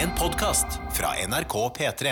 [0.00, 2.06] En podkast fra NRK P3.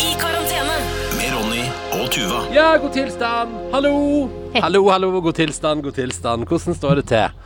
[0.00, 0.78] I karantene.
[1.18, 1.62] Med Ronny
[2.00, 2.40] og Tuva.
[2.54, 3.54] Ja, god tilstand.
[3.72, 3.92] Hallo.
[4.56, 6.48] Hallo, hallo, god tilstand, god tilstand.
[6.50, 7.38] Hvordan står det til?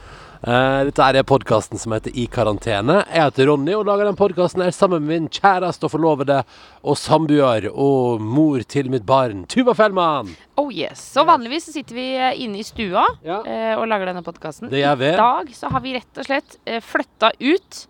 [0.45, 2.99] Eh, dette er podkasten som heter I karantene.
[3.09, 6.43] Jeg heter Ronny og lager den podkasten sammen med min kjæreste og forlovede
[6.85, 10.35] og samboer og mor til mitt barn, Tuva Fellmann.
[10.61, 11.01] Oh yes.
[11.15, 13.39] Så vanligvis sitter vi eh, inne i stua Ja.
[13.41, 14.69] eh, og lager denne podkasten.
[14.69, 14.83] Det.
[14.85, 17.81] I dag så har vi rett og slett eh, flytta ut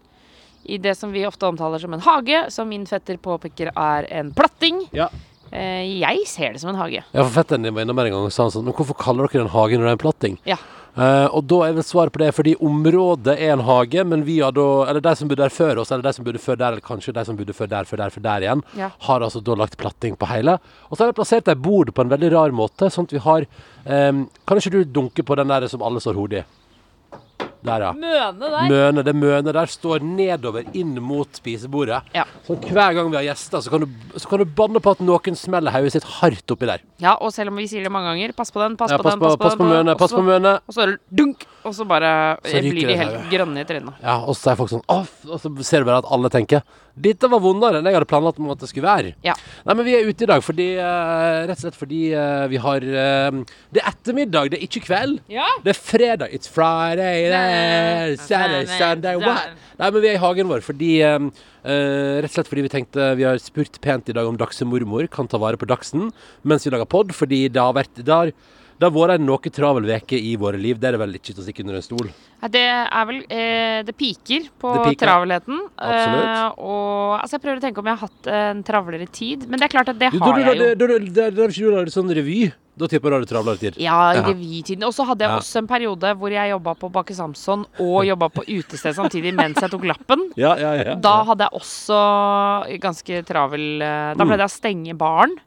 [0.70, 4.30] i det som vi ofte omtaler som en hage, som min fetter påpeker er en
[4.32, 4.84] platting.
[4.94, 5.10] Ja.
[5.54, 7.02] Jeg ser det som en hage.
[7.12, 9.28] Ja, for fetteren din var innom en gang og sa han sånn Men hvorfor kaller
[9.30, 10.38] dere en hage når det er en platting?
[10.48, 10.56] Ja.
[10.94, 14.36] Eh, og da er vel svaret på det fordi området er en hage, men vi
[14.38, 16.68] har da Eller de som bodde der før oss, eller de som bodde før der,
[16.76, 18.90] eller kanskje de som bodde før der, før der, før der igjen, Ja.
[19.08, 20.58] har altså da lagt platting på hele.
[20.90, 23.18] Og så har de plassert ei bord på en veldig rar måte, sånn at vi
[23.18, 23.46] har
[23.86, 26.44] um, Kan ikke du dunke på den der som alle står hodet i?
[27.64, 27.92] Der, ja.
[27.96, 28.68] Møne der.
[28.68, 32.02] Møne, det mønet der står nedover inn mot spisebordet.
[32.14, 32.26] Ja.
[32.44, 33.88] Så hver gang vi har gjester, så kan du,
[34.20, 36.84] så kan du banne på at noen smeller hodet sitt hardt oppi der.
[37.00, 39.08] Ja, og selv om vi sier det mange ganger, pass på den, pass Ja, på
[39.08, 40.64] pass den, pass på pass på mønet, pass på mønet.
[40.68, 42.12] Og så er det dunk, og så bare
[42.44, 44.00] Så blir de det helt grønne i trynet.
[44.04, 46.60] Ja, og så er folk sånn Åh, og så ser du bare at alle tenker
[46.94, 49.14] Dette var vondere enn jeg hadde planlagt om at det skulle være.
[49.26, 49.34] Ja.
[49.66, 52.60] Nei, men vi er ute i dag fordi eh, Rett og slett fordi eh, vi
[52.62, 53.40] har eh,
[53.74, 55.16] Det er ettermiddag, det er ikke kveld.
[55.32, 55.48] Ja.
[55.64, 56.36] Det er fredag.
[56.36, 57.53] It's Friday, there,
[58.20, 59.54] Saturday, Sunday, what?
[59.78, 61.28] Nei, men vi er i hagen vår fordi eh,
[61.64, 65.08] Rett og slett fordi vi tenkte Vi har spurt pent i dag om Dagse mormor
[65.10, 66.10] kan ta vare på Dagsen
[66.46, 68.34] mens vi lager pod, fordi det har vært det har,
[68.78, 70.78] det har vært en noe travel uke i våre liv.
[70.80, 72.08] Det er det vel ikke til å stikke under en stol.
[72.50, 75.06] Det er vel eh, Det piker på Det piker.
[75.06, 75.60] travelheten.
[75.78, 76.34] Absolutt.
[76.34, 79.46] Eh, og altså, jeg prøver å tenke om jeg har hatt en travlere tid.
[79.48, 80.74] Men det er klart at det Du, har da, jeg jo.
[80.74, 82.42] da, da, da, da, da, sånn revy.
[82.74, 83.76] Da tipper jeg du har travlere tid.
[83.78, 84.82] Ja, i revytiden.
[84.82, 85.38] Og så hadde jeg Ja.
[85.38, 89.60] også en periode hvor jeg jobba på Bakke Samson og jobba på utested samtidig mens
[89.62, 90.26] jeg tok lappen.
[90.36, 90.94] Ja, ja, ja.
[90.96, 92.00] Da hadde jeg også
[92.82, 95.42] ganske travel eh, Da pleide jeg å stenge baren eh,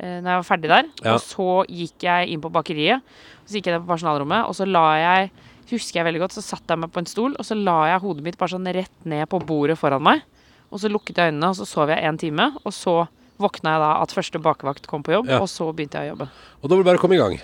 [0.00, 0.88] når jeg var ferdig der.
[1.04, 1.14] Ja.
[1.14, 3.02] Og så gikk jeg inn på bakeriet.
[3.44, 5.30] Så gikk jeg ned på personalrommet, og så la jeg
[5.70, 8.00] Husker jeg veldig godt, så satte jeg meg på en stol, og så la jeg
[8.02, 10.24] hodet mitt bare sånn rett ned på bordet foran meg.
[10.72, 12.48] Og så lukket jeg øynene, og så sov jeg en time.
[12.66, 13.06] Og så
[13.38, 15.38] våkna jeg da at første bakevakt kom på jobb, Ja.
[15.38, 16.26] og så begynte jeg å jobbe.
[16.58, 17.38] Og da vil du bare komme i gang.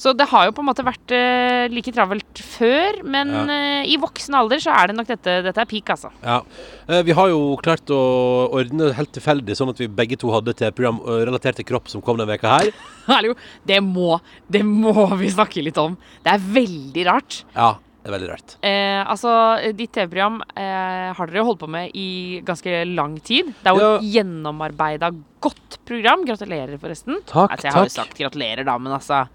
[0.00, 3.42] Så det har jo på en måte vært eh, like travelt før, men Ja.
[3.52, 6.08] eh, i voksen alder så er det nok dette Dette er peak, altså.
[6.24, 6.38] Ja.
[6.88, 7.98] Eh, Vi har jo klart å
[8.56, 12.00] ordne helt tilfeldig, sånn at vi begge to hadde til program relatert til kropp som
[12.00, 12.72] kom denne veka her.
[13.12, 13.34] Hallo,
[13.68, 14.16] det må,
[14.48, 15.98] det må vi snakke litt om.
[16.24, 17.42] Det er veldig rart.
[17.54, 18.56] Ja, det er veldig rart.
[18.64, 19.34] Eh, altså,
[19.76, 23.52] ditt TV-program eh, har dere holdt på med i ganske lang tid.
[23.60, 25.12] Det er jo et gjennomarbeida,
[25.44, 26.24] godt program.
[26.24, 27.20] Gratulerer, forresten.
[27.28, 29.26] Takk, altså, jeg har jo sagt gratulerer, da, men altså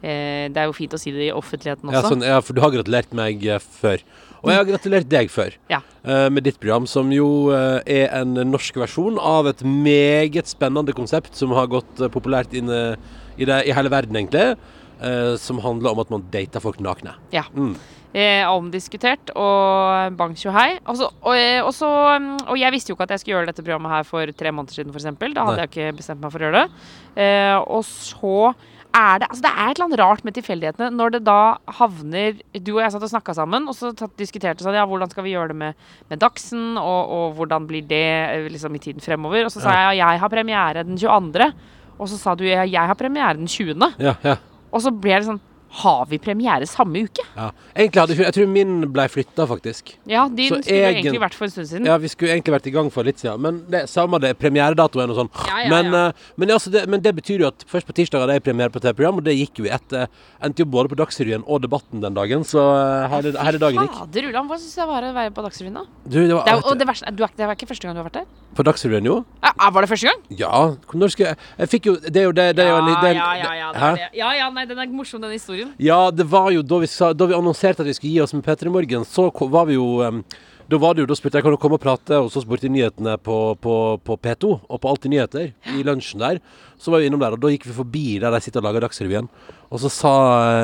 [0.00, 2.12] Det er jo fint å si det i offentligheten Ja, også.
[2.14, 4.04] sånn, ja, for du har gratulert meg eh, før.
[4.38, 5.56] Og jeg har gratulert deg før.
[5.72, 5.80] Ja.
[6.06, 10.94] eh, Med ditt program, som jo eh, er en norsk versjon av et meget spennende
[10.94, 14.56] konsept som har gått eh, populært inn i, det, i hele verden, egentlig.
[15.02, 17.16] eh, Som handler om at man dater folk nakne.
[17.34, 17.42] Ja.
[17.54, 17.74] Mm.
[18.14, 20.78] Eh, omdiskutert og bang tjohei.
[20.88, 21.90] Og, og, eh, så,
[22.22, 24.50] mm, og jeg visste jo ikke at jeg skulle gjøre dette programmet her for tre
[24.54, 25.10] måneder siden, f.eks.
[25.34, 25.66] Da hadde Nei.
[25.66, 26.88] jeg ikke bestemt meg for å gjøre det.
[27.20, 28.54] Eh, og så
[28.98, 31.40] er det Altså, det er et eller annet rart med tilfeldighetene når det da
[31.78, 35.10] havner Du og jeg satt og snakka sammen, og så tatt, diskuterte sånn Ja, hvordan
[35.12, 38.82] skal vi gjøre det med, med Dagsen, og, og hvordan blir det eh, liksom i
[38.82, 39.46] tiden fremover?
[39.46, 41.50] Og så sa jeg ja, jeg har premiere den 22.
[41.98, 43.94] Og så sa du ja, jeg har premiere den 20.
[44.02, 44.38] Ja, ja.
[44.68, 45.40] Og så ble det sånn
[45.70, 47.22] Har vi premiere samme uke?
[47.36, 47.50] ja.
[47.76, 49.92] Egentlig hadde Jeg tror min ble flytta, faktisk.
[50.08, 51.86] Ja, din Så skulle egen- egentlig vært for en stund siden.
[51.86, 53.40] Ja, vi skulle egentlig vært i gang for litt siden.
[53.40, 55.30] Men det samme det, premieredatoen og sånn.
[55.46, 56.06] Ja, ja, men, ja.
[56.08, 58.70] eh, men, altså det, men det betyr jo at først på tirsdag hadde jeg premiere
[58.70, 59.92] på TV-program, og det gikk jo i ett.
[59.92, 60.06] eh,
[60.42, 62.62] Endte jo både på Dagsrevyen og Debatten den dagen, så
[63.10, 63.94] hele, her er dagen gikk.
[63.98, 65.84] Fader Ulland, hva syns det var å være på Dagsrevyen, da?
[66.08, 68.02] Du, det var, Det er, og det, verste, du det var ikke første gang du
[68.02, 68.26] har vært der?
[68.56, 69.16] På Dagsrevyen, jo?
[69.42, 70.20] Ja, ah, var det første gang?
[70.38, 70.74] Ja.
[70.94, 73.12] Når skal jeg Jeg fikk jo Det er jo det, det er jo en, det
[73.14, 74.08] ja, ja, ja, det det.
[74.18, 75.72] ja, ja, nei, den er morsom, den historien.
[75.78, 78.34] Ja, det var jo da vi, sa, da vi annonserte at vi skulle gi oss
[78.34, 80.22] med P3 Morgen, så var vi jo um,
[80.68, 82.68] Da var det jo, da spurte jeg kan du komme og prate hos oss borti
[82.68, 83.74] nyhetene på, på,
[84.04, 86.42] på P2 og på Alltid nyheter i lunsjen der.
[86.78, 88.84] Så var vi innom der, og da gikk vi forbi der de sitter og lager
[88.84, 89.30] Dagsrevyen.
[89.70, 90.12] Og så sa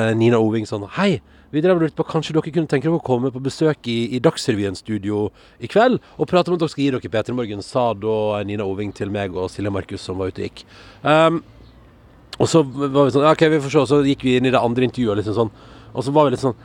[0.09, 1.21] eh, Nina Oving sånn Hei,
[1.53, 4.21] vi drev lurte på kanskje dere kunne tenke dere å komme på besøk i, i
[4.23, 5.25] Dagsrevyen-studio
[5.63, 8.67] i kveld og prate om at dere skal gi dere P3 Morgen, sa da Nina
[8.67, 10.65] Oving til meg og Silje Markus som var ute og gikk.
[11.03, 11.43] Um,
[12.35, 13.85] og så var vi sånn, ok, vi får se.
[13.93, 15.53] Så gikk vi inn i det andre intervjuet, liksom sånn.
[15.95, 16.57] Og så var vi litt sånn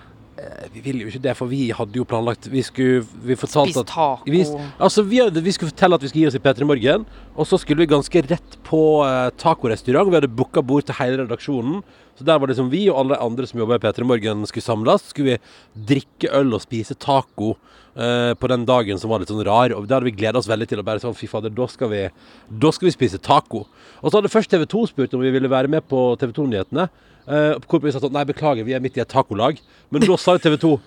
[0.75, 3.91] Vi ville jo ikke det, for vi hadde jo planlagt Vi skulle Vi fortalte at
[3.91, 4.29] taco.
[4.31, 4.43] vi,
[4.79, 7.49] altså, vi, hadde, vi skulle fortelle at vi skulle gi oss i P3 Morgen, og
[7.49, 10.11] så skulle vi ganske rett på uh, tacorestaurant.
[10.11, 11.83] Vi hadde booka bord til hele redaksjonen.
[12.19, 14.67] Så der var det som vi og alle andre som jobba i P3 Morgen skulle
[14.67, 15.07] samles.
[15.13, 19.45] Skulle vi drikke øl og spise taco uh, på den dagen som var litt sånn
[19.47, 19.73] rar.
[19.77, 20.83] Og det hadde vi gleda oss veldig til.
[20.83, 22.03] Og bare sånn, fy fader, da skal vi,
[22.65, 23.67] da skal vi spise taco.
[24.01, 26.91] Og så hadde først TV 2 spurt om vi ville være med på TV 2-nyhetene.
[27.29, 29.61] Uh, hvorpå vi sa sånn Nei, beklager, vi er midt i et tacolag.
[29.91, 30.79] Men da sa TV 2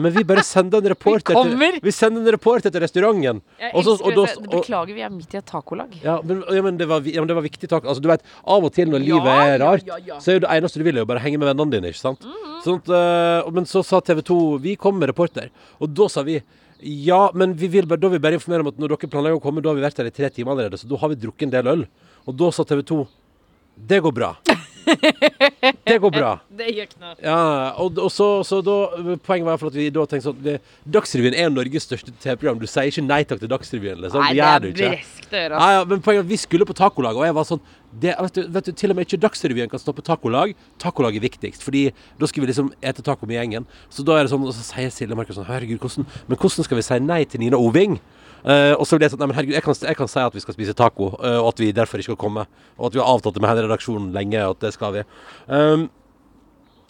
[0.00, 1.68] men vi bare sender en reporter Vi.
[1.84, 3.42] Vi sender en reporter til restauranten.
[3.74, 5.90] Og så- og da- og- Beklager, vi er midt i et tacolag.
[6.02, 7.84] ja, men, ja, men, det var, ja, men det var viktig takk.
[7.84, 9.84] Altså, du vet, av og til når Ja, livet er rart,
[10.18, 12.00] så er jo det eneste du vil, er jo bare henge med vennene dine, ikke
[12.00, 12.20] sant?
[12.20, 12.62] Mhm.
[12.64, 12.88] Sånn at,
[13.46, 15.50] øh, men så sa TV 2 Vi kommer med reporter.
[15.80, 16.42] Og da sa vi
[16.84, 19.38] ja, men vi vil bare, da vil vi bare informere om at når dere planlegger
[19.38, 21.14] å komme, da har vi vært her i tre timer allerede, så da har vi
[21.14, 21.86] drukket en del øl.
[22.26, 23.06] Og da sa TV 2
[23.76, 24.36] Det går bra.
[25.84, 26.32] Det går bra.
[26.58, 27.12] Det gjør noe.
[27.22, 27.38] Ja,
[27.80, 28.76] og, og så, så da
[29.24, 30.56] Poenget var at vi da tenkte sånn det,
[30.96, 32.60] Dagsrevyen er Norges største TV-program.
[32.62, 34.22] Du sier ikke nei takk til Dagsrevyen, liksom.
[34.24, 35.60] Nei, det det er breskt å gjøre.
[35.74, 38.46] Ja, men poenget at vi skulle på tacolag, og jeg var sånn det, vet, du,
[38.54, 40.54] vet du, Til og med ikke Dagsrevyen kan stoppe tacolag.
[40.82, 41.84] Tacolag er viktigst, Fordi
[42.20, 43.68] da skal vi liksom ete taco med gjengen.
[43.92, 46.68] Så da er det sånn, og så sier Silje Markus sånn Herregud, hvordan, men hvordan
[46.68, 48.00] skal vi si nei til Nina Oving?
[48.42, 50.36] Eh, og så ble jeg sånn Nei, men herregud, jeg kan, jeg kan si at
[50.36, 52.46] vi skal spise taco, uh, og at vi derfor ikke skal komme.
[52.78, 55.04] Og at vi har avtalt det med hele redaksjonen lenge, og at det skal vi.
[55.46, 55.90] Um,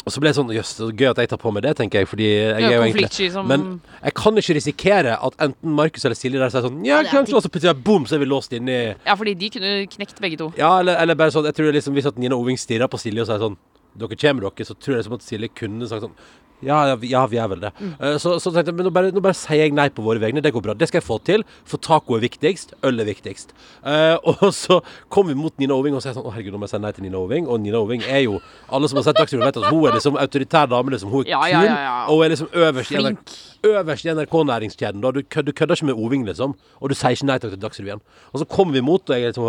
[0.03, 2.03] og så ble det sånn Jøss, så gøy at jeg tar på meg det, tenker
[2.03, 2.09] jeg.
[2.11, 3.67] Fordi jeg er er jo egentlig som Men
[4.01, 7.21] jeg kan ikke risikere at enten Markus eller Silje der sier sånn Ja, det er
[7.21, 9.75] kanskje, og så plutselig boom, så er vi låst inne i Ja, fordi de kunne
[9.93, 10.51] knekt begge to.
[10.59, 13.23] ja, eller, eller bare sånn Jeg tror liksom Hvis at Nina Oving stirrer på Silje
[13.23, 13.59] og sier sånn
[13.93, 16.19] Dere kommer dere, så tror jeg liksom at Silje kunne sagt sånn
[16.63, 17.71] ja, ja, vi- ja, vi er vel det.
[17.81, 17.93] Mm.
[18.01, 20.21] Eh, så, så tenkte jeg, men nå bare, nå bare sier jeg nei på våre
[20.23, 20.43] vegne.
[20.45, 20.75] Det går bra.
[20.79, 21.45] Det skal jeg få til.
[21.69, 22.75] For taco er viktigst.
[22.87, 23.53] Øl er viktigst.
[23.85, 24.81] Uh, og så
[25.13, 26.93] kom vi mot Nina Oving og sa sånn Å, herregud, nå må jeg si nei
[26.97, 27.49] til Nina Oving.
[27.51, 28.39] Og Nina Oving er jo
[28.73, 30.95] Alle som har sett Dagsrevyen, vet at hun er liksom autoritær dame.
[30.95, 31.11] Liksom.
[31.13, 31.51] Hun er Ja, kul.
[31.53, 31.97] ja, ja, ja.
[32.07, 35.03] Og hun er liksom øverst i NRK øverst i NRK-næringskjeden.
[35.15, 36.55] Du, kød- du kødder ikke med Oving, liksom.
[36.83, 38.01] Og du sier ikke nei takk til Dagsrevyen.
[38.35, 39.47] Og så kommer vi mot, og jeg liksom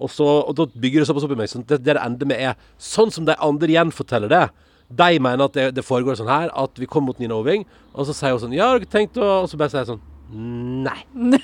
[0.00, 1.48] Og, så, og da bygger det såpass opp i meg.
[1.52, 4.42] Så det, det det ender med, er sånn som de andre gjenforteller det.
[4.90, 8.08] De mener at det, det foregår sånn her, at vi kommer mot Nina Oving, og
[8.08, 10.02] så sier hun sånn Ja, har dere tenkt å Og så bare sier jeg sånn
[10.86, 11.40] Nei.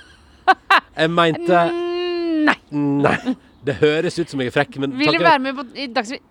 [1.00, 1.64] Jeg mente
[2.44, 2.56] Nei.
[2.72, 3.36] Nei.
[3.64, 6.24] Det høres ut som jeg er frekk, men Vil du være med på i Dagsrevyen?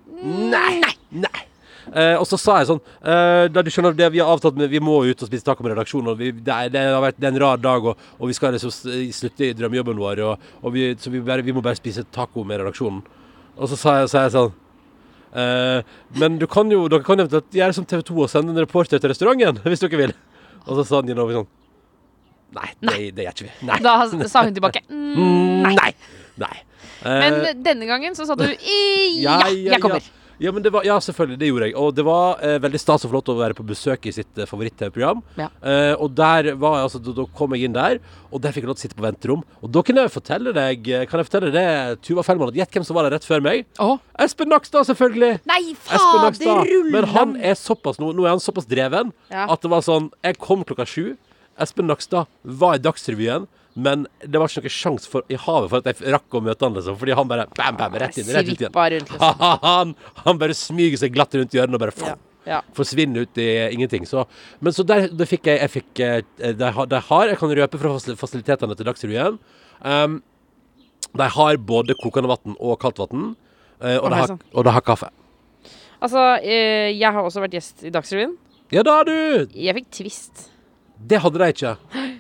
[0.49, 0.93] Nei!
[1.13, 1.45] Nei.
[1.89, 4.69] Eh, og så sa jeg sånn uh, Da du skjønner det Vi har avtalt med
[4.69, 6.13] Vi må ut og spise taco med redaksjonen.
[6.19, 8.53] Vi, det, er, det har vært det er en rar dag, og, og vi skal
[8.53, 8.73] liksom
[9.15, 10.21] slutte i drømmejobben vår.
[10.27, 13.01] Og, og vi, så vi, bare, vi må bare spise taco med redaksjonen.
[13.57, 14.53] Og så sa jeg, så jeg sånn
[15.33, 19.01] Men du kan jo dere kan eventuelt gjøre som TV 2 og sende en reporter
[19.01, 20.15] til restauranten, hvis dere vil.
[20.65, 21.49] Og så sa Nina sånn
[22.49, 23.51] Nei, det, det gjør ikke vi.
[23.69, 23.75] Nei.
[23.85, 23.91] Da
[24.31, 24.81] sa hun tilbake.
[24.89, 25.73] Mm, nei.
[25.75, 25.91] Nei.
[26.39, 26.55] Nei.
[27.03, 28.55] Eh, Men denne gangen så sa du ja,
[29.19, 30.03] ja, jeg kommer.
[30.03, 30.18] Ja.
[30.39, 31.37] Ja, men det var, ja, selvfølgelig.
[31.41, 31.73] Det gjorde jeg.
[31.75, 34.47] Og det var eh, veldig stas lov til å være på besøk i sitt eh,
[34.47, 35.19] favoritt-TV-program.
[35.39, 35.49] Ja.
[35.59, 37.99] Eh, og der var jeg, altså, da, da kom jeg inn der,
[38.31, 39.43] og der fikk jeg lov til å sitte på venterom.
[39.59, 41.65] Og da kan jeg fortelle deg eh, Kan jeg fortelle det,
[42.07, 43.65] Tuva Fellmann, at gjett hvem som var der rett før meg?
[43.83, 45.41] Å, Espen Nakstad, selvfølgelig!
[45.49, 46.63] nei, Espen Nakstad.
[46.71, 49.45] ruller Men han er såpass nå, nå er han såpass dreven Ja.
[49.51, 51.17] at det var sånn Jeg kom klokka sju.
[51.59, 53.49] Espen Nakstad var i Dagsrevyen.
[53.85, 56.65] Men det var ikke noen sjanse for, i havet for at jeg rakk å møte
[56.67, 56.97] han, liksom.
[56.99, 58.31] Fordi han bare bam, bam, rett inn.
[58.35, 58.73] Rett ut igjen.
[58.75, 59.43] Rundt, liksom.
[59.69, 59.93] han,
[60.25, 62.15] han bare smyger seg glatt rundt hjørnet og bare Ja.
[62.49, 62.59] ja.
[62.77, 64.07] forsvinner ut i ingenting.
[64.09, 64.25] Så,
[64.59, 67.93] men så der, der fikk jeg, jeg fikk, eh, de, har, Jeg kan røpe fra
[67.99, 69.39] fasil- fasilitetene til Dagsrevyen.
[69.85, 70.19] Um,
[71.15, 73.31] de har både kokende vann og kaldt vann.
[73.81, 75.07] eh, og, okay, har, og de har kaffe.
[76.01, 78.35] Altså, eh, jeg har også vært gjest i Dagsrevyen.
[78.71, 79.47] Ja da, du!
[79.57, 80.45] Jeg fikk Twist.
[80.99, 81.71] Det hadde de ikke.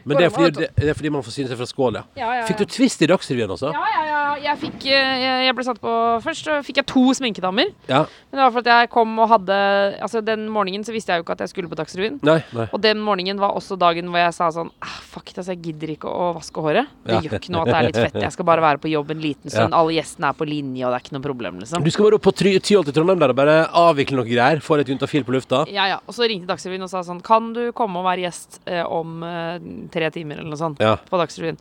[0.05, 2.29] Men det er, fordi, det, det er fordi man får syne seg fra skål, ja,
[2.47, 3.73] Fikk du Twist i Dagsrevyen også?
[3.75, 4.18] Ja, ja, ja.
[4.43, 5.91] Jeg fikk eh, Jeg ble satt på
[6.23, 7.71] Først så fikk jeg to sminkedammer.
[7.89, 8.03] Ja.
[8.29, 9.57] Men det var for at jeg kom og hadde
[9.99, 12.19] Altså, den morgenen så visste jeg jo ikke at jeg skulle på Dagsrevyen.
[12.25, 12.67] Nei, nei.
[12.75, 15.61] Og den morgenen var også dagen hvor jeg sa sånn ah, Fuck it, altså, jeg
[15.69, 16.87] gidder ikke å vaske håret.
[17.03, 17.21] Det Ja.
[17.25, 18.19] gjør ikke noe at det er litt fett.
[18.23, 19.73] Jeg skal bare være på jobb en liten stund.
[19.75, 21.83] Alle gjestene er på linje, og det er ikke noe problem, liksom.
[21.83, 24.61] Du skal bare opp på Tyholt i Trondheim der og bare avvikle noe greier.
[24.63, 25.63] Få litt juntafil på lufta.
[25.73, 25.99] Ja, ja.
[26.07, 29.23] Og så ringte Dagsrevyen og sa sånn Kan du komme og være gjest eh, om
[29.25, 29.57] eh,
[29.91, 31.57] tre timer, eller noe sånt, på Dagsrevyen?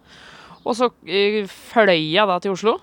[0.65, 2.77] Og så eh, fløy jeg da til Oslo.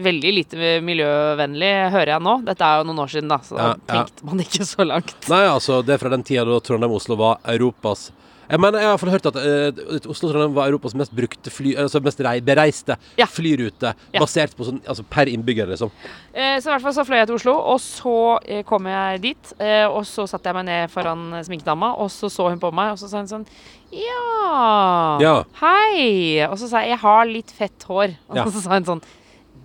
[0.00, 2.36] Veldig lite miljøvennlig, hører jeg nå.
[2.46, 4.04] Dette er jo noen år siden, da, så da Ja, ja.
[4.04, 5.16] tenkte man ikke så langt.
[5.28, 8.08] Nei, altså, det er fra den tida da Trondheim og Oslo var Europas
[8.50, 12.00] Jeg mener, jeg har iallfall hørt at uh, Oslo-Trondheim var Europas mest brukte fly Altså
[12.02, 13.26] mest rei, bereiste Ja.
[13.30, 14.20] flyrute, Ja.
[14.20, 15.90] basert på sånn Altså per innbygger, liksom.
[16.34, 18.14] Eh, så i hvert fall så fløy jeg til Oslo, og så
[18.44, 19.52] eh, kom jeg dit.
[19.60, 22.72] Eh, og så satte jeg meg ned foran eh, sminkedama, og så så hun på
[22.74, 23.46] meg, og så sa hun sånn
[23.90, 25.44] Ja, Ja.
[25.60, 26.42] hei.
[26.48, 28.16] Og så sa jeg jeg har litt fett hår.
[28.30, 29.02] Og så sa hun sånn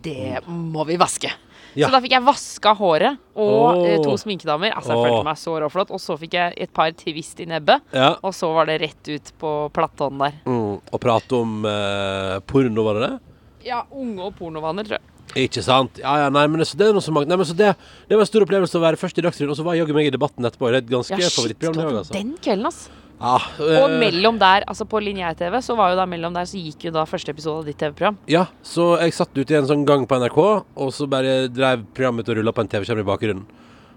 [0.06, 1.32] Det må vi vaske.
[1.76, 1.88] Ja.
[1.90, 4.72] Så da fikk jeg vaska håret og eh, to sminkedamer.
[4.76, 5.06] Altså Jeg oh.
[5.10, 5.92] følte meg så råflott.
[5.96, 8.14] Og så fikk jeg et par twist i nebbet, Ja.
[8.24, 10.38] og så var det rett ut på platåen der.
[10.48, 10.80] Mm.
[10.80, 13.20] Og prate om eh, porno, var det det?
[13.66, 15.12] Ja, unge og pornovaner, tror jeg.
[15.48, 15.98] Ikke sant?
[16.00, 17.72] Ja, ja, nei, men det, det er noe så mange Nei, men så det,
[18.08, 19.96] det var en stor opplevelse å være først i Dagsrevyen, og så var jeg jaggu
[19.98, 20.70] meg i debatten etterpå.
[20.70, 21.98] Det er et ganske Ja, favorittprogram.
[22.04, 22.14] altså.
[22.14, 22.86] den kvelden, ass.
[23.16, 26.60] Ja, Og øh, mellom der, altså på lineær-TV, så var jo da mellom der, så
[26.60, 28.18] gikk jo da første episode av ditt TV-program.
[28.28, 30.40] ja, så jeg satt ute i en sånn gang på NRK,
[30.76, 33.46] og så bare drev programmet og rulla på en TV-skjerm i bakgrunnen.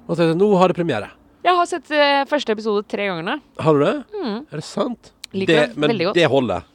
[0.07, 1.11] Og så tenkte jeg nå har det premiere.
[1.45, 3.41] Jeg har sett eh, første episode tre ganger.
[3.63, 3.95] Har du det?
[4.15, 4.39] Mm.
[4.53, 5.13] Er det sant?
[5.35, 6.19] Liker det, det men veldig godt.
[6.19, 6.67] det holder.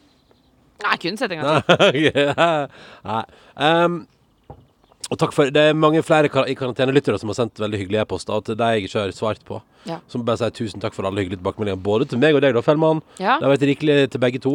[0.84, 2.10] Nei, kun sett en gang til.
[3.08, 3.22] Nei.
[3.56, 3.98] Um,
[5.10, 8.04] og takk for Det er mange flere kar i karantenelyttere som har sendt veldig hyggelige
[8.04, 9.60] e-poster, og til de jeg ikke har svart på.
[9.88, 9.98] Ja.
[10.08, 11.82] Som bare sier tusen takk for alle hyggelige tilbakemeldinger.
[11.84, 13.02] Både til meg og deg, da, Fellmann.
[13.18, 13.36] Ja.
[13.38, 14.54] Det har vært rikelig til begge to.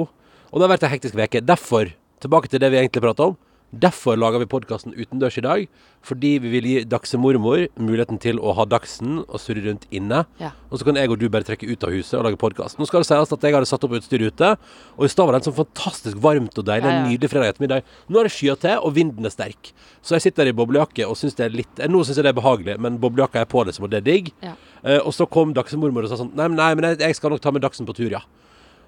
[0.50, 1.44] Og det har vært ei hektisk uke.
[1.46, 1.92] Derfor,
[2.24, 3.38] tilbake til det vi egentlig prata om.
[3.70, 5.68] Derfor lager vi podkasten utendørs i dag.
[6.02, 10.24] Fordi vi vil gi Dagsemormor muligheten til å ha Dagsen og surre rundt inne.
[10.40, 10.54] Ja.
[10.72, 12.80] Og så kan jeg og du bare trekke ut av huset og lage podkast.
[12.80, 14.54] Nå skal det sies at jeg hadde satt opp utstyr ute,
[14.96, 17.04] og i stad var det en sånn fantastisk varmt og deilig, Ja, ja.
[17.04, 17.84] en nydelig fredag ettermiddag.
[18.08, 19.74] Nå er det skya til, og vinden er sterk.
[20.02, 22.34] Så jeg sitter i boblejakke og syns det er litt eh, Nå syns jeg det
[22.34, 24.32] er behagelig, men boblejakka er på, liksom, og det er digg.
[24.42, 24.56] Ja.
[24.82, 27.44] Eh, og så kom Dagsemormor og sa sånn Nei, nei, men jeg, jeg skal nok
[27.44, 28.24] ta med Dagsen på tur, ja.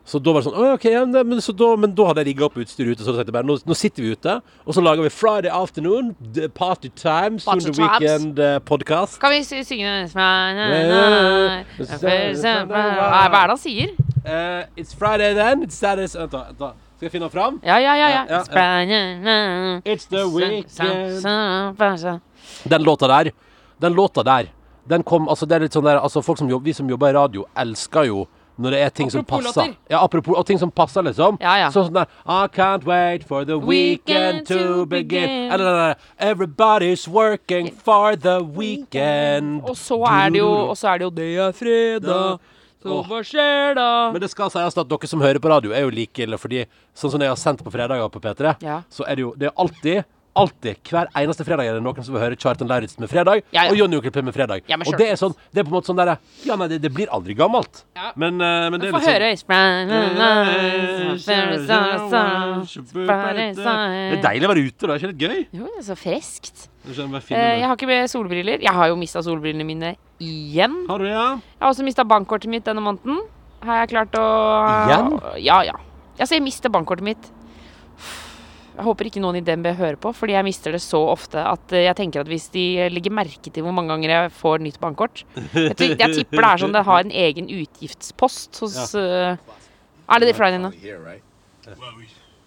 [0.06, 2.32] Så da var det sånn «Å, OK, ja, men, så da, men da hadde jeg
[2.32, 3.04] rigga opp utstyret ute.
[3.06, 4.34] Så da tenkte jeg bare nå, nå sitter vi ute,
[4.66, 8.02] og så lager vi Friday afternoon, the party time, soon Party the times.
[8.02, 9.20] weekend uh, podcast.
[9.22, 10.10] Kan vi sy- synge den?
[10.18, 13.94] Nei, Hva er det han sier?
[14.22, 15.64] Uh, it's Friday then.
[15.66, 16.44] It's Saturday Vent, da.
[16.50, 16.72] vent da.
[16.98, 17.56] Skal jeg finne den fram?
[17.66, 18.10] Ja, ja, ja.
[18.10, 18.42] Ja, ja,
[18.86, 19.80] ja.
[19.86, 21.24] It's the weekend.
[22.70, 23.32] Den låta der,
[23.82, 24.50] den låta der,
[24.90, 27.10] den kom Altså, det er litt sånn der Altså, folk som jobber, vi som jobber
[27.10, 28.28] i radio, elsker jo
[28.62, 29.44] når det er ting som passer.
[29.50, 29.76] låter.
[29.90, 31.38] Ja, apropos, og ting som passer, liksom.
[31.42, 31.70] Ja, ja.
[31.74, 35.52] Sånn som der I can't wait for the weekend to begin.
[35.52, 35.96] Eller den der
[36.34, 39.62] Everybody's working for the weekend.
[39.64, 42.40] Og så er det jo Og så er det jo Det er fredag,
[42.82, 43.90] så hva skjer da?
[44.12, 46.64] Men det skal sies at dere som hører på radio, er jo like ille, fordi
[46.98, 48.80] sånn som jeg har sendt på fredager på P3, Ja.
[48.90, 52.16] så er det jo Det er alltid Alltid, Hver eneste fredag er det noen som
[52.16, 53.72] vil høre Kjartan Lauritzen med fredag, Ja, ja.
[53.74, 54.64] og Jonny P med fredag.
[54.70, 56.80] Ja, og det er sånn Det er på en måte sånn derre Ja, nei, det,
[56.86, 57.84] det blir aldri gammelt.
[57.98, 58.14] Ja.
[58.16, 59.02] Men, uh, men det er litt
[63.60, 64.94] sånn Det er deilig å være ute, da.
[64.94, 65.44] Er ikke det gøy?
[65.52, 66.68] Jo, det er så friskt.
[66.82, 66.98] Jeg
[67.30, 68.64] Eh, jeg har ikke med solbriller.
[68.64, 70.88] Jeg har jo mista solbrillene mine igjen.
[70.90, 71.28] Har du ja?
[71.38, 73.20] Jeg har også mista bankkortet mitt denne måneden.
[73.62, 74.26] Har jeg klart å
[74.88, 75.12] Igjen?
[75.44, 75.78] Ja, ja.
[76.18, 77.30] Altså, jeg mister bankkortet mitt.
[78.82, 81.74] Jeg håper ikke noen i DNB hører på, fordi jeg mister det så ofte at
[81.78, 84.80] eh, jeg tenker at hvis de legger merke til hvor mange ganger jeg får nytt
[84.82, 85.22] bankkort
[85.54, 90.32] Jeg, jeg tipper det er sånn det har en egen utgiftspost hos eh, Er det
[90.32, 90.74] de Friday nå?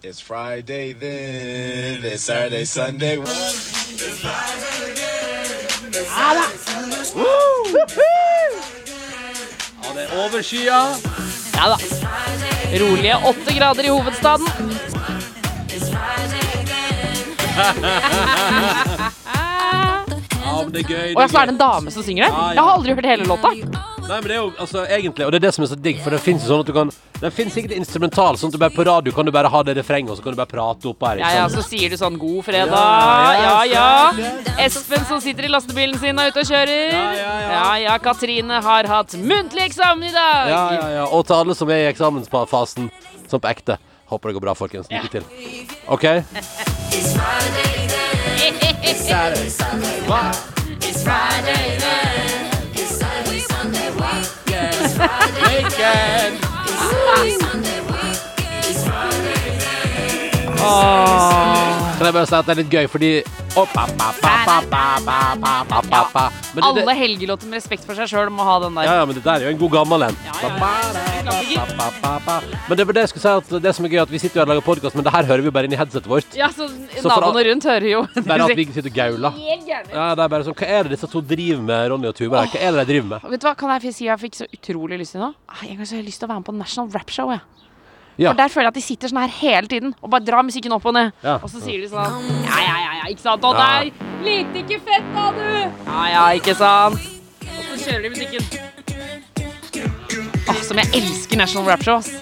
[0.05, 2.03] It's Friday then.
[2.03, 3.15] It's Saturday, Sunday.
[10.67, 10.97] Ja.
[11.55, 11.77] Ja da.
[12.83, 14.47] Rolige åtte grader i hovedstaden.
[20.45, 21.15] Ja, men det er gøy.
[21.15, 22.53] Og så er det en dame som synger Ja, ja.
[22.55, 23.51] Jeg har aldri hørt hele låta.
[24.05, 25.97] Nei, men det er jo altså egentlig Og det er det som er så digg,
[26.03, 26.91] for det fins sånn at du kan
[27.23, 29.73] Den fins sikkert instrumental, sånn at du bare på radio kan du bare ha det
[29.79, 31.21] refrenget, og så kan du bare prate opp her.
[31.23, 31.45] Ja, ikke ja?
[31.55, 32.75] Så sier du sånn 'god fredag',
[33.41, 33.87] Ja, ja.
[34.61, 36.91] Espen som sitter i lastebilen sin er ute og kjører.
[36.91, 37.49] Ja, ja, ja.
[37.55, 37.97] ja, ja.
[38.03, 40.51] Katrine har hatt muntlig eksamen i dag.
[40.51, 41.05] Ja, ja, ja.
[41.07, 42.91] Og til alle som er i eksamensfasen,
[43.31, 43.79] sånn på ekte.
[44.05, 44.87] Håper det går bra, folkens.
[44.91, 45.23] Lykke til.
[45.87, 46.03] OK?
[46.91, 47.15] It's
[61.97, 63.23] pa, jeg bare si at det- er litt gøy, fordi
[66.61, 68.83] Alle helgelåter med respekt for seg sjøl må ha den der.
[68.83, 70.15] Ja, ja, men det der er jo en god gammel en.
[72.67, 74.39] Men det var det jeg skulle si at det som er gøy, at vi sitter
[74.39, 76.35] jo og lager podkast, men det her hører vi jo bare inn i headsetet vårt.
[76.35, 76.67] Ja, så
[77.03, 79.33] naboene rundt hører jo Bare at vi sitter og gauler.
[79.93, 82.45] Ja, det er bare sånn, Hva er det disse to driver med, Ronny og Tuva?
[82.45, 83.29] Hva er det de driver med?
[83.31, 85.33] Vet du hva, Kan jeg si jeg fikk så utrolig lyst til nå?
[85.49, 87.29] Ah, En gang så har jeg lyst til å være med på National Rap Show.
[87.31, 87.41] Jeg.
[88.17, 88.31] Ja.
[88.31, 90.71] For Der føler jeg at de sitter sånn her hele tiden og bare drar musikken
[90.75, 91.11] opp og ned.
[91.23, 91.37] Ja.
[91.41, 93.43] Og så sier de sånn Ja, ja, ja, ja ikke sant?
[93.43, 93.91] Og der
[94.25, 95.49] Lite ikke fett, da, du!
[95.85, 97.01] Ja, ja, ikke sant?
[97.45, 98.43] Og så kjører de musikken.
[100.45, 101.99] Åh, som jeg elsker National Rap Show.
[101.99, 102.13] ass.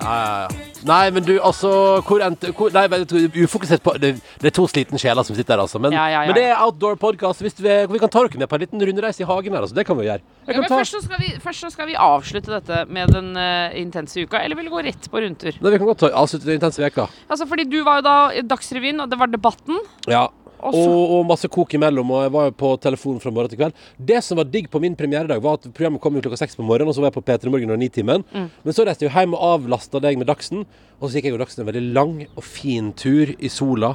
[0.00, 0.67] Ja, ja, ja.
[0.86, 1.70] Nei, men du, altså
[2.06, 5.34] hvor endte, hvor, Nei, vet du, ufokusert på det, det er to slitne sjeler som
[5.38, 5.80] sitter her, altså.
[5.82, 7.42] Men, Ja, ja, ja, men det er outdoor podcast.
[7.42, 9.74] Vi, vi kan ta dere med på en liten rundreise i hagen her, altså.
[9.78, 10.22] Det kan vi jo gjøre.
[10.22, 12.84] Jeg Ja, kan men ta, først så, skal vi, først så skal vi avslutte dette
[12.88, 15.58] med den eh, intense uka, eller vil du gå rett på rundtur?
[15.60, 17.08] Nei, vi kan godt ta avslutte den intense veka.
[17.28, 19.80] Altså, fordi du var jo da i Dagsrevyen, og det var Debatten.
[20.08, 20.28] Ja.
[20.60, 23.58] Og Og, og masse kok imellom, og jeg var jo på telefon fra morgen til
[23.60, 23.72] kveld.
[24.10, 26.66] Det som var digg på min premieredag, var at programmet kom jo klokka seks på
[26.66, 28.24] morgenen, og så var jeg på P3 Morgen og Nitimen.
[28.34, 28.48] Mm.
[28.64, 30.64] Men så reiste jeg hjem og avlasta deg med Dagsen,
[30.98, 33.94] og så gikk jeg og Dagsen en veldig lang og fin tur i sola.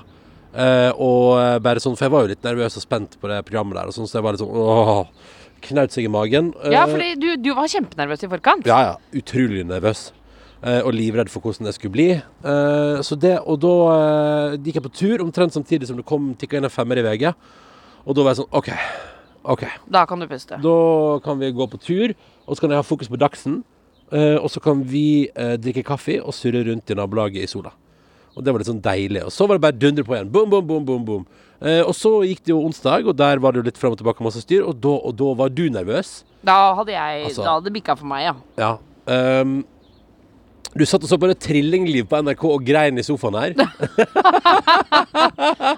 [0.53, 3.39] Eh, og eh, bare sånn, For jeg var jo litt nervøs og spent på det
[3.47, 5.07] programmet der, og sånn, så jeg var litt sånn åh,
[5.63, 6.51] Knaut seg i magen.
[6.69, 8.65] Ja, Eh, fordi du, du var kjempenervøs i forkant.
[8.67, 8.97] ja, ja.
[9.15, 10.11] Utrolig nervøs.
[10.63, 12.09] Eh, og livredd for hvordan det skulle bli.
[12.15, 13.71] Eh, så det, og da
[14.53, 17.03] eh, gikk jeg på tur omtrent samtidig som det kom tikka inn en femmer i
[17.03, 17.33] VG.
[18.07, 18.69] Og da var jeg sånn OK.
[19.43, 19.65] OK.
[19.91, 20.55] Da kan du puste.
[20.63, 20.77] Da
[21.25, 22.13] kan vi gå på tur,
[22.47, 23.63] og så kan jeg ha fokus på Dagsen.
[24.13, 27.71] eh, og så kan vi drikke kaffe og surre rundt i nabolaget i sola.
[28.37, 29.25] Og det var litt sånn deilig.
[29.27, 30.31] Og så var det bare dundre på igjen.
[30.31, 31.25] Boom, boom, boom, boom, boom.
[31.61, 33.99] Eh, og så gikk det jo onsdag, og der var det jo litt fram og
[33.99, 34.63] tilbake masse styr.
[34.67, 36.23] Og da, og da var du nervøs.
[36.43, 38.33] Da hadde jeg Altså- Da hadde det bikka for meg, ja.
[38.57, 38.77] Ja.
[39.07, 39.65] Ehm,
[40.75, 43.53] du satt og så på det trillingliv på NRK og grein i sofaen her.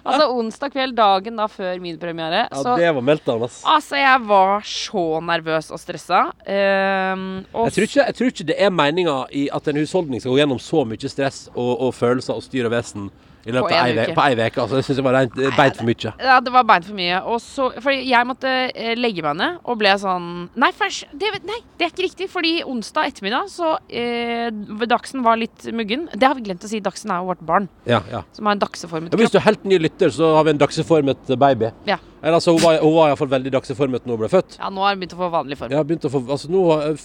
[0.06, 2.46] Altså onsdag kveld, dagen da før min premiere.
[2.48, 3.60] Ja, så det var meltdown, ass.
[3.68, 6.22] Altså, jeg var så nervøs og stressa.
[6.46, 9.18] Um, og Jeg tror, ikke, jeg tror ikke det er meninga
[9.60, 12.76] at en husholdning skal gå gjennom så mye stress og, og følelser og styr og
[12.76, 13.10] vesen
[13.46, 14.16] i løpet På en ei uke.
[14.18, 14.62] på ei uke.
[14.64, 16.14] Altså, jeg syns det var rent eh, beit for mye.
[16.26, 17.20] Ja, det var beint for mye.
[17.30, 20.26] Og så, fordi jeg måtte eh, legge meg ned og ble sånn
[20.56, 22.30] Nei, først, det, nei, det er ikke riktig.
[22.34, 24.50] Fordi onsdag ettermiddag så eh,
[24.96, 26.08] Dagsen var litt muggen.
[26.14, 26.82] Det har vi glemt å si.
[26.84, 28.24] Dagsen er jo vårt barn, Ja, ja.
[28.34, 30.62] som har en dakseformet Ja, hvis du er helt ny lytter, så har vi en
[30.62, 31.70] dagseformet baby.
[31.90, 31.98] Ja.
[32.24, 34.56] Altså, hun var, hun var iallfall veldig dagseformet når hun ble født.
[34.60, 35.72] ja, nå har hun begynt å få vanlig form.
[35.76, 36.62] Ja, begynt å få, altså, nå,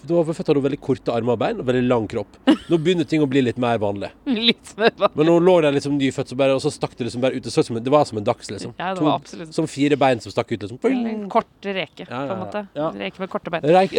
[0.08, 2.38] nå hun født hadde hun veldig korte armer og bein og veldig lang kropp.
[2.70, 4.08] Nå begynner ting å bli litt mer vanlig.
[4.50, 5.16] Litt mer vanlig.
[5.20, 7.44] Men hun lå der liksom nyfødt, så bare, og så stakk det liksom bare ut.
[7.44, 8.72] Det, så det var som en dags, liksom.
[8.80, 9.52] Ja, det var absolutt.
[9.56, 10.78] Som fire bein som stakk ut, liksom.
[10.88, 12.64] En kort reke, Ja, ja, på en måte.
[13.00, 13.66] Reke med korte bein.
[13.70, 13.92] Reik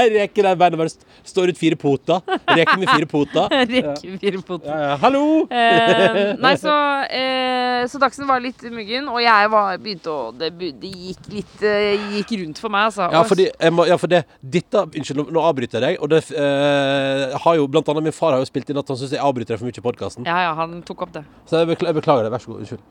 [0.00, 2.20] Ei reke der beina bare st- står ut fire poter.
[2.50, 3.46] Reke med fire poter.
[3.70, 4.96] Reke fire poter.
[5.02, 5.22] Hallo!
[5.50, 6.74] Eh, nei, så,
[7.10, 11.64] eh, så Dagsen var litt muggen, og jeg var, begynte å Det, det gikk litt
[11.66, 13.06] eh, gikk rundt for meg, altså.
[13.12, 13.46] Ja, fordi,
[13.76, 16.02] må, ja, for det Dette Unnskyld, nå, avbryter jeg deg.
[16.02, 18.98] Og det eh, har jo Blant annet min far har jo spilt inn at han
[19.00, 20.28] syns jeg avbryter deg for mye i podkasten.
[20.28, 21.24] Ja, ja, han tok opp det.
[21.50, 22.34] Så jeg beklager, jeg beklager det.
[22.34, 22.64] Vær så god.
[22.64, 22.84] Unnskyld.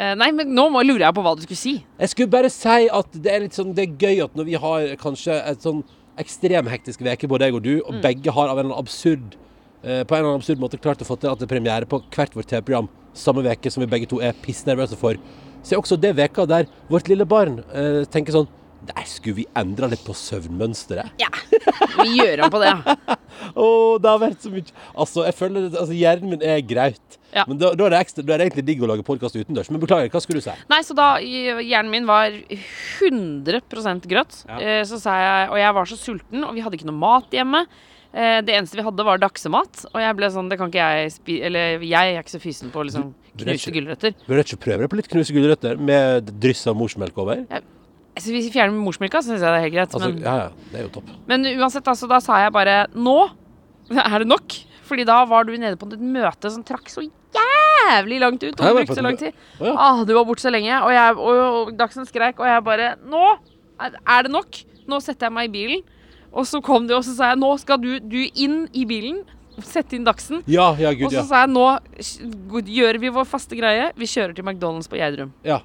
[0.00, 1.74] Eh, nei, men nå lurer jeg på hva du skulle si.
[2.00, 4.60] Jeg skulle bare si at det er litt sånn Det er gøy at når vi
[4.62, 5.82] har kanskje et sånn
[6.20, 9.36] ekstremhektisk uke, både jeg og du, og begge har av en eller annen absurd
[9.82, 11.88] eh, på en eller annen absurd måte klart å få til at det er premiere
[11.88, 15.18] på hvert vårt TV-program samme veke som vi begge to er pissnervøse for,
[15.62, 18.48] så er også det veka der vårt lille barn eh, tenker sånn
[18.88, 21.20] Der skulle vi endra litt på søvnmønsteret.
[21.20, 21.28] Ja,
[22.00, 22.72] vi gjør om på det.
[23.60, 23.66] Å,
[24.00, 27.18] det har vært så mye Altså, jeg føler altså, Hjernen min er graut.
[27.34, 27.44] Ja.
[27.46, 29.68] Men da, da, er det ekstra, da er det egentlig digg å lage podkast utendørs.
[29.70, 30.54] Men beklager, hva skulle du si?
[30.72, 33.60] Nei, så da hjernen min var 100
[34.10, 34.40] grøt.
[34.48, 34.58] Ja.
[34.58, 37.36] Eh, så sa jeg Og jeg var så sulten, og vi hadde ikke noe mat
[37.36, 37.66] hjemme.
[38.10, 39.84] Eh, det eneste vi hadde, var daksemat.
[39.92, 41.36] Og jeg ble sånn Det kan ikke jeg spi...
[41.46, 44.16] Eller jeg er ikke så fysen på liksom knuste gulrøtter.
[44.26, 47.44] Bør du ikke prøve deg på litt knuste gulrøtter med dryss av morsmelk over?
[48.18, 49.94] Så hvis vi fjerner morsmelka, så syns jeg det er helt greit.
[49.94, 51.12] Altså, men, ja, ja, det er jo topp.
[51.30, 53.16] men uansett, altså, da sa jeg bare Nå
[54.02, 54.58] er det nok.
[54.90, 58.56] Fordi da var du nede på et møte som trakk så jævlig langt ut.
[58.56, 59.38] Og du brukte så lang tid.
[59.60, 59.74] Å, ja.
[59.78, 60.72] Ah, du var borte så lenge.
[60.82, 63.22] Og, jeg, og, og Dagsen skreik, og jeg bare Nå
[63.80, 64.60] er det nok.
[64.90, 65.86] Nå setter jeg meg i bilen.
[66.32, 69.22] Og så kom de, og så sa jeg nå skal du, du inn i bilen.
[69.66, 70.44] Sette inn Dagsen.
[70.48, 71.24] Ja, ja, Og så ja.
[71.28, 71.66] sa jeg nå
[72.70, 73.90] gjør vi vår faste greie.
[73.98, 75.34] Vi kjører til McDonald's på Gjerdrum.
[75.44, 75.60] ja.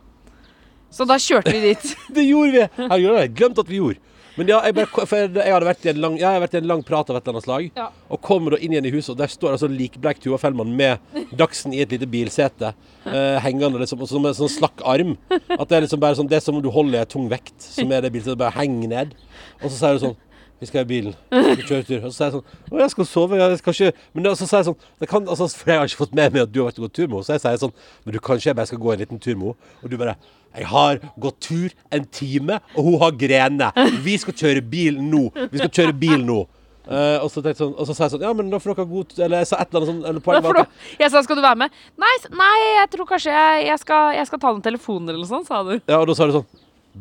[0.96, 1.90] Så da kjørte vi dit.
[2.16, 2.66] Det gjorde vi!
[2.78, 4.00] Herregud, jeg glemt at vi gjorde.
[4.38, 6.68] Men ja, jeg, bare, jeg, hadde vært i en lang, jeg har vært i en
[6.68, 7.86] lang prat av et eller annet slag, Ja.
[8.12, 11.00] og kommer da inn igjen i huset, og der står altså likbleik Tuva Fellmann med
[11.40, 12.74] Dagsen i et lite bilsete,
[13.08, 15.16] eh, hengende liksom, som en sånn slakk arm.
[15.32, 17.92] At det er liksom bare sånn, det som om du holder en tung vekt, som
[17.96, 19.16] er det bilsetet, bare henger ned.
[19.64, 20.18] Og så sier du sånn
[20.60, 21.16] vi skal i bilen.
[21.32, 22.06] Vi kjører tur.
[22.08, 23.40] Og så sier jeg sånn Å, jeg skal sove.
[23.42, 26.04] Jeg skal ikke Men så sier jeg sånn det kan, altså, For jeg har ikke
[26.06, 27.28] fått med meg at du har vært og gått tur med henne.
[27.28, 29.50] Så jeg sier sånn Men du, kanskje jeg bare skal gå en liten tur med
[29.52, 29.72] henne?
[29.84, 30.16] Og du bare
[30.56, 33.76] Jeg har gått tur en time, og hun har grener.
[34.06, 35.26] Vi skal kjøre bil nå.
[35.52, 36.46] Vi skal kjøre bil nå.
[36.86, 38.84] Uh, og, så tenkte sånn, og så sa jeg sånn Ja, men da får dere
[38.92, 41.40] god Eller jeg sa et eller annet sånn eller poeng var at, Jeg sa skal
[41.40, 41.80] du være med?
[41.98, 45.32] Nei, nei jeg tror kanskje jeg, jeg, skal, jeg skal ta noen telefoner eller noe
[45.32, 45.74] sånt, sa du.
[45.80, 46.46] Ja, og da sa du sånn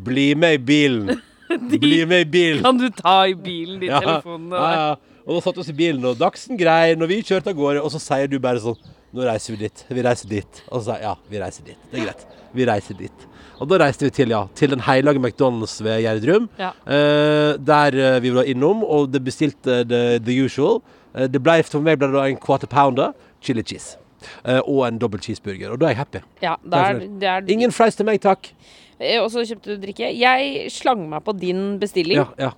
[0.09, 1.21] Bli med i bilen.
[1.85, 2.63] Bli med i bilen.
[2.65, 4.79] Kan du ta i bilen de Ja, telefonene ja, der?
[4.81, 5.21] ja.
[5.25, 7.81] Og da satt vi oss i bilen, og Dagsen grein, og vi kjørte av gårde,
[7.85, 8.77] og så sier du bare sånn
[9.15, 9.83] Nå reiser vi dit.
[9.95, 10.57] Vi reiser dit.
[10.73, 11.77] Og så sier jeg ja, vi reiser dit.
[11.93, 12.23] Det er greit.
[12.59, 13.27] Vi reiser dit.
[13.63, 16.49] Og da reiste vi til, ja, til den hellige McDonald's ved Gjerdrum.
[16.59, 16.73] Ja.
[16.83, 20.81] Eh, der eh, vi var innom, og det bestilte the, the usual.
[21.15, 23.95] Eh, det ble, for meg ble det en quarter pounder, chili cheese.
[24.43, 25.71] Eh, og en dobbel cheeseburger.
[25.77, 26.25] Og da er jeg happy.
[26.43, 27.29] Ja, der, der...
[27.31, 28.51] er er, er Ingen fries til meg, takk.
[29.01, 30.11] Eh, Og så kjøpte du drikke.
[30.17, 32.21] Jeg slang meg på din bestilling.
[32.21, 32.53] Ja, ja.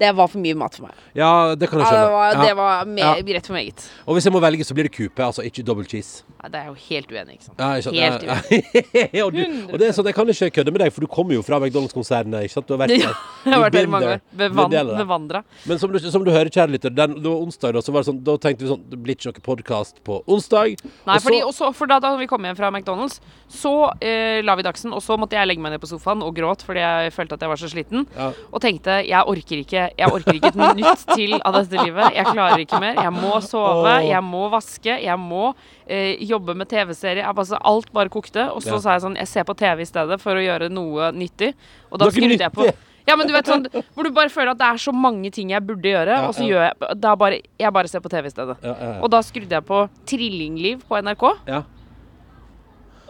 [0.00, 0.94] Det var for mye mat for meg.
[1.14, 2.12] Ja, det kan jeg Ja, det skjønne.
[2.16, 2.42] var, Ja.
[2.46, 3.14] det var me- Ja.
[3.36, 3.84] rett for meget.
[4.08, 6.22] Og hvis jeg må velge, så blir det kupe, altså ikke double cheese.
[6.42, 7.58] Nei, det er jo helt uenig, ikke sant.
[7.60, 7.96] Ja, ikke sant?
[7.96, 9.40] Helt Ja, og, du,
[9.72, 11.58] og det er sånn, jeg kan ikke kødde med deg, for du kommer jo fra
[11.60, 12.66] McDonald's-konsernet, ikke sant?
[12.66, 13.14] Du har vært der.
[13.44, 14.20] Jeg har vært der i mange år.
[14.36, 15.44] Bevand, bevandra.
[15.66, 18.02] Men som du, som du hører, kjære lytter, den, det var onsdag, da, så var
[18.02, 20.76] det sånn, da tenkte vi sånn Det blir ikke noe podkast på onsdag.
[21.06, 24.40] Nei, Og fordi, så, også, for da, da vi kom hjem fra McDonald's, så eh,
[24.42, 26.80] la vi Dagsen, og så måtte jeg legge meg ned på sofaen og gråt fordi
[26.80, 28.06] jeg følte at jeg var så sliten.
[28.16, 28.32] Ja.
[28.52, 32.14] Og tenkte jeg orker ikke Jeg orker ikke et minutt til av dette livet.
[32.16, 32.94] Jeg klarer ikke mer.
[32.94, 35.54] Jeg må sove, jeg må vaske, jeg må
[35.86, 37.24] eh, jobbe med TV-serie.
[37.26, 38.48] Altså, alt bare kokte.
[38.54, 38.78] Og så Ja.
[38.80, 41.54] sa jeg sånn Jeg ser på TV i stedet for å gjøre noe nyttig.
[41.90, 42.70] Og da skrudde jeg på
[43.08, 43.64] ja, men du vet sånn
[43.96, 46.34] Hvor du bare føler at det er så mange ting jeg burde gjøre, Ja, og
[46.36, 46.48] så ja.
[46.52, 48.56] gjør jeg da bare, Jeg bare ser på TV i stedet.
[48.62, 48.74] Ja.
[49.02, 51.24] Og da skrudde jeg på Trillingliv på NRK.
[51.48, 51.62] ja.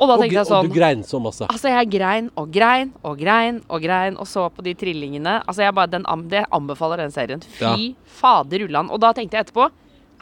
[0.01, 1.45] Og da Og, tenkte jeg og sånn du grein så masse.
[1.45, 5.43] Altså, jeg grein og grein og grein og grein og så på de trillingene.
[5.47, 7.41] Altså, jeg bare den, det anbefaler den serien.
[7.43, 7.77] Fy Ja.
[8.07, 8.89] fader ullan.
[8.91, 9.69] Og da tenkte jeg etterpå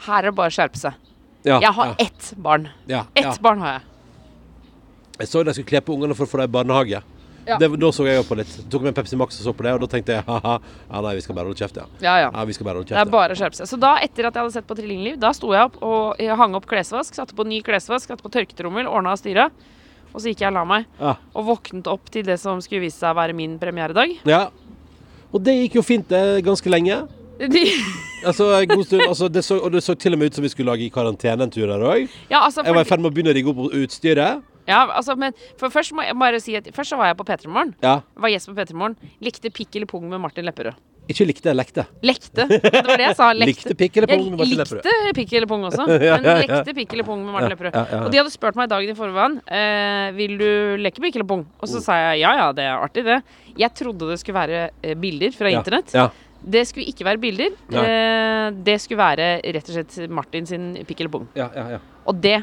[0.05, 0.93] her er det bare å skjerpe seg.
[1.45, 2.69] Ja, Jeg har ett barn.
[2.87, 3.81] ja, Ett barn har jeg.
[5.19, 7.01] Jeg så de skulle kle på ungene for å få dem i barnehage.
[7.49, 7.57] Ja.
[7.61, 8.51] Det, da så jeg på litt.
[8.69, 11.01] Tok med en Pepsi Max og så på det, og da tenkte jeg haha, ja
[11.05, 11.87] nei, vi skal bare holde kjeft, ja.
[12.03, 12.29] Ja, ja.
[12.35, 13.69] Ja, vi skal bare holde Det er bare å skjerpe seg.
[13.71, 16.37] Så da, etter at jeg hadde sett på Trillingliv, da sto jeg opp og jeg
[16.39, 19.49] hang opp klesvask, satte på ny klesvask, satte på tørketrommel, ordna og styra.
[20.13, 20.85] Og så gikk jeg og la meg.
[20.99, 21.15] Ja.
[21.37, 24.17] Og våknet opp til det som skulle vise seg å være min premieredag.
[24.29, 24.47] ja.
[25.29, 26.95] Og det gikk jo fint, det, ganske lenge.
[27.37, 27.61] De,
[28.25, 30.43] Altså, en god stund, altså, det så, og det så til og med ut som
[30.43, 32.09] vi skulle lage i karantene en tur der òg.
[32.31, 34.41] ja, altså, Jeg var i ferd med å begynne å rigge opp utstyret.
[34.69, 37.49] Ja, altså, men først må jeg bare si at Først så var jeg på P3
[37.49, 37.73] Morgen.
[37.83, 37.99] Ja.
[38.15, 38.95] Var gjest på P3 Morgen.
[39.25, 40.77] Likte pikk eller pung med Martin Lepperød.
[41.09, 41.87] Ikke likte, lekte.
[42.05, 42.43] Lekte.
[42.45, 43.31] Det var det jeg sa.
[43.41, 46.35] Likte pikk eller pung med Martin Jeg likte pikk eller pung også, men ja, ja.
[46.43, 47.77] lekte pikk eller pung med Martin Ja, Lepperød.
[47.79, 48.01] ja, ja.
[48.05, 50.49] Og de hadde spurt meg dagen i forveien eh, Vil du
[50.85, 51.41] leke pikk eller pung.
[51.57, 53.17] Og så sa jeg ja ja, det er artig, det.
[53.57, 55.95] Jeg trodde det skulle være eh, bilder fra Ja, internett.
[55.97, 56.05] Ja.
[56.39, 57.57] Det skulle ikke være bilder.
[57.81, 61.25] Eh, det skulle være rett og slett Martin sin pikk eller pung.
[61.35, 61.81] Ja, ja, ja.
[62.05, 62.37] Og det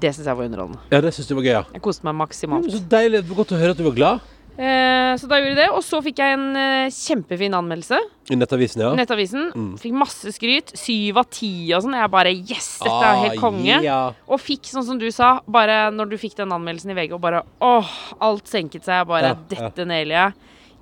[0.00, 0.80] det syns jeg var underholdende.
[0.90, 1.64] ja, det syns du var gøy, ja.
[1.74, 2.70] Jeg koste meg Mm, maksimalt.
[2.72, 3.22] så deilig.
[3.22, 4.20] Det var godt å høre at du var glad.
[4.56, 5.68] Eh, så da gjorde jeg det.
[5.74, 7.98] Og så fikk jeg en eh, kjempefin anmeldelse.
[8.30, 8.92] I Nettavisen, ja.
[8.94, 9.48] Nettavisen.
[9.52, 9.72] Mm.
[9.82, 10.70] Fikk masse skryt.
[10.78, 11.96] Syv av ti og sånn.
[11.98, 13.80] Jeg bare Yes, dette er helt konge.
[13.80, 13.98] Ah, ja.
[14.28, 17.20] Og fikk, sånn som du sa, bare når du fikk den anmeldelsen i VG, og
[17.26, 17.90] bare åh,
[18.22, 19.02] alt senket seg.
[19.02, 20.32] Jeg bare Ja, Dette nailer jeg.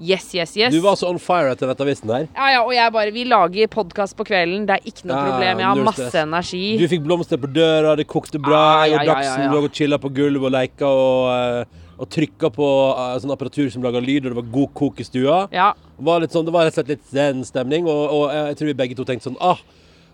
[0.03, 0.73] Yes, yes, yes.
[0.75, 2.25] Du var så on fire etter Nettavisen der.
[2.35, 4.65] Ja, ja, og jeg bare Vi lager podkast på kvelden.
[4.67, 5.61] Det er ikke noe Ja, problem.
[5.63, 6.17] Jeg har masse stress.
[6.25, 6.63] energi.
[6.81, 8.63] Du fikk blomster på døra, det kokte bra.
[8.81, 11.79] Ah, jeg ja, og ja, Dagsen lå og chilla på gulvet og leika og, eh,
[12.03, 15.07] og trykka på eh, sånn apparatur som laga lyd, og det var god kok i
[15.07, 15.39] stua.
[15.55, 15.69] Ja.
[16.03, 18.75] Var litt sånn, det var rett og slett litt zen-stemning, og, og jeg tror vi
[18.83, 19.61] begge to tenkte sånn ah,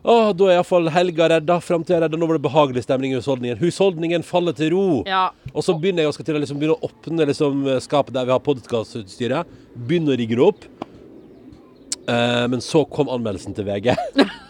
[0.04, 3.58] ah, da er iallfall helga redda, framtida redda, nå var det behagelig stemning i husholdningen.
[3.62, 4.86] Husholdningen faller til ro.
[5.08, 5.28] ja.
[5.54, 8.42] Og så begynner jeg til å liksom begynne å åpne liksom skapet der vi har
[8.44, 9.48] podkastutstyret.
[9.74, 10.68] Begynne å rigge det opp.
[12.08, 13.94] Eh, men så kom anmeldelsen til VG.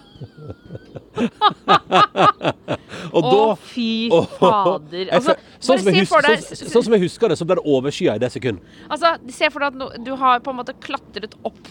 [3.14, 4.08] og Å, fy
[4.40, 5.08] fader.
[5.14, 7.66] Altså, sånn, som jeg husker, deg sånn, sånn som jeg husker det, så ble det
[7.74, 8.62] overskya i det sekund.
[8.88, 11.64] Altså, se for deg at no, du har på en måte klatret opp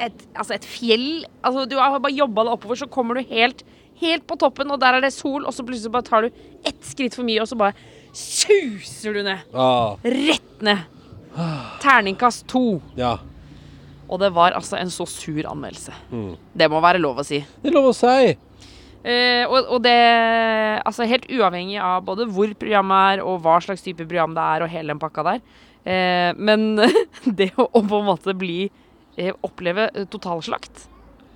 [0.00, 1.24] et, altså et fjell.
[1.42, 3.64] Altså, du har bare jobba deg oppover, så kommer du helt,
[4.02, 6.80] helt på toppen, og der er det sol, og så plutselig bare tar du ett
[6.86, 7.74] skritt for mye, og så bare
[8.14, 9.42] suser du ned.
[9.54, 10.86] Ah, Rett ned.
[11.82, 12.80] Terningkast to.
[12.98, 13.16] ja.
[14.08, 15.92] Og det var altså en så sur anmeldelse.
[16.08, 16.30] Mm.
[16.56, 17.42] Det må være lov å si.
[17.60, 18.30] Det er lov å si.
[19.04, 19.92] Eh, og, og det
[20.80, 24.64] Altså helt uavhengig av både hvor programmet er, og hva slags type program det er,
[24.64, 25.42] og hele den pakka der.
[25.84, 26.64] Eh, men
[27.42, 28.70] det å, å på en måte bli
[29.46, 30.86] Oppleve eh, totalslakt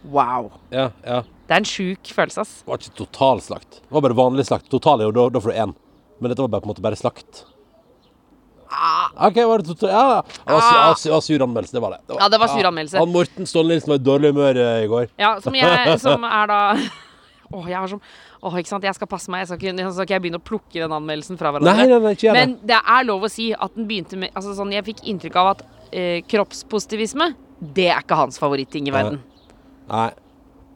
[0.02, 0.48] Wow.
[0.74, 1.20] Ja, ja.
[1.46, 2.52] Det er en sjuk følelse, ass.
[2.64, 3.76] Det var ikke totalslakt.
[3.84, 4.66] Det var bare vanlig slakt.
[4.72, 5.74] Total er jo da, da får du én.
[6.18, 7.44] Men dette var bare på en måte bare slakt.
[9.20, 9.90] OK, var det total...
[9.92, 10.88] Ja, det var, su- Ah.
[10.88, 11.72] ja, su- sur anmeldelse.
[11.76, 12.00] Det var det.
[12.06, 12.98] det var, Ja, det var sur anmeldelse.
[12.98, 15.06] Han Morten Ståle Nilsen var i dårlig humør eh, i går.
[15.20, 16.58] Ja, som jeg Som er da
[17.52, 18.00] Åh, jeg har som
[18.42, 18.82] Åh, ikke sant.
[18.88, 19.44] Jeg skal passe meg.
[19.44, 21.76] Jeg skal ikke, jeg skal ikke begynne å plukke den anmeldelsen fra hverandre.
[21.78, 22.38] Nei, nei, nei, ikke gjør.
[22.40, 25.36] Men det er lov å si at den begynte med Altså sånn, Jeg fikk inntrykk
[25.44, 27.28] av at eh, kroppspositivisme,
[27.62, 29.22] det er ikke hans favoritting i verden.
[29.90, 30.10] Nei.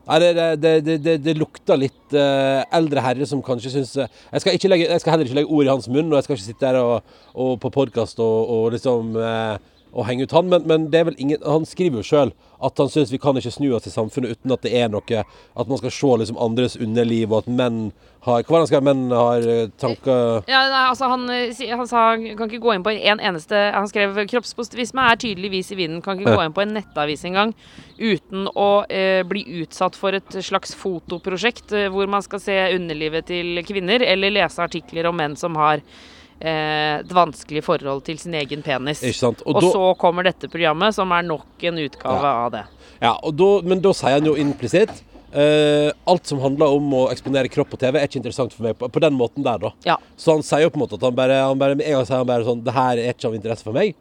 [0.06, 0.72] Nei, det, det,
[1.02, 4.86] det, det, lukter litt uh, eldre herre som kanskje syns uh, jeg, skal ikke legge,
[4.86, 6.78] jeg skal heller ikke legge ord i hans munn, og jeg skal ikke sitte her
[6.78, 9.56] og, og på podkast og, og liksom eh,
[9.96, 12.32] og henge ut han, men, men det er vel ingen Han skriver jo sjøl
[12.66, 15.22] at han syns vi kan ikke snu oss i samfunnet uten at det er noe
[15.22, 17.80] At man skal se liksom andres underliv, og at menn
[18.24, 18.86] har Hva er det han skrev?
[18.86, 22.94] Menn har eh, tanker Ja, altså han, eh, han sa kan ikke gå inn på
[22.94, 26.00] en eneste Han skrev kroppspositivisme er tydeligvis i vinden.
[26.04, 26.40] Kan ikke Ja.
[26.40, 27.52] gå inn på en nettavis engang
[27.98, 33.28] uten å eh, bli utsatt for et slags fotoprosjekt eh, hvor man skal se underlivet
[33.30, 38.34] til kvinner, eller lese artikler om menn som har eh, et vanskelig forhold til sin
[38.34, 39.00] egen penis.
[39.02, 39.42] Ikke sant?
[39.46, 42.34] Og, da- så kommer dette programmet, som er nok en utgave Ja.
[42.46, 42.64] av det.
[43.00, 44.92] Ja, og da, men da sier han jo implisitt
[45.36, 48.76] eh, alt som handler om å eksponere kropp på TV, er ikke interessant for meg
[48.78, 49.70] på, på den måten der, da.
[49.84, 49.96] Ja.
[50.16, 52.16] Så han sier jo på en måte at han bare, han bare en gang sier
[52.22, 53.94] han bare sånn Det her er ikke av interesse for meg.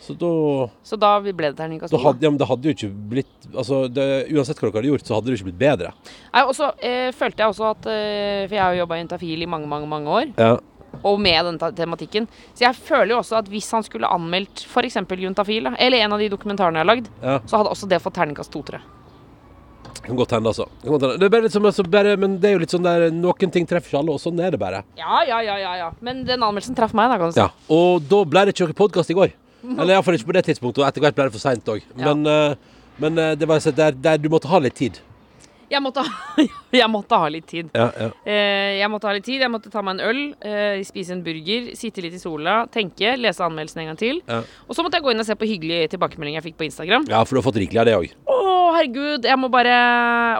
[0.00, 1.98] Så da, Så da ble det terningkast to.
[2.00, 5.14] ja, men det hadde jo ikke blitt Altså, det, Uansett hva dere hadde gjort, så
[5.18, 5.90] hadde det jo ikke blitt bedre.
[6.32, 9.04] Nei, og så eh, følte jeg også at eh, For jeg har jo jobba i
[9.04, 10.30] Intafil i mange, mange mange år.
[10.38, 10.54] Ja.
[11.02, 12.26] Og med denne tematikken.
[12.54, 14.96] Så jeg føler jo også at hvis han skulle anmeldt f.eks.
[15.22, 17.38] Juntafil, eller en av de dokumentarene jeg har lagd, Ja.
[17.46, 18.88] så hadde også det fått terningkast to, tror jeg.
[20.04, 20.66] Kan godt hende, altså.
[20.82, 23.50] Det er bare litt som, altså, bare, men det er jo litt sånn der Noen
[23.52, 24.82] ting treffer ikke alle, og sånn er det bare.
[24.98, 25.90] Ja, ja, ja, ja, ja.
[26.00, 27.40] Men den anmeldelsen traff meg, da, kan du si.
[27.40, 27.50] Ja.
[27.68, 29.34] Og da ble det ikke noen podkast i går.
[29.78, 31.84] Eller iallfall ikke på det tidspunktet, og etter hvert ble det for seint òg.
[32.00, 32.54] Men, eh,
[33.00, 34.98] men eh, det var så der, der du måtte ha litt tid.
[35.70, 36.44] Jeg måtte, ha,
[36.80, 37.68] jeg måtte ha litt tid.
[37.76, 38.08] Ja, ja.
[38.26, 39.42] Eh, jeg måtte ha litt tid.
[39.44, 43.12] Jeg måtte ta meg en øl, eh, spise en burger, sitte litt i sola, tenke,
[43.20, 44.18] lese anmeldelsen en gang til.
[44.26, 44.40] Ja.
[44.66, 47.06] Og så måtte jeg gå inn og se på hyggelige tilbakemeldinger jeg fikk på Instagram.
[47.10, 48.10] ja, for du har fått rikelig av det òg.
[48.26, 48.40] Å,
[48.80, 49.76] herregud, jeg må bare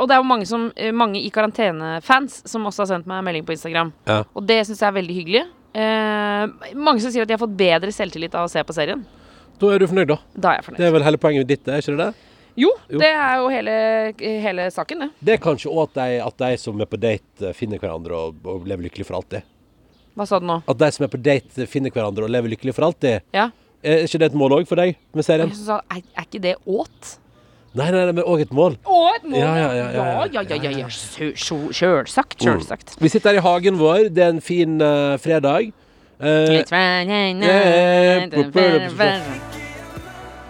[0.00, 3.22] Og det er jo mange, som, eh, mange i karantene-fans som også har sendt meg
[3.24, 3.92] melding på Instagram.
[4.10, 4.24] Ja.
[4.34, 5.44] Og det syns jeg er veldig hyggelig.
[5.74, 9.04] Eh, mange som sier at de har fått bedre selvtillit av å se på serien.
[9.60, 10.18] Da er du fornøyd, da.
[10.34, 10.80] Da er jeg fornøyd.
[10.80, 12.29] Det er vel hele poenget ditt, er ikke det det?
[12.60, 12.98] Jo, Jo.
[13.00, 13.74] det er jo hele,
[14.44, 15.08] hele saken, det.
[15.24, 18.42] Det er kanskje òg at, at de som er på date, eh, finner hverandre og,
[18.44, 19.46] og lever lykkelig for alltid.
[20.18, 20.58] Hva sa du nå?
[20.68, 23.24] At de som er på date, finner hverandre og lever lykkelig for alltid.
[23.36, 23.48] Ja?
[23.80, 25.48] Er ikke det et mål òg for deg med serien?
[25.54, 27.14] Jeg sa, er, er ikke det åt?
[27.72, 28.74] Nei, nei, nei, men òg et mål.
[28.82, 29.38] Å, et mål!
[29.38, 30.42] Ja, ja, ja, ja, ja, ja.
[30.42, 30.88] ja, ja, ja.
[30.90, 33.04] Sjø- sjø- Sjølsagt, Mm.
[33.04, 34.08] Vi sitter her i hagen vår.
[34.10, 35.70] Det er en fin uh, fredag.
[36.20, 36.60] Uh,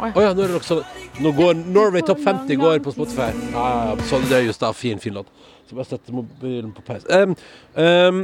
[0.00, 0.80] Å oh, ja, nå er det også
[1.20, 3.28] Nå går Norway Top 50 går på Spotify.
[3.52, 4.04] Ja, ja, ja.
[4.08, 5.28] Sånn, det er just da, fin, fin låt.
[5.68, 7.04] Så bare sette mobilen på peis.
[7.12, 7.34] Um,
[7.76, 8.22] um,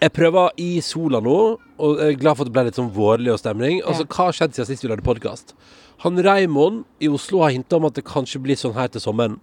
[0.00, 1.36] jeg prøver i sola nå,
[1.78, 3.78] og jeg er glad for at det ble litt sånn vårlig og stemning.
[3.86, 5.54] Altså, Hva har skjedd siden sist vi lagde podkast?
[6.02, 9.38] Han Raymond i Oslo har hinta om at det kanskje blir sånn her til sommeren.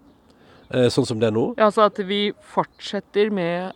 [0.67, 1.53] Eh, sånn som det er nå.
[1.55, 3.71] Ja, altså at vi fortsetter med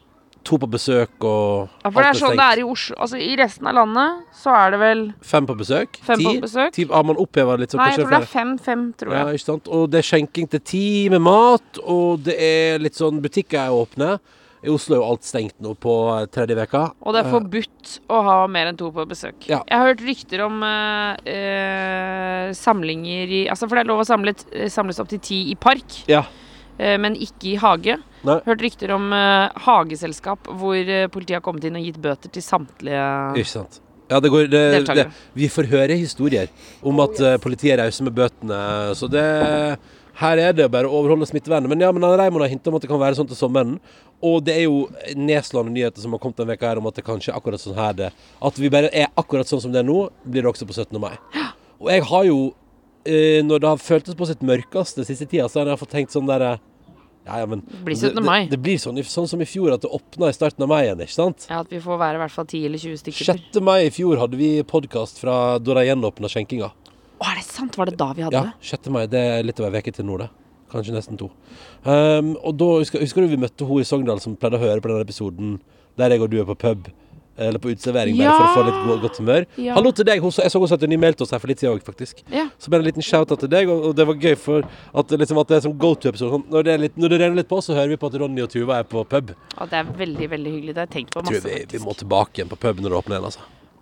[0.47, 2.95] To på besøk og Ja, for det er sånn det er i Oslo.
[3.04, 6.01] Altså i resten av landet så er det vel Fem på besøk?
[6.01, 6.25] Fem ti?
[6.25, 6.73] på besøk.
[6.73, 7.73] Ti, har man oppheva litt?
[7.73, 9.21] Så Nei, jeg tror det er fem-fem, tror jeg.
[9.21, 9.69] Ja, ikke sant?
[9.69, 13.75] Og det er skjenking til ti med mat, og det er litt sånn Butikker er
[13.75, 14.15] åpne.
[14.62, 16.84] I Oslo er jo alt stengt nå på eh, tredje veka.
[17.01, 19.47] Og det er forbudt å ha mer enn to på besøk.
[19.49, 19.63] Ja.
[19.65, 24.08] Jeg har hørt rykter om uh, uh, samlinger i Altså, for det er lov å
[24.08, 24.36] samle,
[24.69, 26.25] samles opp til ti i park, Ja.
[26.81, 27.99] Eh, men ikke i hage.
[28.27, 28.39] Nei.
[28.45, 32.45] Hørt rykter om eh, hageselskap hvor eh, politiet har kommet inn og gitt bøter til
[32.45, 33.05] samtlige
[33.39, 33.81] Ikke sant.
[34.11, 36.49] Ja, det går, det, det, vi får høre historier
[36.83, 38.57] om at uh, politiet er rause med bøtene.
[38.99, 39.23] Så det
[40.19, 41.71] Her er det bare å overholde smittevernet.
[41.71, 43.77] Men ja, men Reimond har hintet om at det kan være sånn til sommeren.
[44.19, 44.81] Og det er jo
[45.15, 47.79] nedslående nyheter som har kommet denne veka her om at det kanskje er akkurat sånn
[47.79, 48.09] her det
[48.43, 50.99] At vi bare er akkurat sånn som det er nå, blir det også på 17.
[50.99, 51.15] mai.
[51.79, 55.63] Og jeg har jo uh, Når det har føltes på sitt mørkeste siste tida, så
[55.63, 56.57] har jeg fått tenkt sånn derre
[57.31, 58.15] ja, ja, men blir 17.
[58.17, 58.39] det, mai.
[58.45, 60.81] det, det blir sånn, sånn som i fjor, at det åpna i starten av mai
[60.83, 61.47] igjen, ikke sant?
[61.49, 63.29] Ja, at vi får være i hvert fall 10 eller 20 stykker.
[63.31, 63.61] 6.
[63.63, 66.71] mai i fjor hadde vi podkast fra da de gjenåpna skjenkinga.
[67.21, 67.77] Å, er det sant?
[67.79, 68.69] Var det da vi hadde Ja, det?
[68.73, 68.91] 6.
[68.93, 69.03] mai.
[69.11, 70.29] Det er litt over ei uke til nå, det.
[70.71, 71.27] Kanskje nesten to.
[71.83, 74.83] Um, og da husker, husker du vi møtte hun i Sogndal som pleide å høre
[74.83, 75.57] på den episoden
[75.99, 76.87] der jeg og du er på pub?
[77.41, 78.38] Eller på uteservering, bare Ja!
[78.38, 79.45] for å få litt go godt humør.
[79.58, 79.73] Ja.
[79.77, 80.21] Hallo til deg.
[80.21, 81.73] Hun, så- jeg så hun sendte en ny mail til oss her for litt siden
[81.75, 82.21] òg, faktisk.
[82.32, 82.47] Ja.
[82.60, 84.62] Så bare en liten shout-out til deg, og, og det var gøy for
[84.93, 86.32] at, liksom, at det er som go to-episode.
[86.38, 88.80] Sånn, når, når det renner litt på, så hører vi på at Ronny og Tuva
[88.80, 89.34] er på pub.
[89.58, 90.75] Ja, det er veldig, veldig hyggelig.
[90.75, 91.43] Det har jeg tenkt på masse.
[91.43, 93.39] vi, vi må tilbake igjen på pub når det åpner igjen, altså.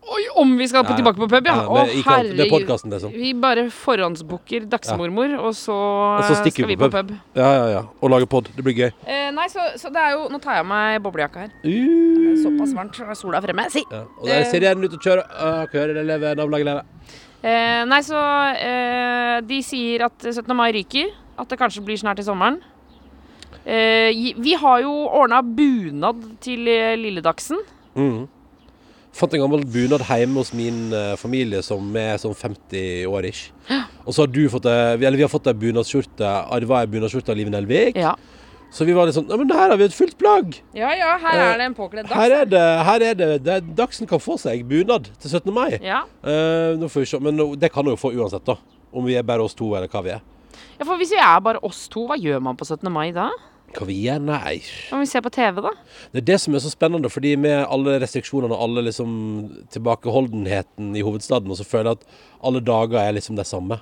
[0.10, 1.00] Oi, om vi skal på, Ja, ja.
[1.02, 1.56] tilbake på pub, ja!
[1.60, 2.72] Ja, Å, er herregud.
[3.04, 3.14] sånn.
[3.14, 5.76] Vi bare forhåndsbooker Dagsmormor, og så,
[6.18, 6.98] Og så skal vi på pub.
[6.98, 7.14] pub.
[7.38, 7.84] Ja, ja, ja.
[8.02, 8.50] Og lage pod.
[8.56, 8.90] Det blir gøy.
[9.06, 11.54] Eh, nei, så, så det er jo Nå tar jeg av meg boblejakka her.
[11.64, 12.34] Uh.
[12.42, 12.98] Såpass varmt.
[12.98, 13.70] så Sola fremme.
[13.70, 13.84] Si!
[13.92, 14.06] Ja.
[14.18, 15.26] Og der ser jeg den ute og kjører.
[15.30, 16.86] Uh, leve, nabolaget leve.
[17.40, 18.20] Eh, nei, så
[18.60, 20.50] eh, De sier at 17.
[20.58, 21.14] mai ryker.
[21.40, 22.60] At det kanskje blir snart i sommeren.
[23.64, 27.62] Eh, vi har jo ordna bunad til eh, Lilledagsen.
[27.96, 28.28] Mm.
[29.16, 33.48] Fant en gammel bunad hjemme hos min eh, familie som er sånn 50 år ish.
[34.06, 36.30] Og så har du fått ei Eller vi har fått ei bunadsskjorte.
[36.56, 37.98] Arva ei bunadsskjorte av Liv Nelvik.
[38.00, 38.14] Ja.
[38.72, 40.60] Så vi var litt sånn Ja, men her har vi et fullt plagg!
[40.78, 42.14] ja ja, her Eh, er det en påkledd dags.
[42.16, 45.50] Her er det, her er det, det Dagsen kan få seg bunad til 17.
[45.54, 45.80] mai.
[45.82, 46.04] Ja.
[46.22, 47.20] Uh, nå får vi se.
[47.20, 48.60] Men det kan hun jo få uansett, da.
[48.94, 50.22] Om vi er bare oss to, eller hva vi er.
[50.78, 52.86] ja, for hvis vi er bare oss to, hva gjør man på 17.
[52.94, 53.32] mai da?
[53.76, 54.20] Hva vi gjør?
[54.26, 54.56] Nei.
[54.92, 55.72] Om vi ser på TV, da?
[56.14, 59.12] Det er det som er så spennende, fordi med alle restriksjonene og alle liksom
[59.76, 63.80] tilbakeholdenheten i hovedstaden, og så føler jeg at alle dager er liksom det samme.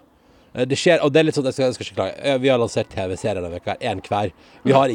[0.55, 2.13] Eh, Det skjer, og det er litt sånn, jeg skal, jeg skal ikke klage.
[2.23, 4.31] Eh, Vi har lansert TV-serier denne uka, én hver.
[4.63, 4.87] Vi har,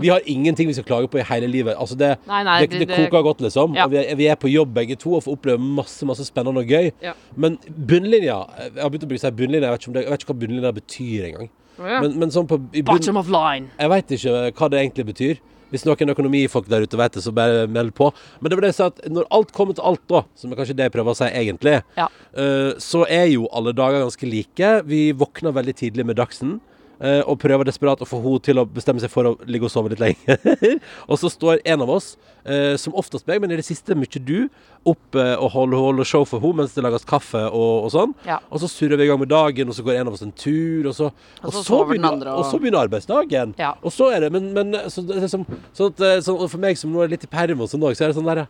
[0.00, 1.76] vi har ingenting vi skal klage på i hele livet.
[1.76, 3.74] Altså det, Nei, nei, det, det- det koker godt, liksom.
[3.76, 3.84] Ja.
[3.84, 6.58] Og vi er, vi er på jobb begge to og får oppleve masse masse spennende
[6.64, 6.90] og gøy.
[7.02, 7.12] Ja.
[7.36, 10.32] Men bunnlinja Jeg har begynt å bruke seg bunnlinja, jeg vet ikke, jeg vet ikke
[10.34, 11.50] hva bunnlinja betyr engang.
[11.78, 12.00] Ja.
[12.04, 13.68] Men, men sånn på Bottom of line.
[13.78, 15.42] Jeg veit ikke hva det egentlig betyr.
[15.72, 18.12] Hvis noen økonomifolk der ute vet det, så bare meld på.
[18.38, 20.60] Men det var det jeg sa at når alt kommer til alt, da, som er
[20.60, 22.06] kanskje det jeg prøver å si egentlig, Ja.
[22.38, 24.70] uh, så er jo alle dager ganske like.
[24.86, 26.60] Vi våkner veldig tidlig med Dagsen.
[27.00, 29.72] Eh, og prøver desperat å få henne til å bestemme seg for å ligge og
[29.72, 30.38] sove litt lenger.
[31.10, 34.22] og så står en av oss, eh, som oftest meg, men i det siste mye
[34.22, 34.48] du,
[34.86, 38.14] opp eh, og holder, holder show for henne mens det lages kaffe og, og sånn.
[38.28, 38.38] Ja.
[38.50, 40.32] Og så surrer vi i gang med dagen, og så går en av oss en
[40.36, 41.10] tur, og så,
[41.42, 43.54] Og så sover den begynner, og- og så begynner arbeidsdagen.
[43.60, 43.74] Ja.
[43.82, 45.44] Og så er det Men, men så, det liksom,
[45.76, 47.96] sånn at, eh, sånn, for meg som nå er litt i perm og sånn òg,
[47.98, 48.46] så er det sånn der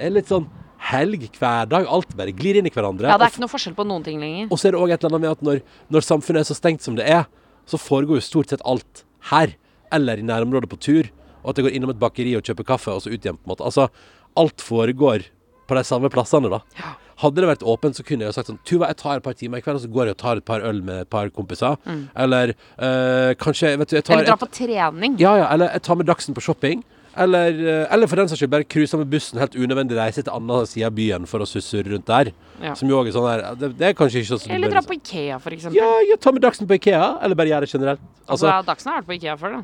[0.00, 0.46] er litt sånn
[0.90, 1.84] helg hver dag.
[1.92, 3.04] Alt bare glir inn i hverandre.
[3.10, 4.46] Ja, det er ikke noe forskjell på noen ting lenger.
[4.50, 5.60] og så er det òg et eller annet med at når,
[5.92, 7.26] når samfunnet er så stengt som det er,
[7.66, 9.56] så foregår jo stort sett alt her,
[9.92, 11.10] eller i nærområdet på tur.
[11.42, 13.46] Og at jeg går innom et bakeri og kjøper kaffe, og så ut igjen, på
[13.48, 13.64] en måte.
[13.64, 13.88] Altså,
[14.36, 15.24] alt foregår
[15.68, 16.60] på de samme plassene, da.
[16.78, 16.94] Ja.
[17.20, 19.34] Hadde det vært åpent, så kunne jeg jo sagt sånn Tuva, jeg tar et par
[19.36, 21.28] timer i kveld, og så går jeg og tar et par øl med et par
[21.36, 21.76] kompiser.
[22.16, 24.22] Eller øh, kanskje vet du, jeg tar Mm.
[24.22, 25.18] Eller dra på trening.
[25.20, 26.84] ja, ja, eller jeg tar med Dagsen på shopping.
[27.16, 30.30] Eller, eh, eller for den saks skyld bare cruise med bussen helt unødvendig reise til
[30.30, 32.30] annen side av byen for å susse rundt der.
[32.62, 32.74] Ja.
[32.78, 34.94] Som jo òg er sånn her det, det er kanskje ikke sånn Eller dra på
[34.94, 35.74] Ikea, eksempel.
[35.80, 38.04] Ja, ja, ta med Dagsen på Ikea, eller bare gjøre det generelt.
[38.28, 39.62] Altså, Altså, Dagsen har vært på Ikea før, da.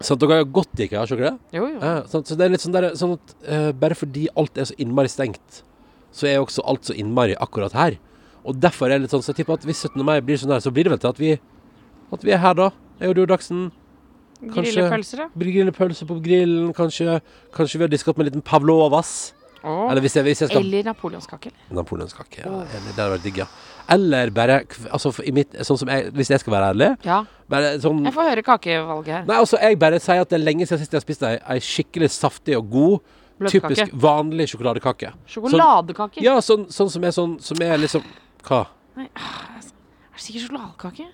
[0.00, 1.58] sant, Dere har jo gått i Ikea, har dere det?
[1.58, 1.78] Jo, jo.
[1.82, 4.70] Ja, sånn, så det er litt sånn, der, sånn at uh, bare fordi alt er
[4.72, 5.60] så innmari stengt,
[6.12, 7.98] så er også alt så innmari akkurat her.
[8.48, 10.00] Og derfor er det litt sånn, så jeg tipper at hvis 17.
[10.08, 11.36] mai blir sånn her, så blir det vel til at vi,
[12.16, 12.70] at vi er her da.
[12.98, 13.70] Jeg og du og Dagsen.
[14.42, 15.28] Grillepølser, ja.
[15.38, 17.20] Grille pølse på grillen, kanskje,
[17.54, 19.32] kanskje vi har disket med en liten pavlovas.
[19.62, 19.86] Oh.
[19.90, 21.52] Eller hvis jeg, hvis jeg skal Eller napoleonskake.
[21.70, 22.42] Napoleonskake.
[22.42, 23.46] Ja, enig, det hadde vært digg, ja.
[23.94, 24.56] Eller bare
[24.90, 27.20] altså, i mitt, sånn som jeg, Hvis jeg skal være ærlig Ja.
[27.50, 29.24] bare sånn, Jeg får høre kakevalget her.
[29.28, 31.38] Nei, altså, jeg bare sier at det er lenge siden sist jeg har spist ei,
[31.46, 32.98] ei skikkelig saftig og god,
[33.38, 33.68] Bløtkake.
[33.70, 35.12] typisk vanlig sjokoladekake.
[35.30, 36.22] Sjokoladekake?
[36.22, 38.02] Ja, sånn, sånn som er sånn Som er liksom
[38.42, 38.66] Hva?
[38.96, 41.06] Nei, ah, er det sikkert sjokoladekake?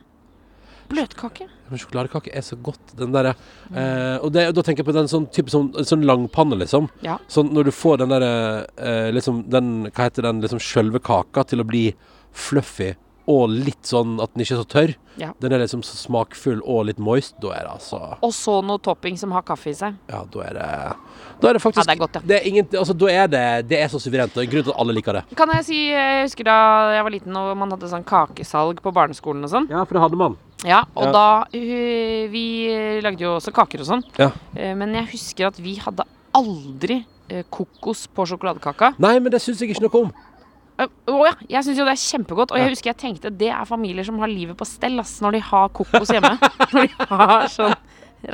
[0.89, 1.49] Bløtkake?
[1.69, 3.35] Men sjokoladekake er så godt, den derre
[3.75, 6.89] eh, Og og, da tenker jeg på den sånn type sånn, sånn langpanne, liksom.
[7.05, 7.19] Ja.
[7.29, 8.33] Sånn når du får den derre
[8.77, 11.91] eh, liksom den Hva heter den liksom sjølve kaka til å bli
[12.33, 12.95] fluffy
[13.29, 14.93] og litt sånn at den ikke er så tørr.
[15.21, 15.33] Ja.
[15.43, 17.35] Den er liksom så smakfull og litt moist.
[17.43, 19.99] Da er det altså Og så noe topping som har kaffe i seg.
[20.09, 20.69] Ja, da er det
[21.43, 22.23] Da er det faktisk Ja, det er godt, ja.
[22.25, 24.37] det er ingen, altså, Da er det Det er så suverent.
[24.39, 25.25] Og grunnen til at alle liker det.
[25.37, 26.59] Kan jeg si, jeg husker da
[26.95, 29.69] jeg var liten og man hadde sånn kakesalg på barneskolen og sånn.
[29.69, 30.39] Ja, for det hadde man.
[30.67, 31.13] Ja, og Ja.
[31.13, 32.45] da øh, Vi
[33.03, 34.03] lagde jo også kaker og sånn.
[34.19, 34.33] Ja.
[34.57, 36.03] Eh, Men jeg husker at vi hadde
[36.35, 38.95] aldri eh, kokos på sjokoladekaka.
[38.99, 40.13] Nei, men det syns jeg ikke noe om.
[40.79, 42.51] Eh, Å ja, jeg syns jo det er kjempegodt.
[42.53, 45.33] Og jeg husker jeg tenkte det er familier som har livet på stell ass, når
[45.39, 46.35] de har kokos hjemme.
[46.73, 47.75] når de har sånn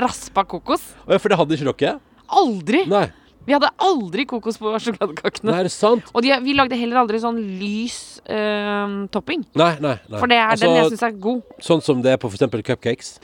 [0.01, 0.81] raspa kokos.
[1.09, 2.01] Ja, For det hadde ikke dere?
[2.33, 2.87] Aldri!
[2.89, 3.07] Nei.
[3.47, 5.51] Vi hadde aldri kokos på sjokoladekakene.
[5.51, 6.09] Nei, er det sant?
[6.15, 9.45] Og de, vi lagde heller aldri sånn lys eh, topping.
[9.55, 9.99] Nei, nei.
[10.09, 10.19] nei.
[10.19, 11.43] For det er den jeg Altså, syns er god.
[11.61, 12.49] Sånn som det er på f.eks.
[12.65, 13.15] cupcakes?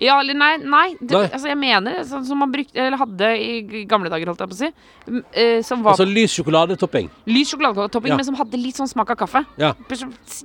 [0.00, 1.26] Ja, eller nei, nei, det, Nei.
[1.28, 4.56] Altså, jeg mener sånn som man brukte, eller hadde i gamle dager, holdt jeg på
[4.56, 4.70] å si.
[5.36, 7.10] Eh, som var Altså lys sjokoladetopping?
[7.28, 8.16] lys sjokoladetopping, Ja.
[8.16, 9.44] men som hadde litt sånn smak av kaffe.
[9.60, 9.74] Ja.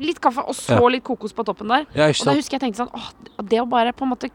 [0.03, 0.87] Litt kaffe, og så Ja.
[0.91, 1.85] litt kokos på toppen der.
[1.95, 3.11] Ja, ikke Og da husker jeg tenkte sånn Åh,
[3.47, 4.29] det å bare på en måte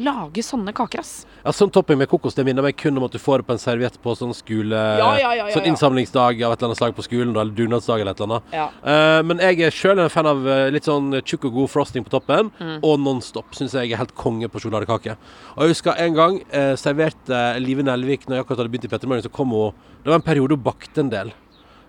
[0.00, 1.26] lage sånne kaker, ass.
[1.42, 3.54] Ja, sånn topping med kokos det minner meg kun om at du får det på
[3.56, 4.78] en serviett på sånn skole...
[4.78, 8.00] Ja, ja, ja, ja, sånn innsamlingsdag av et eller annet slag på skolen, eller dugnadsdag
[8.00, 8.78] eller et eller annet.
[8.92, 12.06] Eh, men jeg er sjøl en fan av eh, litt sånn tjukk og god frosting
[12.06, 12.78] på toppen, Mm.
[12.84, 15.16] og Nonstop syns jeg er helt konge på sjokoladekake.
[15.56, 18.90] Og jeg husker en gang uh, serverte Live Nelvik når jeg akkurat hadde begynt i
[18.92, 19.72] Petter så kom hun
[20.04, 21.32] Det var en periode hun bakte en del.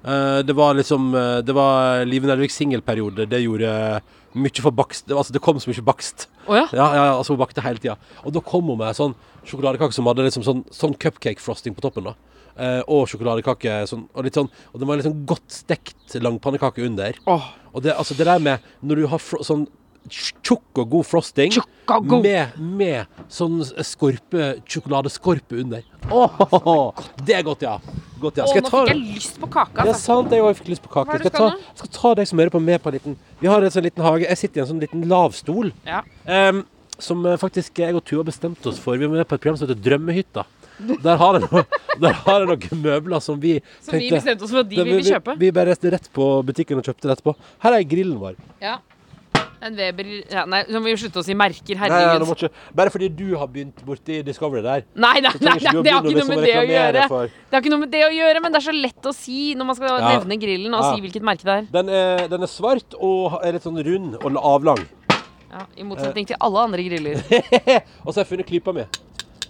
[0.04, 1.12] Uh, det var liksom
[1.46, 3.28] Det var Live Nelviks singelperiode.
[3.30, 4.02] Det gjorde
[4.36, 5.08] mye for bakst.
[5.08, 6.28] Det, altså, det kom så mye bakst.
[6.48, 6.66] Å ja.
[6.76, 7.98] Ja, ja, altså hun bakte hele tida.
[8.24, 9.16] Og da kom hun med sånn
[9.48, 12.10] sjokoladekake som hadde liksom sånn, sånn cupcake-frosting på toppen.
[12.10, 12.16] da
[12.56, 16.86] eh, Og sjokoladekake sånn, og litt sånn Og det var litt sånn godt stekt langpannekake
[16.88, 17.18] under.
[17.30, 17.52] Oh.
[17.74, 19.68] Og det, altså det der med Når du har sånn
[20.10, 22.26] tjukk og god frosting og god.
[22.26, 25.84] Med, med sånn skorpe sjokoladeskorpe under.
[26.12, 27.78] Åh, det er godt, ja.
[28.24, 28.46] Godt, ja.
[28.46, 30.06] Åh, Skal jeg nå fikk jeg lyst på kake, det er altså.
[30.06, 31.20] sant, jeg òg fikk lyst på kake.
[31.20, 33.64] Skal, jeg ta, skal ta deg som hører på med på en liten Vi har
[33.64, 34.28] en sånn liten hage.
[34.28, 35.74] Jeg sitter i en sånn liten lavstol.
[35.88, 36.04] Ja.
[36.28, 36.64] Um,
[37.02, 39.00] som eh, faktisk jeg og Tuva bestemte oss for.
[39.00, 40.46] Vi var med på et program som heter Drømmehytta.
[41.04, 41.64] Der har jeg noe,
[42.04, 44.88] der har jeg noen møbler som vi Så vi bestemte oss for at de Da
[44.88, 45.36] vi vil kjøpe.
[45.38, 47.36] Vi, vi bare reiste rett på butikken og kjøpte det etterpå.
[47.66, 48.40] Her er grillen vår.
[48.64, 48.80] Ja.
[49.64, 51.76] En Weber ja, Nei, nå må vi slutte å si merker.
[51.80, 52.28] Nei, nei, Herregud.
[52.28, 54.84] må ikke, bare fordi du har begynt borti Discovery der.
[54.96, 57.08] Nei, nei, nei, nei, det har ikke noe med det å gjøre.
[57.08, 59.14] for- Det har ikke noe med det å gjøre, men det er så lett å
[59.14, 60.10] si når man skal Ja.
[60.20, 60.96] nevne grillen og Ja.
[60.96, 61.62] si hvilket merke det er.
[61.72, 64.86] Den er, den er svart og er litt sånn rund og avlang.
[65.54, 67.14] Ja, I motsetning til alle andre griller.
[68.06, 68.84] Og så har jeg funnet klypa mi.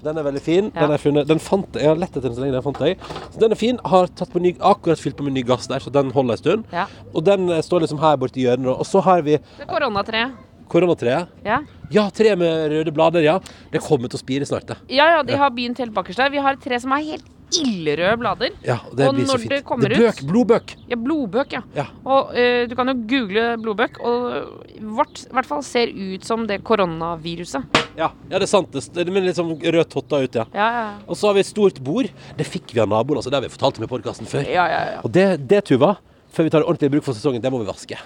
[0.03, 0.71] Den er veldig fin.
[0.75, 0.81] Ja.
[0.85, 1.87] Den, er funnet, den fant jeg.
[1.87, 2.53] Har lett etter den så lenge.
[2.57, 2.97] Den fant jeg.
[3.33, 3.79] Så den er fin.
[3.87, 6.41] Har tatt på ny, akkurat fylt på med ny gass der, så den holder en
[6.43, 6.65] stund.
[6.75, 6.87] Ja.
[7.13, 8.73] Og den eh, står liksom her borti hjørnet.
[8.75, 10.33] Og så har vi Det koronatreet.
[10.73, 11.27] koronatreet.
[11.45, 11.61] Ja.
[11.93, 13.37] Ja, tre med røde blader, ja.
[13.71, 14.77] Det kommer til å spire snart, det.
[14.89, 16.29] ja, ja, de har begynt helt bakerst der.
[16.33, 18.49] Vi har et tre som er helt ildrøde blader.
[18.65, 19.51] Ja, og det Og blir så fint.
[19.51, 20.71] det kommer er bøk, ut- blodbøk.
[20.89, 21.61] Ja, blodbøk, ja.
[21.77, 21.85] Ja.
[22.03, 26.47] Og uh, du kan jo google blodbøk, og vårt i hvert fall ser ut som
[26.49, 27.61] det koronaviruset.
[27.97, 28.73] Ja, ja, det er sant.
[28.73, 30.45] Det er litt sånn rød totta ut, ja.
[30.55, 32.09] Ja, ja, Og så har vi et stort bord.
[32.37, 33.29] Det fikk vi av naboen, altså.
[33.29, 34.49] Det har vi fortalt om i podkasten før.
[34.49, 34.65] ja.
[34.71, 35.03] ja, ja.
[35.05, 35.95] Og det, det, Tuva,
[36.33, 37.99] før vi tar det ordentlig i bruk for sesongen, det må vi vaske.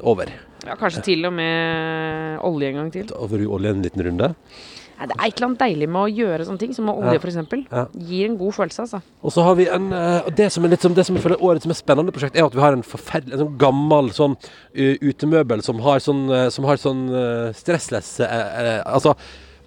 [0.00, 0.30] Over.
[0.64, 3.10] ja kanskje til og med olje en gang til.
[3.20, 4.30] Over olje en liten runde.
[5.00, 7.18] Det er et eller annet deilig med å gjøre sånne ting, som med olje Ja.
[7.18, 7.66] f.eks.
[7.72, 7.84] Ja.
[8.10, 9.00] Gir en god følelse, altså.
[9.24, 11.36] Og så har vi en eh, Det som er litt som, det som jeg føler
[11.38, 14.36] er årets mest spennende prosjekt, er at vi har en forferdelig en sånn gammel sånn
[14.74, 17.06] eh, utemøbel som har sånn, eh, som har sånn
[17.56, 19.14] stressless Altså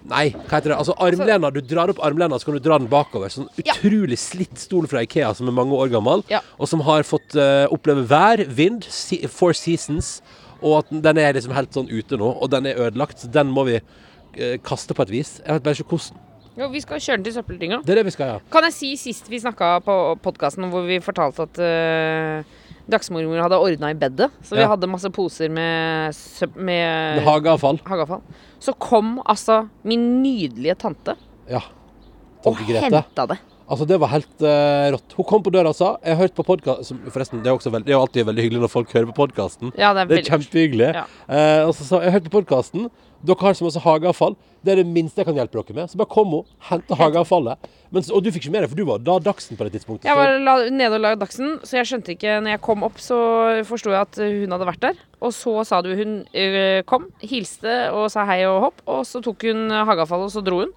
[0.04, 0.76] Nei, hva heter det?
[0.76, 1.48] Altså armlena.
[1.50, 3.30] Du drar opp armlena, så kan du dra den bakover.
[3.32, 6.42] Sånn utrolig slitt stol fra Ikea som er mange år gammel, Ja.
[6.60, 8.84] og som har fått uh, oppleve vær, vind,
[9.32, 10.20] four seasons,
[10.60, 13.48] og at den- er liksom helt sånn ute nå, og den er ødelagt, så den
[13.48, 13.80] må vi
[14.64, 15.36] kaste på et vis.
[15.44, 16.20] Jeg vet bare ikke hvordan.
[16.54, 17.80] Jo, vi skal kjøre den til søppeldynga.
[17.82, 18.36] Det er det vi skal ja.
[18.52, 22.52] Kan jeg si sist vi snakka på podkasten hvor vi fortalte at uh,
[22.90, 24.68] dagsmormor hadde ordna i bedet, så vi Ja.
[24.70, 26.14] hadde masse poser med,
[26.54, 27.80] med, hageavfall.
[27.86, 28.22] hageavfall.
[28.62, 31.16] Så kom altså min nydelige tante
[31.50, 31.60] Ja.
[32.46, 33.38] og henta det.
[33.64, 35.14] Altså, det var helt uh, rått.
[35.16, 37.72] Hun kom på døra og sa Jeg har hørt på podkast Forresten, det er, også
[37.72, 39.72] veld, det er jo alltid veldig hyggelig når folk hører på podkasten.
[39.80, 40.90] Ja, det er Det er kjempehyggelig.
[41.00, 41.04] Ja.
[41.24, 42.90] Uh, og så sa jeg, jeg har hørt på podkasten.
[43.24, 44.36] Dere har så masse hageavfall.
[44.64, 45.88] Det er det minste jeg kan hjelpe dere med.
[45.88, 47.70] Så bare kom hun, hente hageavfallet.
[47.88, 50.10] Men, og du fikk ikke med deg, for du var da Dagsen på det tidspunktet.
[50.10, 53.00] Jeg var la, nede og la Dagsen, så jeg skjønte ikke Når jeg kom opp,
[53.00, 53.18] så
[53.68, 55.02] forsto jeg at hun hadde vært der.
[55.24, 59.24] Og så sa du hun øh, kom, hilste og sa hei og hopp, og så
[59.24, 60.74] tok hun hageavfallet, og så dro hun.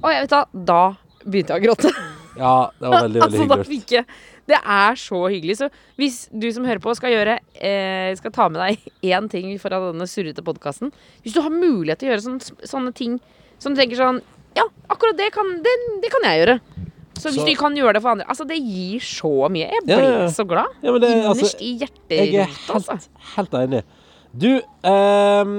[0.00, 0.82] Og jeg vet da, da
[1.24, 1.92] begynte jeg å gråte.
[2.38, 3.90] Ja, det var veldig, veldig altså, hyggelig.
[3.92, 4.06] jeg
[4.48, 5.56] Det er så hyggelig.
[5.60, 5.68] Så
[6.00, 9.78] hvis du som hører på skal gjøre eh, Skal ta med deg én ting fra
[9.90, 10.90] denne surrete podkasten
[11.22, 13.18] Hvis du har mulighet til å gjøre sånne, sånne ting
[13.62, 14.22] som du tenker sånn
[14.56, 16.56] Ja, akkurat det kan, det, det kan jeg gjøre.
[17.20, 19.68] Så hvis Så- du kan gjøre det for andre Altså, det gir så mye.
[19.68, 20.32] Jeg blir ja, ja.
[20.32, 20.72] så glad.
[20.82, 22.98] Ja, men det, Innerst altså, i jeg er helt, altså.
[23.36, 23.82] helt enig.
[24.32, 24.48] Du,
[24.88, 25.54] ehm,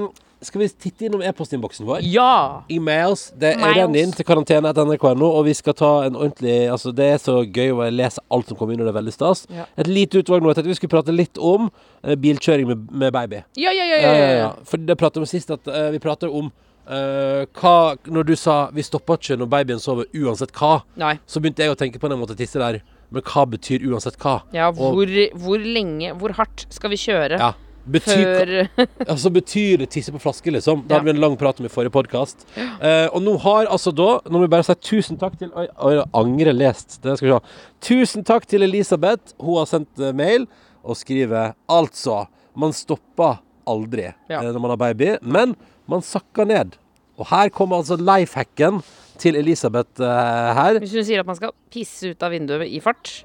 [0.46, 2.02] skal vi titte innom e-postinnboksen vår?
[2.06, 2.62] Ja!
[2.70, 3.26] E-mails.
[3.38, 6.92] Det er renner inn til karantene etter nrk.no, og vi skal ta en ordentlig Altså,
[6.94, 9.46] det er så gøy å lese alt som kommer inn, og det er veldig stas.
[9.52, 9.66] Ja.
[9.80, 10.50] Et lite utvalg nå.
[10.52, 11.70] Jeg tenkte vi skulle prate litt om
[12.02, 13.42] eh, bilkjøring med, med baby.
[13.60, 13.98] Ja, ja, ja.
[14.04, 14.52] Ja, ja, ja.
[14.68, 16.50] For det pratet vi om sist, at eh, vi prater om
[16.88, 17.76] eh, hva
[18.06, 21.18] Når du sa 'vi stopper ikke når babyen sover, uansett hva', Nei.
[21.26, 22.82] så begynte jeg å tenke på den måten tisse der.
[23.10, 24.42] Men hva betyr uansett hva?
[24.52, 25.06] Ja, Og- hvor,
[25.38, 27.52] hvor lenge, hvor hardt skal vi kjøre Ja.
[27.84, 28.68] Betyr,
[29.12, 30.84] Altså betyr det tisse på flaske, liksom?
[30.88, 32.46] Det hadde vi en lang prat om i forrige podkast.
[32.56, 35.66] Eh, og nå har altså da Nå må vi bare si tusen takk til Oi,
[35.84, 36.96] oi jeg angrer lest.
[37.04, 37.58] Det skal vi se.
[37.90, 39.34] Tusen takk til Elisabeth.
[39.42, 40.46] Hun har sendt eh, mail
[40.84, 42.22] og skriver altså
[42.56, 44.40] Man stopper aldri Ja.
[44.40, 45.52] eh, når man har baby, men
[45.90, 46.78] man sakker ned.
[47.20, 48.80] Og her kommer altså lifehacken
[49.20, 50.80] til Elisabeth eh, her.
[50.82, 53.22] Hvis hun sier at man skal pisse ut av vinduet i fart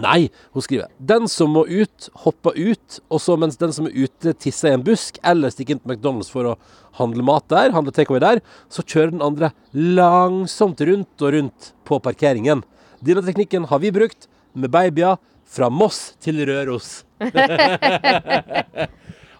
[0.00, 4.06] Nei, hun skriver Den som må ut, hopper ut, og så mens den som er
[4.06, 6.58] ute tisser i en busk, eller stikker inn på McDonald's for å
[6.98, 8.40] handle mat der, handle takeaway der,
[8.72, 12.64] så kjører den andre langsomt rundt og rundt på parkeringen.
[13.04, 15.18] Denne teknikken har vi brukt med babyer
[15.52, 17.02] fra Moss til Røros.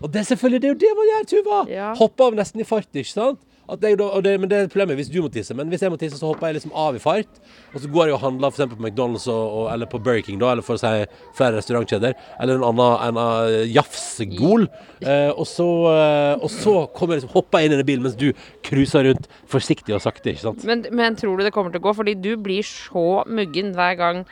[0.02, 1.62] og det er selvfølgelig det er jo det man gjør, Tuva!
[1.72, 1.88] Ja.
[1.96, 3.40] Hopper av nesten i fart, ikke sant?
[3.70, 5.54] Jeg det, men det er problemet hvis du må tisse.
[5.54, 7.38] Men hvis jeg må tisse, så hopper jeg liksom av i fart.
[7.72, 10.40] Og så går jeg og handler eksempel på McDonald's og, og, eller på Burger King,
[10.42, 11.06] da, eller for å si
[11.38, 12.16] flere restaurantkjeder.
[12.42, 14.66] Eller en annen, en annen jafsgol.
[15.00, 18.06] Eh, og, så, eh, og så kommer jeg liksom, hopper jeg inn i den bilen
[18.06, 18.28] mens du
[18.66, 20.34] cruiser rundt forsiktig og sakte.
[20.34, 20.66] ikke sant?
[20.68, 21.94] Men, men tror du det kommer til å gå?
[22.02, 24.24] Fordi du blir så muggen hver gang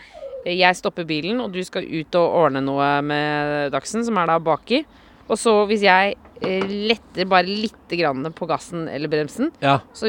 [0.48, 4.38] jeg stopper bilen, og du skal ut og ordne noe med Dagsen, som er da
[4.42, 4.84] baki.
[5.30, 9.80] Og så hvis jeg eh, letter bare lite grann på gassen eller bremsen, Ja.
[9.92, 10.08] så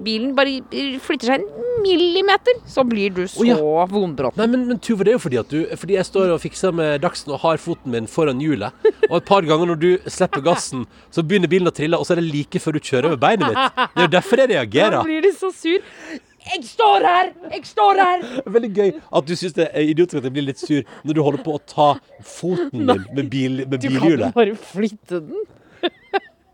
[0.00, 0.60] bilen bare
[1.02, 3.56] flytter seg en millimeter, så blir du så oh, ja.
[3.90, 4.38] vondbråten.
[4.38, 6.72] Nei, men, men Tuva, det er jo fordi at du Fordi jeg står og fikser
[6.76, 8.70] med Dagsen og har foten min foran hjulet.
[9.10, 12.14] Og et par ganger når du slipper gassen, så begynner bilen å trille, og så
[12.14, 13.76] er det like før du kjører over beinet mitt.
[13.82, 15.02] Det er jo derfor jeg Da reagerer.
[15.10, 15.82] blir du så sur.
[16.50, 17.32] Jeg står her!
[17.52, 18.22] Jeg står her!
[18.46, 21.18] Er Veldig gøy at du syns det er idiotisk at jeg blir litt sur når
[21.18, 21.88] du holder på å ta
[22.24, 25.42] foten din med, bil, med Du kan bare flytte den.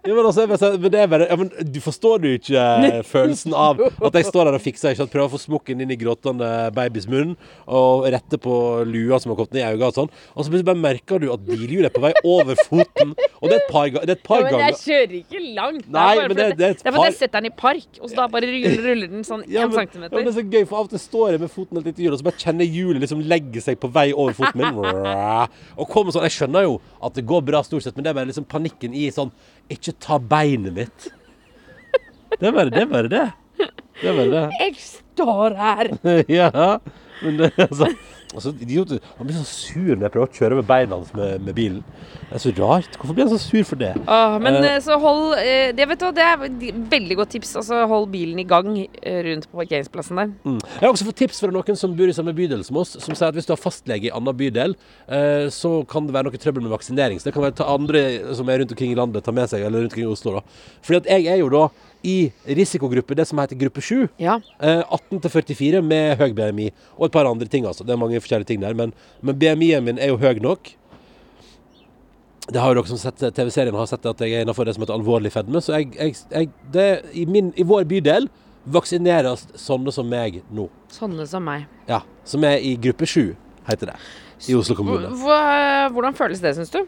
[0.07, 2.55] Ja, men, altså, bare sier- men det er bare, ja, men du forstår du ikke
[2.57, 5.13] eh, følelsen av at jeg står der og fikser, ikke sant?
[5.13, 7.35] prøver å få smokken inn i gråtende babys munn,
[7.67, 8.55] og rette på
[8.87, 11.29] lua som har kommet ned i øynene og sånn, og så plutselig bare merker du
[11.35, 14.25] at bilhjulet er på vei over foten, og det er et par, det er et
[14.27, 15.89] par Ja, men jeg kjører ikke langt.
[15.91, 17.89] Nei, bare men fordi det- det er et det er jeg setter den i park,
[18.01, 20.39] og så da bare ruller, ruller den sånn Ja, én men, ja, men det er
[20.41, 22.29] så gøy, for av og til står jeg med foten helt inntil hjulet, og så
[22.31, 24.77] bare kjenner hjulet liksom legge seg på vei over foten min.
[25.81, 28.19] Og kommer sånn, Jeg skjønner jo at det går bra stort sett, men det er
[28.19, 29.31] bare liksom panikken i sånn
[29.73, 31.09] Ikke ta beinet mitt.
[32.37, 32.85] Det er bare det.
[32.91, 33.25] Bare det.
[33.59, 34.45] det, bare det.
[34.61, 35.91] Jeg står her!
[36.39, 36.51] ja,
[37.23, 37.89] men det, altså,
[38.35, 41.43] altså idiot, Han blir så sur når jeg prøver å kjøre med beina hans med,
[41.47, 41.83] med bilen.
[42.27, 42.99] Det er så rart.
[42.99, 43.93] Hvorfor blir han så sur for det?
[44.03, 47.55] Åh, men eh, så hold eh, Det vet du det er et veldig godt tips.
[47.63, 48.69] Altså Hold bilen i gang
[49.27, 50.33] rundt på parkeringsplassen der.
[50.45, 50.61] Mm.
[50.61, 53.15] Jeg har også fått tips fra noen som bor i samme bydel som oss, som
[53.15, 54.77] sier at hvis du har fastlege i annen bydel,
[55.09, 57.21] uh, så kan det være noe trøbbel med vaksinering.
[57.21, 58.03] Så det kan være ta andre
[58.37, 60.63] som er rundt omkring i landet, ta med seg, eller rundt omkring i Oslo, da.
[60.87, 61.67] Fordi at jeg er jo da
[62.07, 62.17] i
[62.59, 64.07] risikogruppe, det som heter gruppe 7.
[64.23, 64.39] Ja.
[64.63, 67.85] Eh, 18 til 44 med høy BMI, og et par andre ting, altså.
[67.87, 70.73] Det er mange forskjellige ting der, men, men BMI-en min er jo høy nok.
[72.47, 74.85] Det har jo dere som sett TV-serien har sett at jeg er innenfor det som
[74.85, 75.59] heter alvorlig fedme.
[75.65, 76.87] Så jeg, jeg, jeg det,
[77.19, 78.29] i, min, i vår bydel
[78.71, 80.69] vaksineres sånne som meg nå.
[80.95, 81.67] Sånne som meg.
[81.91, 83.35] Ja, Som er i gruppe 7,
[83.67, 83.99] heter det.
[84.47, 85.11] I Oslo kommune.
[85.17, 86.85] Hvordan føles det, syns du?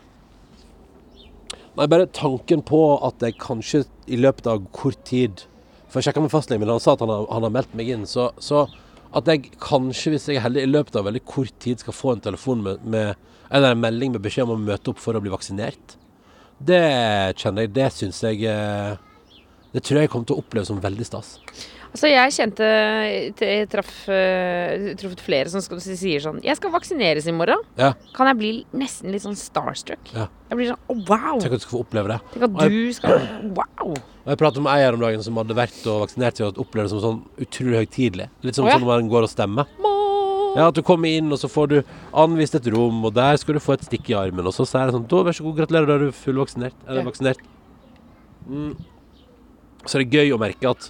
[1.78, 5.44] Nei, bare tanken på at jeg kanskje i løpet av kort tid
[5.86, 7.88] For jeg sjekka med fastlegen min, han sa at han har, han har meldt meg
[7.94, 8.02] inn.
[8.04, 8.66] Så, så
[9.16, 12.12] at jeg kanskje, hvis jeg er heldig, i løpet av veldig kort tid skal få
[12.12, 13.14] en telefon med, med
[13.48, 15.94] eller en melding med beskjed om å møte opp for å bli vaksinert,
[16.58, 16.82] det
[17.38, 18.98] kjenner jeg Det syns jeg eh,
[19.70, 21.36] Det tror jeg kommer til å oppleve som veldig stas.
[21.88, 22.66] Altså, jeg kjente
[23.40, 27.64] Jeg traff uh, truffet flere som sier sånn 'Jeg skal vaksineres i morgen'.
[27.80, 27.94] Ja.
[28.16, 30.12] Kan jeg bli nesten litt sånn starstruck?
[30.12, 30.28] Ja.
[30.50, 31.40] Jeg blir sånn oh, wow!
[31.40, 32.20] Tenk at du skal få oppleve det.
[32.34, 33.26] Tenk at du skal
[33.56, 33.96] Wow!
[33.96, 36.60] Og Jeg pratet med ei her om dagen som hadde vært og vaksinert seg og
[36.66, 38.28] opplevde det som sånn utrolig høytidelig.
[38.44, 38.76] Litt som oh, ja.
[38.76, 39.78] sånn når man går og stemmer.
[40.56, 41.76] Ja, At du kommer inn, og så får du
[42.16, 44.46] anvist et rom, og der skal du få et stikk i armen.
[44.48, 46.78] Og så sier det sånn Da, vær så god, gratulerer, da er du fullvaksinert.
[46.88, 47.42] Eller vaksinert.
[48.48, 48.72] Mm.
[49.84, 50.88] Så er det gøy å merke at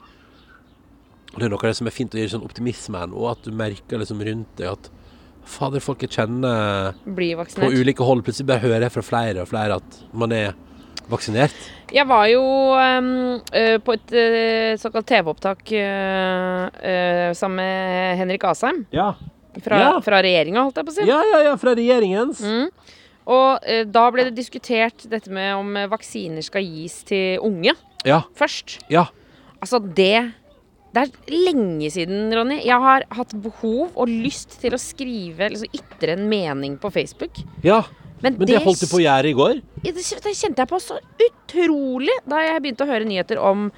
[1.36, 3.44] Det er noe av det som er fint å gi sånn optimisme her, og at
[3.44, 4.88] du merker liksom rundt deg at
[5.48, 9.78] Fader, folk jeg kjenner på ulike hold, plutselig bare hører jeg fra flere og flere
[9.80, 10.50] at man er
[11.08, 11.56] vaksinert.
[11.88, 12.42] Jeg var jo
[12.76, 14.12] eh, på et
[14.76, 18.82] såkalt TV-opptak uh, uh, sammen med Henrik Asheim.
[18.92, 19.14] Ja.
[19.64, 19.94] Fra, Ja.
[20.04, 21.06] fra regjeringa, holdt jeg på å si.
[21.08, 22.42] Ja, ja, ja, fra regjeringens.
[22.44, 22.68] Mm.
[23.28, 27.72] Og da ble det diskutert dette med om vaksiner skal gis til unge
[28.04, 28.22] Ja.
[28.36, 28.78] først.
[28.92, 29.08] Ja.
[29.60, 30.30] Altså, det
[30.94, 32.62] Det er lenge siden, Ronny.
[32.64, 37.42] Jeg har hatt behov og lyst til å skrive, liksom ytre en mening på Facebook.
[37.64, 37.82] ja.
[38.18, 39.60] Men, Men det holdt du på å gjøre i går?
[39.84, 43.68] Det, det kjente jeg på så utrolig da jeg begynte å høre nyheter om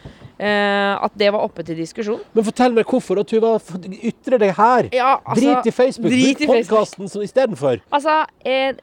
[0.41, 2.23] eh, at det var oppe til diskusjon.
[2.33, 3.53] Men fortell meg hvorfor, da, Tuva.
[4.01, 4.89] Ytre deg her.
[4.97, 6.15] Ja, altså, Drit i Facebook.
[6.15, 7.83] drit i podkasten istedenfor.
[7.93, 8.81] Altså, eh,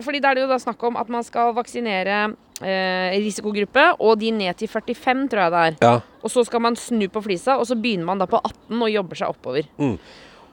[0.00, 4.18] fordi da er det jo da snakk om at man skal vaksinere eh, risikogruppe og
[4.20, 5.76] de ned til 45, tror jeg det er.
[5.84, 5.92] Ja.
[6.24, 8.90] Og så skal man snu på flisa, og så begynner man da på 18 og
[8.90, 9.68] jobber seg oppover.
[9.78, 9.98] Mm.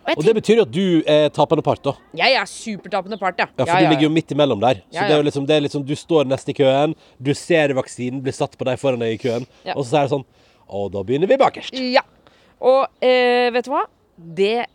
[0.06, 1.96] Og Og det betyr jo at du er tapende part, da.
[2.14, 3.48] jeg er supertapende part, ja.
[3.58, 4.76] Ja, For du ligger jo midt imellom der.
[4.92, 7.34] Så Ja, det er jo liksom, det er liksom Du står nest i køen, du
[7.34, 9.74] ser vaksinen bli satt på deg foran deg i køen, Ja.
[9.76, 10.26] og så er det sånn
[10.70, 11.74] Og da begynner vi bakerst.
[11.74, 12.02] Ja.
[12.62, 13.82] Og eh, vet du hva?
[14.18, 14.66] Det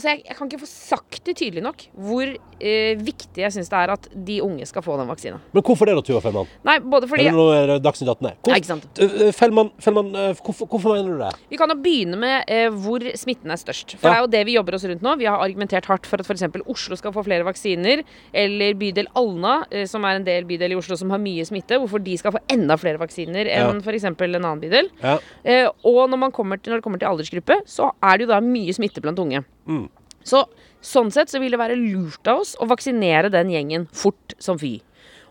[0.00, 3.68] Altså, jeg, jeg kan ikke få sagt det tydelig nok hvor eh, viktig jeg syns
[3.68, 5.40] det er at de unge skal få den vaksina.
[5.52, 6.48] Men hvorfor det, da, Tuva Fellmann?
[6.64, 8.38] Nei, både fordi Eller nå er det Dagsnytt 18 her.
[8.48, 9.00] nei, ikke sant.
[9.00, 11.32] Uh, Fellmann, Fellmann uh, hvorfor, hvorfor mener du det?
[11.52, 13.96] Vi kan jo begynne med eh, hvor smitten er størst.
[14.00, 14.14] For Ja.
[14.14, 15.14] det er jo det vi jobber oss rundt nå.
[15.20, 16.46] Vi har argumentert hardt for at f.eks.
[16.64, 18.02] Oslo skal få flere vaksiner.
[18.32, 21.76] Eller bydel Alna, eh, som er en del bydel i Oslo som har mye smitte.
[21.82, 23.84] Hvorfor de skal få enda flere vaksiner enn Ja.
[23.84, 24.08] for f.eks.
[24.08, 24.88] en annen bydel.
[25.04, 25.18] Ja.
[25.44, 28.32] Eh, og når, man kommer til, når det kommer til aldersgruppe, så er det jo
[28.32, 29.44] da mye smitte blant unge.
[29.70, 29.86] Mm.
[30.26, 30.44] Så
[30.84, 34.58] sånn sett så vil det være lurt av oss å vaksinere den gjengen fort som
[34.60, 34.78] fy.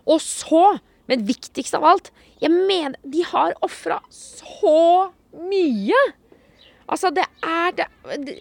[0.08, 0.64] Og så,
[1.10, 2.10] men viktigst av alt,
[2.40, 6.00] jeg mener de har ofra så mye.
[6.90, 7.86] Altså, det er det,
[8.26, 8.36] det,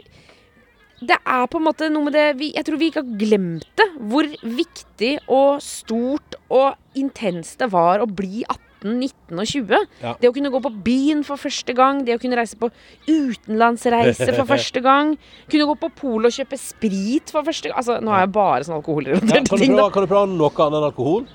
[1.00, 3.68] det er på en måte noe med det vi, Jeg tror vi ikke har glemt
[3.80, 3.88] det.
[4.12, 9.88] Hvor viktig og stort og intenst det var å bli 18, 19 og 20.
[10.04, 10.14] Ja.
[10.22, 12.70] Det å kunne gå på byen for første gang, det å kunne reise på
[13.10, 15.16] utenlandsreise for første gang.
[15.52, 17.78] Kunne gå på polet og kjøpe sprit for første gang.
[17.82, 20.52] Altså, nå er jeg bare sånn Ja, alkoholrelaterte du ting, prøve, kan du prøve noe
[20.56, 21.30] annet enn alkohol?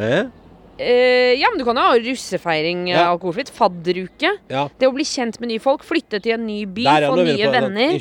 [0.00, 0.22] Eh?
[0.80, 3.10] Eh, Ja, men du kan jo ha russefeiring eh, Ja.
[3.12, 3.50] alkoholfritt.
[3.54, 4.32] Fadderuke.
[4.50, 4.68] Ja.
[4.78, 5.84] Det å bli kjent med nye folk.
[5.86, 6.84] Flytte til en ny by.
[7.06, 7.94] Få nye venner.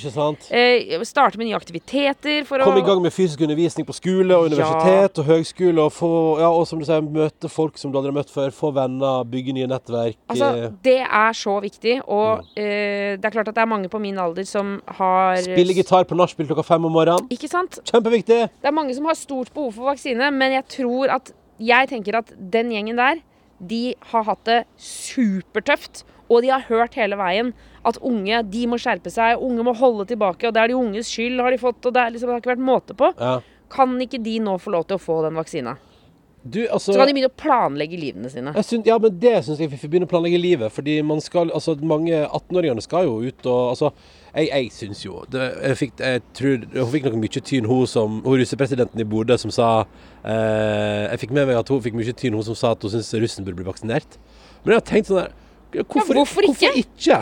[0.49, 2.45] Eh, starte med nye aktiviteter.
[2.45, 5.79] For Komme i gang med fysisk undervisning på skole og universitet og høgskole.
[5.85, 8.51] Og, få, ja, og som du sier, møte folk som du aldri har møtt før.
[8.55, 10.17] Få venner, bygge nye nettverk.
[10.29, 11.99] Altså, det er så viktig.
[12.07, 15.75] Og eh, det er klart at det er mange på min alder som har Spille
[15.77, 17.27] gitar på nachspiel klokka fem om morgenen.
[17.33, 17.79] Ikke sant?
[17.89, 18.41] Kjempeviktig!
[18.61, 22.19] Det er mange som har stort behov for vaksine, men jeg tror at Jeg tenker
[22.21, 23.19] at den gjengen der,
[23.59, 26.05] de har hatt det supertøft.
[26.29, 27.53] Og de har hørt hele veien
[27.87, 30.45] at unge de må skjerpe seg, unge må holde tilbake.
[30.47, 32.43] Og det er de unges skyld, har de fått, og det, er liksom, det har
[32.43, 33.09] ikke vært måte på.
[33.17, 33.39] Ja.
[33.73, 35.75] Kan ikke de nå få lov til å få den vaksina?
[36.43, 38.53] Du, altså Så kan de begynne å planlegge livene sine.
[38.55, 40.71] Jeg syns- ja, men det syns jeg vi får begynne å planlegge livet.
[40.71, 43.91] Fordi man skal, altså mange 18-åringene skal jo ut og altså,
[44.35, 47.87] Jeg, jeg syns jo det, jeg fikk, jeg tror, Hun fikk nok mye tyn, hun
[47.89, 49.85] som Hun russepresidenten i Bodø som sa
[50.23, 52.91] eh, Jeg fikk med meg at hun fikk mye tyn, hun som sa at hun
[52.93, 54.19] syns russen burde bli vaksinert.
[54.63, 55.35] Men jeg har tenkt sånn der
[55.83, 56.71] Hvorfor, Ja, hvorfor ikke?
[56.71, 57.19] Hvorfor ikke?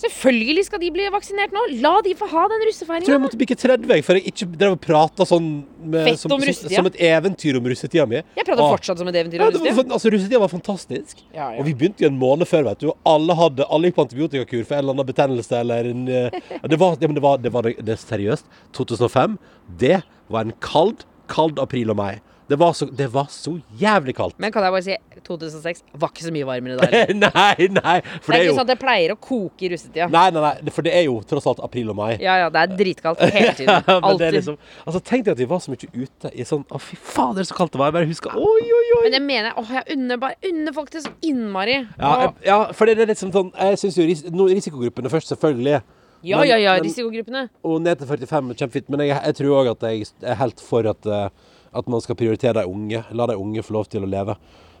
[0.00, 1.62] Selvfølgelig skal de bli vaksinert nå.
[1.82, 3.18] La de få ha den Jeg tror jeg russefeiringa.
[3.24, 5.48] måtte bikke 30 jeg, før jeg ikke drev og prata sånn
[5.92, 8.20] med, som, som, som et eventyr om russetida mi.
[8.36, 8.70] Jeg prater Ah.
[8.76, 9.40] fortsatt som et eventyr.
[9.40, 9.92] Om ja, russetida.
[9.98, 11.20] altså, russetida var fantastisk.
[11.34, 11.58] Ja, ja.
[11.60, 12.92] Og vi begynte jo en måned før, vet du.
[13.04, 16.40] Alle, hadde, alle gikk på antibiotikakur for en eller annen betennelse eller en eh,
[16.70, 18.44] Det var, det var, det var det, er seriøst.
[18.76, 19.38] 2005,
[19.78, 22.20] det var en kald, kald april og mai.
[22.50, 24.34] Det var så, det var så jævlig kaldt.
[24.42, 24.96] Men kan jeg bare si
[25.28, 27.12] 2006 var ikke så mye varmere heller.
[27.24, 27.92] nei, nei.
[28.24, 30.08] For Det det er ikke jo sånn at det pleier å koke i russetida.
[30.10, 30.72] Nei, nei, nei.
[30.74, 32.16] For det er jo tross alt april og mai.
[32.18, 33.84] Ja, ja, det er dritkaldt hele tiden.
[33.86, 34.34] Det Alltid.
[34.40, 37.46] liksom, altså Tenk deg at vi var så mye ute i sånn Å, fy fader,
[37.46, 37.92] så kaldt det var.
[37.92, 39.04] Jeg bare husker Oi, oi, oi.
[39.06, 41.78] Men jeg mener, åh, jeg unner bare unner folk det så innmari.
[42.00, 45.78] Ja, jeg, ja, for det er litt sånn, Jeg syns jo ris risikogruppene først, selvfølgelig.
[46.26, 47.46] ja, men- ja, ja, men- risikogruppene.
[47.64, 48.90] Og ned til 45 er kjempefint.
[48.90, 51.28] Men jeg, jeg tror òg at jeg er helt for at, eh,
[51.72, 53.04] at man skal prioritere de unge.
[53.14, 54.36] La de unge få lov til å leve.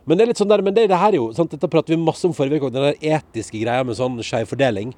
[0.08, 1.94] Men det er litt sånn der, men det, det her er jo sant, Dette prater
[1.94, 4.94] vi masse om forrige uke, den der etiske greia med sånn skjevfordeling.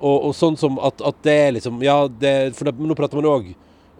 [0.00, 3.20] Og, og sånn som at, at det er liksom Ja, det, for det, nå prater
[3.20, 3.54] man òg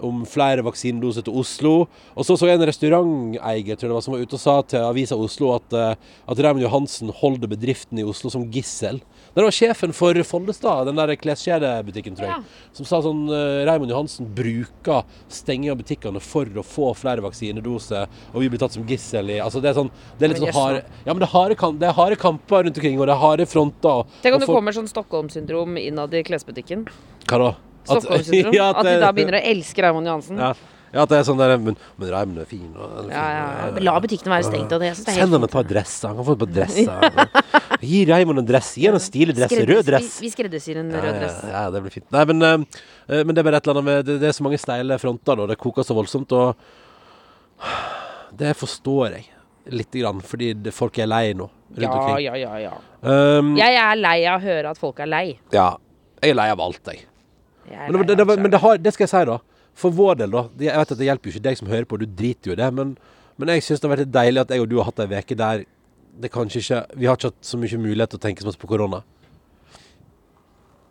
[0.05, 1.75] om flere vaksinedoser til Oslo.
[2.15, 4.57] Og så så jeg en restauranteier tror jeg det var, som var ute og sa
[4.69, 5.95] til Avisa Oslo at, eh,
[6.29, 9.01] at Raymond Johansen holder bedriften i Oslo som gissel.
[9.35, 12.69] Det var sjefen for Follestad, den der kleskjedebutikken, tror jeg, Ja.
[12.73, 18.07] som sa sånn uh, Raymond Johansen bruker stenging av butikkene for å få flere vaksinedoser,
[18.33, 20.55] og vi blir tatt som gissel i Altså, det er sånn Det er litt sånn
[20.55, 23.15] harde Ja, men det er harde, kamp, det er harde kamper rundt omkring, og det
[23.17, 24.05] er harde fronter.
[24.23, 26.87] Tenk om det folk- kommer sånn Stockholm-syndrom innad i klesbutikken.
[27.27, 27.51] Hva da?
[27.89, 28.55] At- Stockholm-syndrom.
[28.61, 30.39] Ja, At de da begynner å elske Raymond Johansen.
[30.39, 30.53] Ja.
[30.95, 30.99] Ja.
[30.99, 32.71] ja, at det er sånn der Men, men reimen er fin.
[32.79, 34.71] Og, Ja, ja, La butikkene være stengt.
[34.73, 36.09] Og det, jeg synes det er Send ham han et par dresser.
[36.13, 37.35] Han kan få et par dresser.
[37.91, 38.71] Gi Raymond en dress.
[38.79, 39.51] Gi han en stilig dress.
[39.53, 40.13] Skreddes, Rød dress.
[40.23, 41.39] Vi, vi skreddersyr en Ja, rød dress.
[41.51, 42.07] ja, det blir fint.
[42.15, 44.47] Nei, men, eh, men det er bare et eller annet med Det, det er så
[44.47, 46.55] mange steile fronter, og det koker så voldsomt, og
[48.37, 49.27] Det forstår jeg
[49.75, 52.25] lite grann, fordi det, folk er lei nå rundt Ja, omkring.
[52.27, 52.73] ja, ja, ja.
[53.03, 55.27] Um, Jeg er lei av å høre at folk er lei.
[55.53, 55.75] ja.
[56.25, 57.03] Jeg er lei av alt, jeg.
[57.69, 59.35] Jeg Men, det, det men det, har, det skal jeg si, da.
[59.79, 60.47] For vår del, da.
[60.61, 62.61] Jeg vet at det hjelper jo ikke deg som hører på, du driter jo i
[62.61, 62.69] det.
[62.75, 62.95] Men,
[63.37, 65.39] men jeg syns det har vært deilig at jeg og du har hatt ei uke
[65.39, 65.65] der
[66.23, 68.61] det kanskje ikke Vi har ikke hatt så mye mulighet til å tenke så mye
[68.63, 69.01] på korona.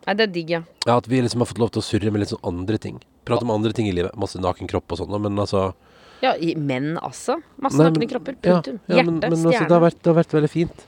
[0.04, 0.60] Nei, det er digg, ja.
[0.84, 2.98] Ja, At vi liksom har fått lov til å surre med litt sånn andre ting.
[3.24, 4.12] Prate om andre ting i livet.
[4.20, 5.70] Masse naken kropp og sånn, men altså
[6.24, 7.36] Ja, i- Menn, altså.
[7.60, 8.36] Masse Nei, nakne kropper.
[8.40, 8.78] ja, Punktum.
[8.88, 9.80] ja, ja, Hjerte, men altså, det, har stjerne.
[9.84, 10.84] vært, det har vært veldig fint.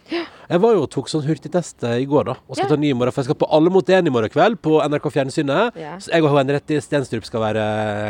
[0.46, 2.34] Jeg var jo og tok sånn hurtigtest eh, i går, da.
[2.48, 2.76] Og skal Ja.
[2.76, 3.12] ta ny i morgen.
[3.12, 5.76] For jeg skal på Alle mot én i morgen kveld på NRK Fjernsynet.
[5.76, 5.96] Ja.
[5.98, 7.64] Så jeg og Henriette Stenstrup skal være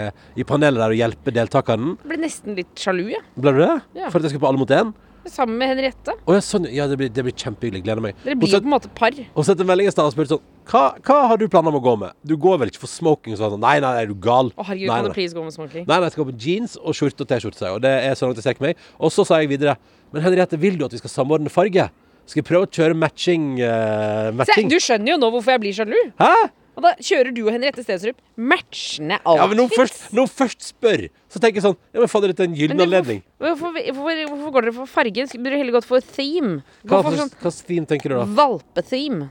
[0.07, 1.97] eh, i panelet der og hjelpe deltakeren.
[2.05, 3.23] Jeg ble nesten litt sjalu, jeg.
[3.41, 3.83] Ble du det?
[4.03, 4.11] Ja.
[4.11, 4.93] For at jeg skal på Alle mot én?
[5.27, 6.13] Sammen med Henriette.
[6.29, 6.69] Å ja, sånn.
[6.71, 7.83] Ja, det blir, det blir kjempehyggelig.
[7.83, 8.15] Gleder meg.
[8.23, 9.11] Dere blir jo på en måte par.
[9.35, 11.79] Og sendte en melding i stad og spurte sånn hva, hva har du planer om
[11.79, 12.15] å gå med?
[12.27, 13.37] Du går vel ikke for smoking?
[13.39, 14.51] Sånn, nei, nei, er du gal?
[14.57, 15.85] Å, herregud, nei, kan du please gå med smoking?
[15.87, 17.71] Nei, nei, jeg skal gå på jeans og skjorte og T-skjorte.
[17.77, 18.83] Og det er så langt jeg strekker meg.
[18.99, 19.77] Og så sa jeg videre
[20.15, 21.89] Men Henriette, vil du at vi skal samordne farge?
[22.27, 23.57] Skal vi prøve å kjøre matching?
[23.63, 25.99] eh, Se, du skjønner jo nå hvorfor jeg blir sjalu.
[26.19, 26.33] Hæ?
[26.77, 29.39] Og da kjører du og Henriette Stensrup matchende outfits.
[29.41, 32.33] Ja, men når hun først, når først spør, så tenker jeg sånn Ja, men fader,
[32.35, 33.23] dette er en gyllen anledning.
[33.41, 35.25] Hvorfor, hvorfor, hvorfor går dere for farge?
[35.33, 36.59] Burde dere heller gått for theme?
[36.85, 38.27] Hva slags sånn theme tenker du da?
[38.43, 39.31] valpetheme.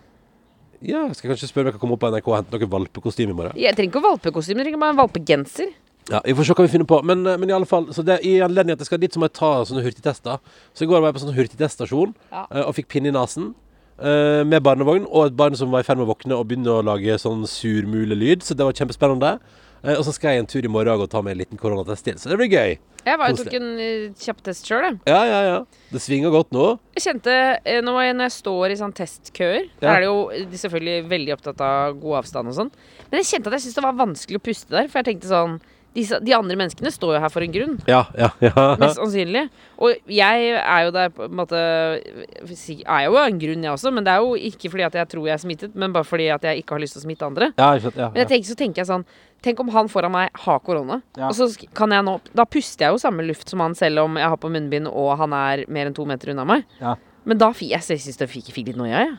[0.86, 2.71] Ja, skal jeg kanskje spørre om jeg kan komme opp på NRK og hente noen
[2.75, 3.57] valpekostyme i morgen?
[3.57, 5.73] Jeg trenger ikke valpekostyme, jeg trenger bare en valpegenser.
[6.11, 6.99] Ja, Vi får se hva vi finner på.
[7.03, 9.17] Men, eh, men i alle fall, så det, i anledning at jeg skal dit, så
[9.19, 10.38] må jeg ta sånne hurtigtester.
[10.77, 12.45] Så i går var jeg på sånn hurtigteststasjon Ja.
[12.51, 13.55] eh, og fikk pinne i nesen.
[13.97, 16.67] Uh, med barnevogn og et barn som var i ferd med å våkne og begynne
[16.67, 18.43] å lage sånn surmulelyd.
[18.43, 19.39] Så det var kjempespennende.
[19.86, 22.03] Uh, og så skal jeg en tur i morgen og ta meg en liten koronatest
[22.03, 22.15] til.
[22.19, 22.77] Så det blir gøy.
[23.06, 24.97] Jeg var tok en eh, kjapp test sjøl, jeg.
[25.12, 25.58] Ja, ja, ja.
[25.91, 26.72] Det svinger godt nå.
[26.97, 29.70] Jeg kjente eh, når jeg, når jeg står i sånn testkøer Ja.
[29.84, 32.72] Der er det jo eh, selvfølgelig veldig opptatt av god avstand og sånn.
[33.12, 34.89] Men jeg kjente at jeg syntes det var vanskelig å puste der.
[34.89, 35.60] For jeg tenkte sånn
[35.96, 37.76] de, de andre menneskene står jo her for en grunn.
[37.88, 38.66] Ja, ja, ja.
[38.82, 39.46] Mest sannsynlig.
[39.80, 44.06] Og jeg er jo der på en måte Er jo en grunn, jeg også, men
[44.06, 46.43] det er jo ikke fordi at jeg tror jeg er smittet, men bare fordi at
[46.48, 47.50] jeg ikke har lyst til å smitte andre.
[47.58, 49.08] Ja, ja, ja, Men jeg tenker, så tenker jeg sånn
[49.46, 51.28] Tenk om han foran meg har korona, Ja.
[51.30, 51.46] og så
[51.78, 54.39] kan jeg nå Da puster jeg jo samme luft som han, selv om jeg har
[54.41, 56.64] på munnbind og han er mer enn to meter unna meg.
[56.82, 56.96] Ja.
[57.26, 59.18] Men da fikk jeg, jeg synes det fikk, fikk litt noia, jeg.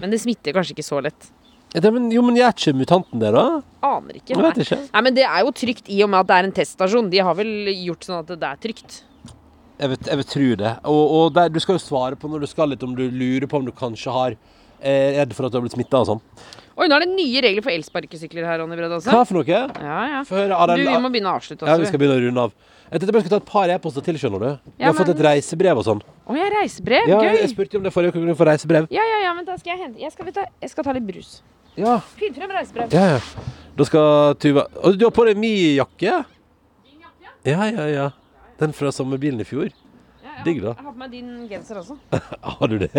[0.00, 1.30] Men det smitter kanskje ikke så lett.
[1.70, 3.44] Det, men, jo, men gjør ikke mutanten der, da?
[3.86, 4.34] Aner ikke.
[4.34, 4.50] Nei.
[4.64, 4.78] ikke.
[4.90, 7.10] Nei, men det er jo trygt i og med at det er en teststasjon.
[7.12, 9.02] De har vel gjort sånn at det er trygt.
[9.80, 10.72] Jeg vet, jeg vet tro det.
[10.90, 13.46] Og, og der, du skal jo svare på når du skal litt, om du lurer
[13.48, 14.34] på om du kanskje har
[14.80, 16.20] er redd for at du har blitt smitta og sånn.
[16.80, 18.94] Oi, nå er det nye regler for elsparkesykler her, Ronny Bredd.
[19.04, 19.44] Hva for noe?
[19.84, 20.20] Ja, ja.
[20.24, 20.56] Få høre.
[20.72, 22.54] Du, vi må begynne å avslutte Ja, vi skal begynne å runde av.
[22.90, 24.48] Jeg tenkte bare jeg skulle ta et par e-poster til, skjønner du.
[24.64, 26.00] Vi Ja, har fått et reisebrev og sånn.
[26.00, 27.10] Å, ja, reisebrev.
[27.12, 27.36] Ja, Gøy.
[27.42, 28.88] jeg spurte om det forrige uke kunne få reisebrev.
[28.94, 31.36] Ja, ja, ja, men da skal jeg hente Jeg skal, jeg skal ta litt brus.
[31.78, 32.92] Ja, Finn frem reisebrev.
[32.92, 33.20] ja, ja.
[33.78, 36.24] Da skal Tuva Og du har på deg min jakke?
[37.46, 38.06] Ja, ja, ja.
[38.60, 39.70] Den fra sommerbilen i fjor.
[40.20, 40.42] Ja, ja.
[40.44, 40.74] Digg, da.
[40.76, 41.96] Jeg har på meg din genser også.
[42.58, 42.90] Har du det?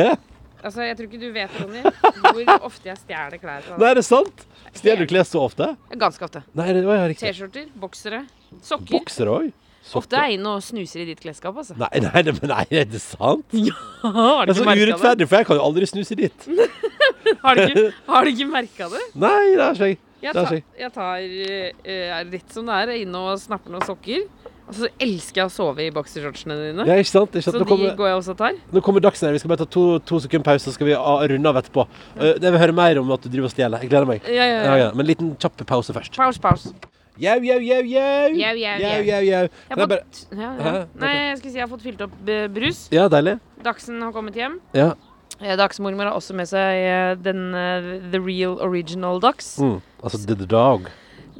[0.64, 1.82] Altså, Jeg tror ikke du vet, Ronny,
[2.22, 4.44] hvor ofte jeg stjeler klær fra Nei, er det sant?
[4.78, 5.68] Stjeler du klær så ofte?
[5.94, 6.42] Ganske ofte.
[6.58, 7.30] Nei, det var ja, riktig.
[7.30, 8.24] T-skjorter, boksere,
[8.66, 8.92] sokker.
[8.96, 9.48] Boksere òg?
[9.98, 11.76] Ofte er jeg inne og snuser i ditt klesskap, altså.
[11.80, 13.56] Nei, nei, nei, nei, er det sant?
[14.04, 16.48] Har Det er så urettferdig, for jeg kan jo aldri snuse i ditt.
[17.44, 19.02] Har du ikke, har du ikke merka det?
[19.18, 20.00] Nei, det er slik.
[20.22, 20.34] jeg.
[20.36, 20.92] ta, ikke jeg.
[20.94, 24.26] tar uh, er rett som det er, inne og snapper noen sokker.
[24.72, 26.86] Og så elsker jeg å sove i boksershortsene dine.
[26.88, 27.34] Ja, ikke sant?
[27.36, 27.58] Ikke sant?
[27.60, 28.60] Så kommer, de går jeg også og tar.
[28.72, 29.34] nå kommer Dagsnytt.
[29.36, 31.88] Vi skal bare ta to, to sekunder pause, så skal vi ah, runde av etterpå.
[32.16, 33.84] Uh, jeg vil høre mer om at du driver og stjeler.
[33.84, 34.26] Jeg gleder meg.
[34.30, 34.80] Ja, ja, Ja, ja.
[34.86, 34.90] ja.
[34.96, 36.18] Men en liten kjapp pause først.
[36.18, 36.74] Pause, pause.
[37.22, 38.30] Jau, jau, jau, jau.
[38.34, 39.42] Jau, jau, Jau.
[40.98, 42.88] Nei, jeg skulle si jeg har fått fylt opp eh, brus.
[42.94, 43.36] Ja, deilig.
[43.62, 44.56] Dagsen har kommet hjem.
[44.74, 44.96] Ja.
[45.38, 47.44] Eh, Dagsmormor har også med seg eh, den
[48.10, 49.54] The Real Original Dags.
[49.62, 49.78] Mm.
[50.02, 50.90] Altså The Dog.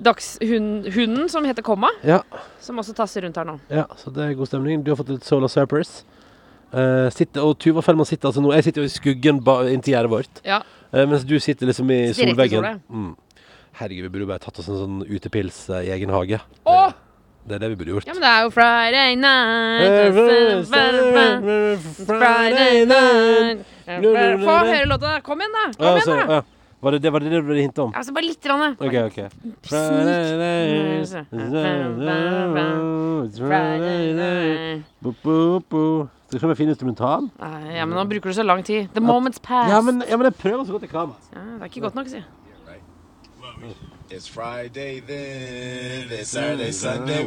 [0.02, 2.22] Dagshunden som heter Komma, Ja.
[2.62, 3.60] som også tasser rundt her nå.
[3.70, 4.84] ja, så det er god stemning.
[4.86, 6.04] Du har fått litt Solar Surpers.
[6.72, 9.42] Uh, sitter, og Tuva Fellman sitter altså nå Jeg sitter jo i skuggen
[9.74, 10.38] inntil gjerdet vårt.
[10.46, 10.62] Ja.
[10.94, 12.80] uh, mens du sitter liksom i solveggen.
[12.88, 13.10] Mm.
[13.82, 16.38] Herregud, vi burde bare tatt oss en sånn utepils eh, i egen hage.
[16.70, 16.92] Åh!
[17.50, 18.06] Det er det vi burde gjort.
[18.06, 20.14] Ja, men det er jo Friday night
[22.06, 23.64] Friday night
[24.46, 25.16] Få høre låta.
[25.26, 25.64] Kom igjen, da.
[25.80, 26.36] Kom igjen, da.
[26.38, 26.42] ja.
[26.82, 27.92] Var det det var det det du ville hinte om?
[27.98, 28.42] Altså, bare litt.
[28.42, 28.76] grann.
[28.78, 29.20] OK, OK.
[36.32, 37.30] Skal vi finner instrumental?
[37.42, 38.90] Ja, men nå bruker du så lang tid.
[38.94, 39.74] The moment's past.
[39.74, 41.18] Ja, men, jeg prøver så godt jeg kan.
[41.34, 42.22] Ja, det er ikke godt nok, si.
[44.10, 47.24] It's Friday then, it's Saturday, Sunday.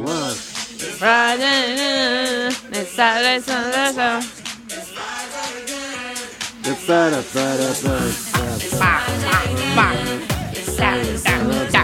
[0.99, 4.19] Friday night, it's Saturday, Sunday, so.
[8.79, 9.43] Ba, ba,
[9.75, 9.87] ba.
[10.77, 11.83] Da, da, da.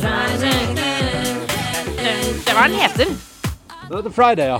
[0.00, 1.04] Friday night.
[2.44, 3.33] Det er hva den heter.
[3.84, 4.58] Det heter Friday, ja.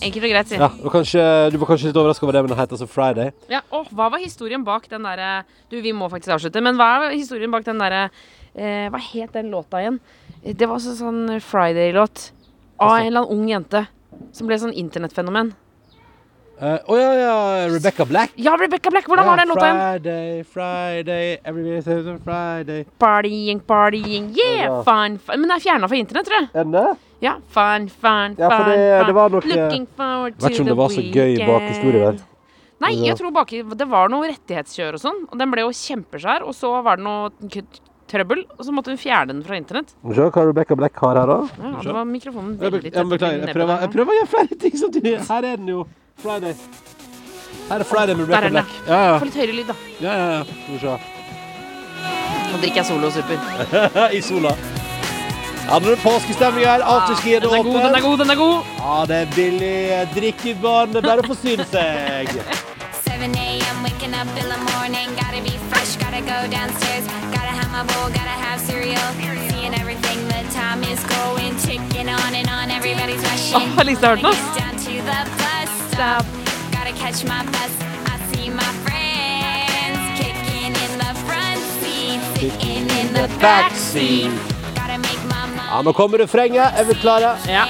[0.00, 0.56] Enkelt og greit, si.
[0.58, 1.22] ja og kanskje,
[1.52, 3.30] du var kanskje litt overraska over det, men den heter altså Friday.
[3.52, 5.30] Ja, og hva var historien bak den derre
[5.70, 8.06] Du, vi må faktisk avslutte, men hva er historien bak den derre
[8.54, 10.00] eh, Hva het den låta igjen?
[10.42, 12.30] Eh, Det var også sånn Friday-låt
[12.80, 13.82] av en eller annen ung jente.
[14.32, 15.52] Som ble sånn internettfenomen.
[16.60, 17.34] Å ja, ja.
[17.72, 18.32] Rebecca Black.
[18.40, 19.06] Ja, Rebecca Black!
[19.08, 19.78] Hvordan var den låta igjen?
[19.80, 22.84] Friday, Friday, everybody says on Friday.
[23.00, 24.82] Partying, partying, yeah, Ja.
[24.84, 25.40] fun, fun.
[25.40, 26.50] Men den er fjerna fra internett, tror jeg.
[26.54, 26.88] Er den det?
[27.20, 29.06] Ja, fun, fun, Ja, for fun, det- fun.
[29.06, 30.50] det var eh, Looking forward to the weekend.
[30.50, 32.20] Vet ikke om det var så gøy bakhistorie der.
[32.80, 35.18] Nei, jeg tror bak, det var noe rettighetskjør og sånn.
[35.30, 36.46] Og den ble jo kjempeskjær.
[36.48, 37.28] Og så var det noe
[38.08, 39.92] trøbbel, og så måtte hun fjerne den fra internett.
[40.14, 41.36] Se hva Rebecca Black har her, da.
[41.60, 42.94] Ja, det var mikrofonen veldig tett.
[42.94, 43.44] jeg beklager.
[43.46, 45.14] Jeg prøver, jeg prøver å gjøre flere ting samtidig.
[45.28, 45.86] Her er den jo.
[46.16, 46.54] Friday.
[47.68, 48.76] Her er Friday med Rebecca Black.
[48.88, 49.74] Ja, Få litt høyere lyd, da.
[50.00, 50.12] ja.
[50.16, 50.44] ja,
[50.80, 50.98] ja.
[52.50, 53.36] Nå drikker jeg Solo Super.
[54.16, 54.56] I sola.
[55.70, 56.82] Ja, nå er det påskestemning her.
[56.82, 58.56] Afterski er Den er god, den er god, den er god.
[58.78, 59.76] Ja, det er billig
[60.16, 60.90] drikkevann.
[60.90, 62.32] Det er bare å forsyne seg.
[63.06, 63.84] 7 a.m.
[63.86, 65.14] waking up in the morning.
[65.20, 67.06] Gotta be fresh, gotta go downstairs.
[67.36, 69.06] Gotta have my bowl, gotta have cereal.
[69.46, 72.66] Seeing everything, the time is going, ticking on and on.
[72.74, 73.70] Everybody's rushing.
[73.78, 74.92] Åh, Lisa, har du Gotta hørt den, to
[75.94, 76.24] stop.
[76.74, 77.72] Gotta catch my bus.
[78.10, 84.59] I see my friends kicking in the front seat, sitting in the back seat.
[85.70, 86.72] Ja, nå kommer refrenget.
[86.78, 87.36] Er vi klare?
[87.46, 87.64] Ja.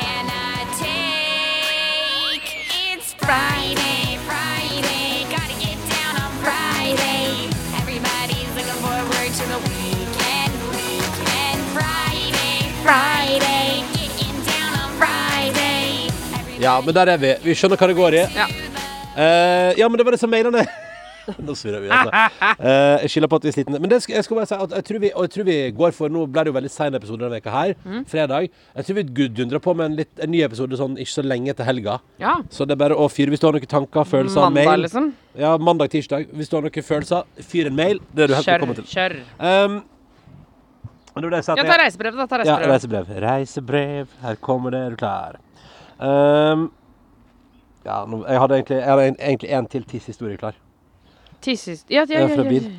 [16.61, 17.35] Ja, men der er vi.
[17.45, 18.25] Vi skjønner hva det går i.
[18.37, 18.47] Ja.
[19.17, 20.65] Eh, ja, men det var disse mailene.
[21.47, 22.11] Nå surrer vi, altså.
[22.61, 23.81] Uh, jeg skylder på at vi er slitne.
[23.81, 25.95] Men det jeg skal bare si at jeg tror vi, og jeg tror vi går
[25.97, 28.03] for Nå ble det jo veldig sein episode denne veka her, Mm.
[28.07, 28.49] fredag.
[28.77, 31.55] Jeg tror vi dundrer på med en, litt, en ny episode sånn ikke så lenge
[31.57, 31.99] til helga.
[32.21, 32.37] Ja.
[32.51, 34.85] Så det er bare å fyre hvis du har noen tanker, følelser, Mandag, mail.
[34.87, 35.13] liksom.
[35.39, 36.29] Ja, mandag, tirsdag.
[36.35, 38.01] Hvis du har noen følelser, fyr en mail.
[38.15, 38.85] Det er du helt velkommen til.
[38.91, 39.17] Kjør.
[39.39, 39.81] Um,
[41.21, 42.27] det det jeg Ja, ta reisebrev, da.
[42.27, 43.09] Ta ja, reisebrev.
[43.21, 44.09] Reisebrev.
[44.23, 44.81] Her kommer det.
[44.87, 45.39] Er du klar?
[46.01, 46.71] Um,
[47.85, 50.55] ja, jeg hadde egentlig, egentlig til tisshistorie klar.
[51.41, 51.85] Tissis...
[51.89, 52.71] Ja, ja, Ja, fra bil.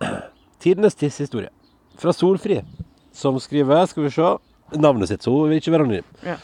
[0.62, 1.50] Tidenes tissehistorie.
[2.00, 2.62] Fra Solfri,
[3.12, 4.30] som skriver Skal vi se
[4.78, 6.10] navnet sitt, så hun vil ikke være anonym.
[6.24, 6.36] Ja.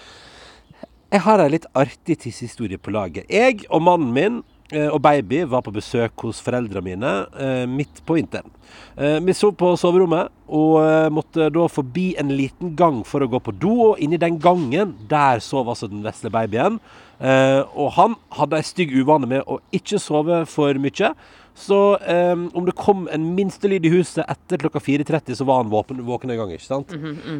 [1.06, 3.26] Jeg har ei litt artig tissehistorie på lager.
[3.30, 4.40] Jeg og mannen min
[4.74, 8.50] eh, og baby var på besøk hos foreldrene mine eh, midt på vinteren.
[8.98, 13.38] Eh, vi sov på soverommet og måtte da forbi en liten gang for å gå
[13.42, 13.72] på do.
[13.92, 16.80] Og inni den gangen, der sov altså den vesle babyen.
[17.18, 21.10] Og han hadde ei stygg uvane med å ikke sove for mye.
[21.56, 25.70] Så um, om det kom en minstelyd i huset etter klokka 4.30, så var han
[25.72, 26.52] våpen, våken en gang.
[26.52, 26.92] ikke sant?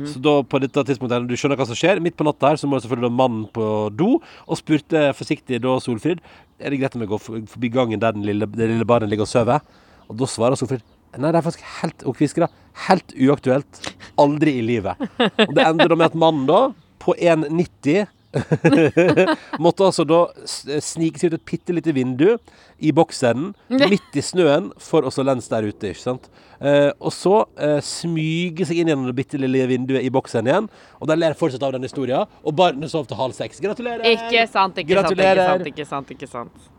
[0.09, 2.71] Så da på dette tidspunktet, du skjønner hva som skjer, midt på natta her, så
[2.71, 4.15] må selvfølgelig da mannen på do,
[4.47, 6.25] og spurte forsiktig da Solfrid
[6.57, 7.21] er det greit om jeg går
[7.53, 9.61] forbi gangen der den lille, den lille barnet ligger og sover.
[10.09, 10.85] Og da svarer Solfrid
[11.17, 12.49] Nei, det er faktisk helt og kviskere,
[12.91, 13.79] helt uaktuelt.
[14.21, 15.01] Aldri i livet.
[15.17, 16.59] Og det ender da med at mannen da,
[17.01, 18.05] på 1,90
[19.65, 22.37] Måtte altså da snike seg ut et bitte lite vindu
[22.79, 23.55] i boksenden,
[23.93, 26.29] midt i snøen for å så lens der ute, ikke sant.
[26.61, 30.71] Eh, og så eh, smyge seg inn gjennom det bitte lille vinduet i boksen igjen.
[31.01, 32.25] Og de ler fortsatt av den historien.
[32.45, 33.61] Og barnet sov til halv seks.
[33.65, 34.07] Gratulerer!
[34.15, 35.69] Ikke sant, ikke sant, ikke sant.
[35.73, 36.73] ikke sant, ikke sant.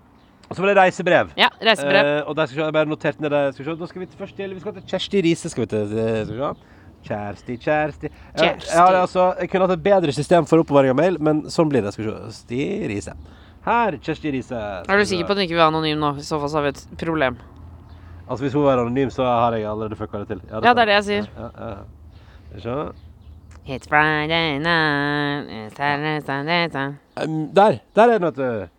[0.48, 1.34] Og så var det reisebrev.
[1.38, 2.08] Ja, reisebrev.
[2.08, 3.44] Eh, og der skal vi jeg bare notert ned det.
[3.54, 3.78] Skal vi se.
[3.82, 5.52] Da skal vi til først til Vi skal til Kjersti Riise.
[5.52, 6.77] Skal vi til eh, skal vi se.
[7.08, 11.00] Kjersti, Kjersti Jeg, jeg, har, altså, jeg kunne hatt et bedre system for oppbevaring av
[11.00, 11.94] mail, men sånn blir det.
[11.96, 12.40] Skal vi se.
[12.44, 13.16] Sti Riise.
[13.68, 14.64] Her, Kjersti Riise.
[14.84, 16.14] Er du sikker på at hun ikke vil være anonym nå?
[16.20, 17.40] I så fall så har vi et problem.
[18.28, 20.42] Altså Hvis hun var anonym, så har jeg allerede fucka det til.
[20.52, 21.30] Ja, det er det jeg sier.
[21.38, 21.76] Ja, ja,
[22.64, 22.80] ja.
[23.68, 26.96] It's Friday night, it's Saturday, Sunday, Sunday.
[27.18, 27.80] Um, der!
[27.96, 28.77] Der er den, vet du.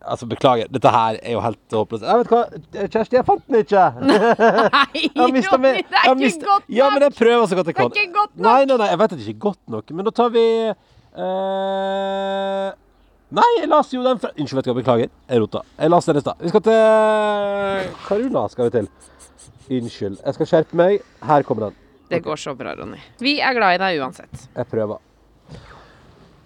[0.00, 0.68] Altså, beklager.
[0.72, 2.04] Dette her er jo helt håpløst.
[2.08, 2.40] Jeg vet hva,
[2.88, 3.82] Kjersti, jeg fant den ikke!
[4.08, 6.70] Nei, Ronny, det er ikke mistet- godt nok!
[6.72, 7.98] Ja, men jeg prøver så godt jeg Det er kan.
[8.00, 8.44] ikke godt nok!
[8.46, 9.92] Nei, nei, nei, jeg vet at det ikke er godt nok.
[9.98, 10.44] Men da tar vi
[11.20, 12.70] uh...
[13.30, 15.12] Nei, jeg las jo den fra Unnskyld, vet du hva, beklager.
[15.30, 15.60] Jeg rota.
[15.78, 16.40] Jeg las den i stad.
[16.42, 18.42] Vi skal til Karuna.
[18.50, 18.88] skal vi til.
[19.70, 20.16] Unnskyld.
[20.24, 21.04] Jeg skal skjerpe meg.
[21.28, 21.76] Her kommer den.
[22.10, 22.98] Det går så bra, Ronny.
[23.22, 24.48] Vi er glad i deg uansett.
[24.56, 24.98] Jeg prøver.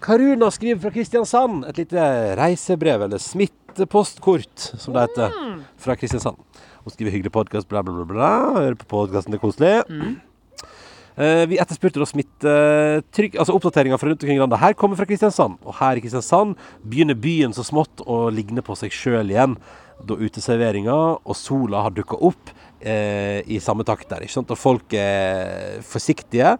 [0.05, 1.65] Karuna skriver fra Kristiansand.
[1.71, 2.05] Et lite
[2.37, 5.33] reisebrev, eller smittepostkort, som det heter,
[5.81, 6.37] fra Kristiansand.
[6.85, 8.05] Hun skriver hyggelig podkast, bla, bla, bla.
[8.11, 8.33] bla.
[8.59, 9.73] Hører på podkasten, det er koselig.
[11.15, 14.61] Eh, vi etterspurte da smittetrykk, altså oppdateringer fra rundt omkring i landet.
[14.61, 15.57] Her kommer fra Kristiansand.
[15.65, 19.57] Og her i Kristiansand begynner byen så smått å ligne på seg sjøl igjen.
[20.05, 24.27] Da uteserveringa og sola har dukka opp uh, i samme takt der.
[24.27, 24.51] ikke sant?
[24.53, 26.59] Og folk er forsiktige.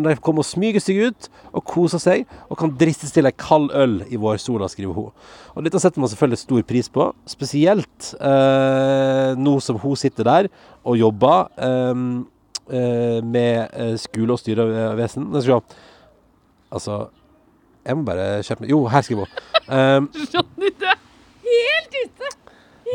[0.00, 3.34] Men de kommer og smyger seg ut og koser seg, og kan dristes til ei
[3.36, 5.10] kald øl i vårsola, skriver hun.
[5.54, 10.50] Og dette setter man selvfølgelig stor pris på, spesielt eh, nå som hun sitter der
[10.82, 12.04] og jobber eh,
[12.72, 15.28] eh, med eh, skole og styrevesen.
[15.28, 15.88] Nå skal vi se.
[16.72, 17.02] Altså
[17.84, 18.70] Jeg må bare skjerpe meg.
[18.70, 19.40] Jo, her skriver hun.
[19.66, 21.00] Um, Ronny, du er
[21.42, 22.36] helt ute!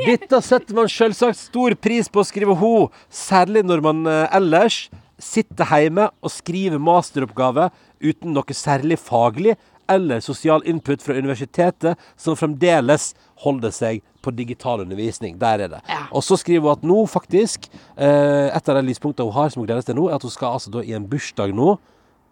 [0.05, 4.87] dette setter man selvsagt stor pris på, skriver hun, særlig når man eh, ellers
[5.20, 7.70] sitter hjemme og skriver masteroppgave
[8.03, 9.55] uten noe særlig faglig
[9.89, 13.13] eller sosial input fra universitetet, som fremdeles
[13.45, 15.38] holder seg på digital undervisning.
[15.39, 15.80] Der er det.
[15.88, 16.01] Ja.
[16.11, 19.61] Og så skriver hun at nå, faktisk, eh, et av de lyspunktene hun har som
[19.61, 21.78] hun gleder seg til nå, er at hun skal altså da i en bursdag nå,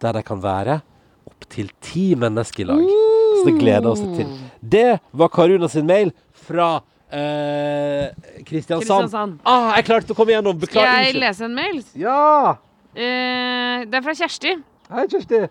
[0.04, 0.82] der de kan være
[1.30, 2.84] opptil ti mennesker i lag.
[2.84, 4.28] Så det gleder oss til.
[4.60, 6.12] Det var Karuna sin mail
[6.46, 6.68] fra
[7.08, 8.12] eh,
[8.44, 9.40] Kristiansand.
[9.40, 10.60] Eh, Ah, jeg klarte å komme gjennom.
[10.68, 11.80] Skal jeg lese en mail?
[11.96, 12.56] Ja!
[12.96, 14.54] Eh, det er fra Kjersti.
[14.88, 15.42] Hei, Kjersti.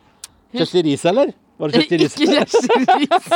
[0.56, 1.34] Kjersti Riis, eller?
[1.60, 2.16] Var det Kjersti Riis?
[2.18, 3.28] Ikke Kjersti Riis.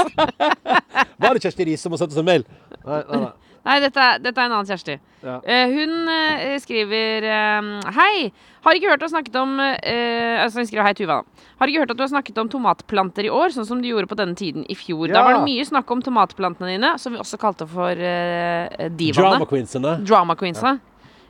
[1.22, 2.48] Var det Kjersti Riis som har sendt oss en mail?
[2.82, 3.36] Nei, nei, nei.
[3.70, 4.96] Nei, dette er, dette er en annen Kjersti.
[5.22, 5.36] Ja.
[5.44, 8.30] Eh, hun eh, skriver eh, Hei!
[8.64, 11.20] Har ikke hørt du har snakket om eh, Altså hun skriver hei, Tuva.
[11.20, 11.48] da.
[11.60, 14.08] Har ikke hørt at du har snakket om tomatplanter i år, sånn som du gjorde
[14.10, 15.12] på denne tiden i fjor.
[15.12, 19.36] Da var det mye snakk om tomatplantene dine, som vi også kalte for uh, divaene.
[19.36, 19.98] Drama queensene.
[20.08, 20.78] Drama queensa.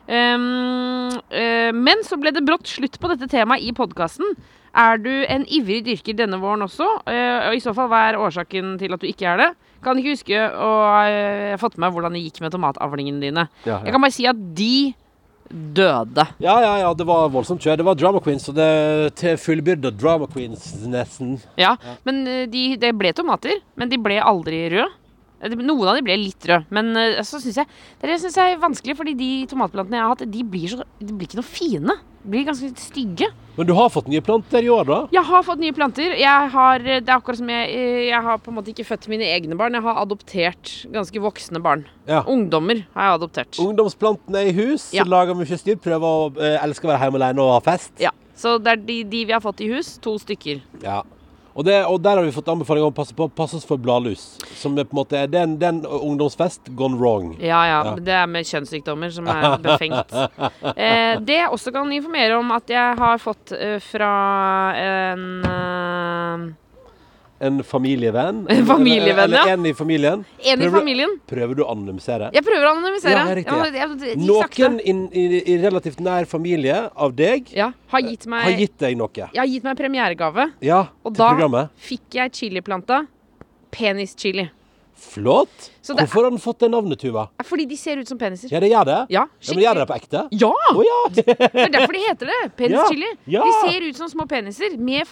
[0.10, 4.34] Um, uh, men så ble det brått slutt på dette temaet i podkasten.
[4.80, 6.88] Er du en ivrig dyrker denne våren også?
[7.06, 9.50] Uh, og i så fall, hva er årsaken til at du ikke er det?
[9.86, 13.46] Kan ikke huske å ha fått med meg hvordan det gikk med tomatavlingene dine.
[13.64, 14.74] Ja, Jeg kan bare si at de
[15.50, 16.26] døde.
[16.44, 17.78] ja, ja, ja, det var voldsomt kjør.
[17.80, 21.38] Det var drama queens, og det til fullbyrda drama queens nesten.
[21.58, 23.62] Ja, Men det de, det ble tomater.
[23.80, 24.90] Men de ble aldri røde.
[25.42, 27.68] Eh, Noen av de ble litt røde, men eh, så syns jeg
[28.02, 31.14] Det synes jeg er vanskelig, fordi de tomatplantene jeg har hatt, de blir, så, de
[31.14, 31.96] blir ikke noe fine.
[32.20, 33.30] De blir ganske stygge.
[33.56, 34.98] Men du har fått nye planter i år, da?
[35.16, 36.14] Jeg har fått nye planter.
[36.20, 39.08] Jeg har, det er akkurat som jeg eh, Jeg har på en måte ikke født
[39.12, 39.76] mine egne barn.
[39.76, 41.86] Jeg har adoptert ganske voksne barn.
[42.08, 42.22] Ja.
[42.28, 43.60] Ungdommer har jeg adoptert.
[43.64, 45.04] Ungdomsplantene er i hus, Ja.
[45.08, 47.92] lager mye styr, prøver å eh, elske å være hjemme alene og ha fest.
[48.04, 49.98] Ja, Så det er de, de vi har fått i hus.
[50.04, 50.62] To stykker.
[50.84, 51.02] Ja.
[51.60, 53.82] Og, det, og der har vi fått anbefaling om å passe på passe oss for
[53.84, 54.22] bladlus.
[54.62, 57.34] Som er på en måte er den, den ungdomsfest gone wrong.
[57.36, 57.82] Ja, ja.
[57.90, 57.96] Ja.
[58.00, 60.16] Det er med kjønnssykdommer som er befengt.
[60.80, 64.14] Eh, det jeg også kan informere om at jeg har fått eh, fra
[64.80, 66.48] en eh,
[67.42, 68.42] En familievenn.
[68.52, 69.44] En familievenn, eller, ja.
[69.46, 70.26] eller en i familien.
[70.44, 71.14] En i Prøver du- familien.
[71.28, 72.30] Prøver du å anonymisere?
[72.36, 73.22] Jeg prøver å anonymisere.
[73.30, 73.66] Ja, riktig, ja.
[73.66, 75.24] Jeg jeg- jeg- Noen in, i,
[75.54, 79.10] i relativt nær familie av deg ja, har gitt meg har gitt deg noe.
[79.16, 81.70] Jeg har gitt meg premieregave, Ja, og til da programmet.
[81.80, 83.06] fikk jeg chiliplanta.
[83.72, 84.50] Penischili.
[85.00, 85.70] Flott.
[85.88, 87.30] Det- Hvorfor har den fått det navnet, Tuva?
[87.44, 88.52] Fordi de ser ut som peniser.
[88.52, 88.98] Ja, det gjør det?
[89.16, 90.24] Ja, ja men gjør det på ekte?
[90.32, 90.50] Ja!
[90.76, 90.98] Oh, ja!
[91.16, 92.40] Det er derfor de heter det.
[92.60, 93.10] Penischili.
[93.26, 93.46] Ja, ja.
[93.46, 94.76] De ser ut som små peniser.
[94.78, 95.08] Med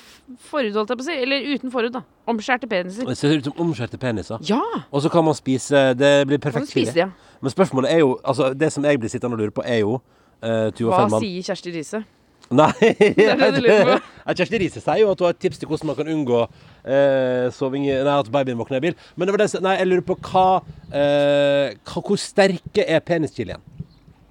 [0.52, 1.16] forhud, holdt jeg på å si.
[1.24, 2.04] Eller uten forhud, da.
[2.28, 3.08] Omskjærte peniser.
[3.08, 4.44] Det ser ut som omskjærte peniser.
[4.50, 4.62] Ja!
[4.92, 7.00] Og så kan man spise Det blir perfekt spise chili.
[7.08, 7.10] ja.
[7.42, 9.96] Men spørsmålet er jo altså, Det som jeg blir sittende og lure på, er jo
[10.44, 12.04] uh, Tuva Hva Fellmann sier Kjersti Riise?
[12.52, 13.98] Nei, er det du lurer på.
[14.28, 16.40] Ja, Kjersti Riise sier jo at hun har et tips til hvordan man kan unngå
[16.84, 18.98] eh, soving i Nei, at babyen våkner i bil.
[19.16, 20.44] Men det var det, som- nei, jeg lurer på hva,
[20.92, 23.64] eh, hva Hvor sterke er penischilien?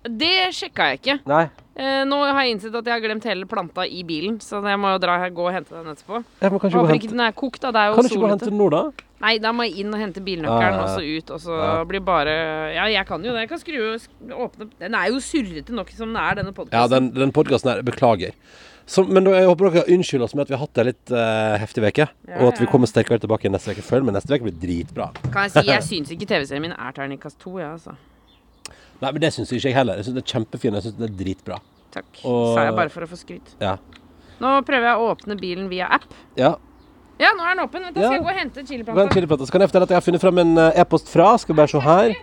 [0.06, 1.16] Det sjekka jeg ikke.
[1.32, 1.46] Nei.
[1.76, 4.80] Eh, nå har jeg innsett at jeg har glemt hele planta i bilen, så jeg
[4.80, 6.22] må jo dra her, gå og hente den etterpå.
[6.24, 7.72] Må kanskje gå og Håper hente ikke den er kokt, da.
[7.74, 8.82] Det er jo Kan du ikke gå og hente den nå, da?
[9.26, 11.74] Nei, da må jeg inn og hente bilnøkkelen, ja, og så ut, og så Ja.
[11.88, 12.36] blir bare
[12.76, 13.44] Ja, jeg kan jo det.
[13.44, 16.80] Jeg kan skru og åpne Den er jo surrete nok som den er, denne podkasten.
[16.80, 17.82] Ja, den, den podkasten her.
[17.82, 18.32] Beklager.
[18.86, 21.56] Så, men jeg håper dere unnskylder oss med at vi har hatt en litt uh,
[21.58, 22.06] heftig uke.
[22.06, 22.70] Ja, og at vi ja.
[22.70, 23.82] kommer sterkere tilbake neste uke.
[23.82, 25.10] Følg med, neste uke blir dritbra.
[25.32, 27.96] Kan jeg si jeg syns ikke TV-serien min er terningkast to, jeg, altså.
[29.02, 29.96] Nei, men det syns ikke jeg heller.
[30.00, 30.74] Jeg syns det er kjempefin.
[30.78, 31.58] Jeg syns det er dritbra.
[31.92, 32.06] Takk.
[32.24, 33.54] Og- Sa jeg bare for å få skryt.
[33.60, 33.76] Ja.
[34.40, 36.04] Nå prøver jeg å åpne bilen via app.
[36.36, 36.56] ja.
[37.18, 37.80] Ja, nå er den åpen.
[37.82, 38.06] Vent, da Ja.
[38.08, 39.46] skal jeg gå og hente chiliplanta.
[39.46, 41.38] Så kan jeg fortelle at jeg har funnet fram en eh, e-post fra.
[41.38, 42.14] Skal bare se her.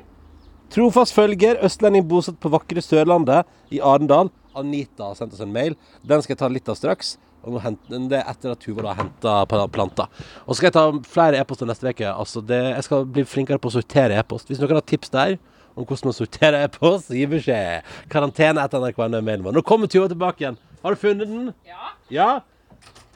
[0.69, 4.29] Trofast følger, østlending bosatt på vakre Sørlandet i Arendal.
[4.55, 5.75] Anita har sendt oss en mail.
[6.05, 7.17] Den skal jeg ta litt av straks.
[7.43, 7.59] Og
[7.89, 10.07] Det er etter at Tuva har henta planta.
[10.47, 12.05] Og så skal jeg ta flere e-poster neste uke.
[12.15, 14.47] Altså jeg skal bli flinkere på å sortere e-post.
[14.47, 15.37] Hvis noen har tips der
[15.75, 17.83] om hvordan man sorterer e-post, gi beskjed.
[18.13, 19.55] Karantene etter NRK er mailen vår.
[19.57, 20.57] Nå kommer Tuva tilbake igjen.
[20.83, 21.53] Har du funnet den?
[21.67, 22.29] Ja, Ja?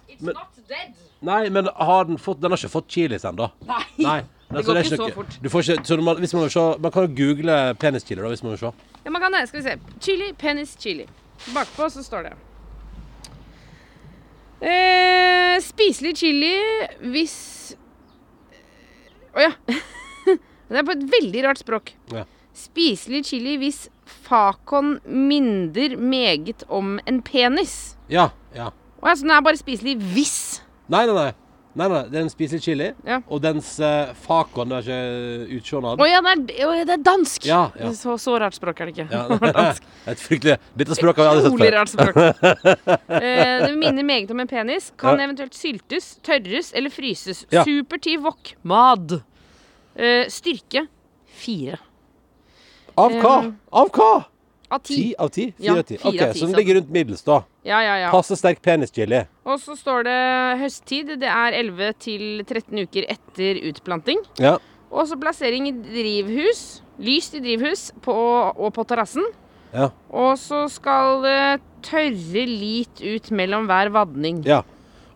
[0.07, 0.95] it's Men- not dead.
[1.21, 3.47] Nei, men har den fått Den har ikke fått chilis ennå.
[3.65, 3.83] Nei.
[3.97, 4.19] Nei.
[4.53, 5.37] Det går det ikke så fort.
[5.43, 8.53] Du får ikke, så man, man, se, man kan jo google penischili, da, hvis man
[8.53, 8.69] vil se.
[9.03, 9.41] Ja, man kan det.
[9.49, 9.73] Skal vi se.
[10.05, 11.07] Chili, penis, chili.
[11.55, 12.35] Bakpå så står det
[14.61, 16.53] eh, Spiselig chili
[17.13, 17.35] hvis
[19.37, 19.51] Å ja.
[20.69, 21.91] det er på et veldig rart språk.
[22.13, 22.23] Ja.
[22.57, 23.83] Spiselig chili hvis
[24.25, 27.95] fakon minder meget om en penis.
[28.09, 28.29] Ja.
[28.55, 28.71] ja.
[29.03, 30.37] Å ja, så den er bare spiselig hvis.
[30.89, 31.33] Nei, nei, nei.
[31.77, 33.19] Nei, nei, Det er en spiselig chili, Ja.
[33.29, 36.95] og dens uh, fakon Det er ikke utseendet Å ja, det er, å, ja, det
[36.95, 37.45] er dansk!
[37.45, 37.91] Ja, ja.
[37.93, 39.05] Så, så rart språk er det ikke.
[39.13, 39.85] Ja, Det var dansk.
[40.09, 41.77] Et fryktelig Dette språket har jeg aldri Utrolig sett før.
[41.77, 43.03] rart språk.
[43.21, 44.89] Eh, det minner meget om en penis.
[44.97, 45.27] Kan Ja.
[45.27, 47.43] eventuelt syltes, tørres eller fryses.
[47.53, 47.61] Ja.
[47.67, 48.55] Super til wok.
[48.67, 49.19] Mad.
[49.93, 50.87] Eh, styrke
[51.37, 51.77] fire.
[52.97, 53.35] Av hva?
[53.71, 54.11] Av hva?
[54.69, 54.95] Av ti.
[54.95, 55.45] Ti av ti?
[55.63, 55.95] Ja, av ti?
[56.01, 57.37] fire OK, av ti, så den ligger rundt middels, da.
[57.63, 58.09] Ja, ja, ja.
[58.11, 59.21] Passe sterk penischili.
[59.47, 60.17] Og så står det
[60.63, 61.13] høsttid.
[61.21, 64.23] Det er 11 til 13 uker etter utplanting.
[64.43, 64.57] Ja.
[64.91, 66.81] Og så plassering i drivhus.
[66.99, 68.15] Lyst i drivhus på,
[68.57, 69.23] og på terrassen.
[69.71, 69.91] Ja.
[70.09, 71.39] Og så skal det
[71.87, 74.43] tørre litt ut mellom hver vadning.
[74.47, 74.63] ja.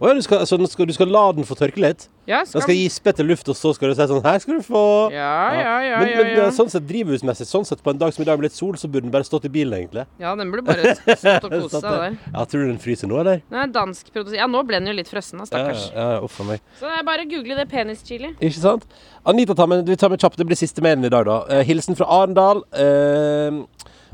[0.02, 2.08] Å ja, du skal, så den skal, du skal la den få tørke litt?
[2.26, 4.64] Ja, Den skal gispe etter luft, og så skal du si sånn Her skal du
[4.66, 4.82] få
[5.14, 6.47] Ja, ja, ja, men, ja, men ja.
[6.54, 8.89] sånn sett drivhusmessig, sånn sett på en dag som i dag med litt sol, så
[8.89, 10.08] burde den bare stått i bilen, egentlig.
[10.22, 12.18] Ja, den burde bare stått og kost seg der.
[12.32, 13.43] Ja, tror du den fryser nå, eller?
[13.54, 15.88] Er dansk produsent Ja, nå ble den jo litt frossen, da, stakkars.
[15.93, 16.66] ja, ja, uff meg.
[16.82, 18.34] Så det er bare å google det penischili.
[18.41, 18.89] Ikke sant?
[19.30, 21.39] Anita tar med, vi tar med kjapt, det blir siste mailen i dag, da.
[21.58, 22.66] Eh, hilsen fra Arendal.
[22.74, 23.62] Eh,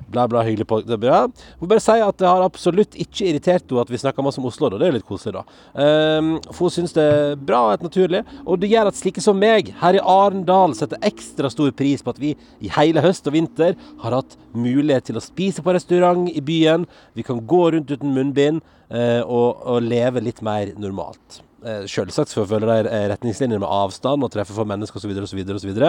[0.07, 1.19] bla, bla, hyggelig på det er bra.
[1.59, 4.47] Hun bare sier at det har absolutt ikke irritert henne at vi snakker masse om
[4.49, 4.79] Oslo, da.
[4.81, 5.57] Det er litt koselig, da.
[5.73, 8.23] Um, for hun syns det er bra og helt naturlig.
[8.45, 12.13] Og det gjør at slike som meg her i Arendal setter ekstra stor pris på
[12.13, 16.29] at vi i hele høst og vinter har hatt mulighet til å spise på restaurant
[16.31, 16.87] i byen.
[17.17, 21.41] Vi kan gå rundt uten munnbind uh, og, og leve litt mer normalt.
[21.66, 25.16] Eh, Selvsagt for å følge de retningslinjene med avstand og treffe for mennesker osv.
[25.24, 25.41] osv.
[25.55, 25.80] osv.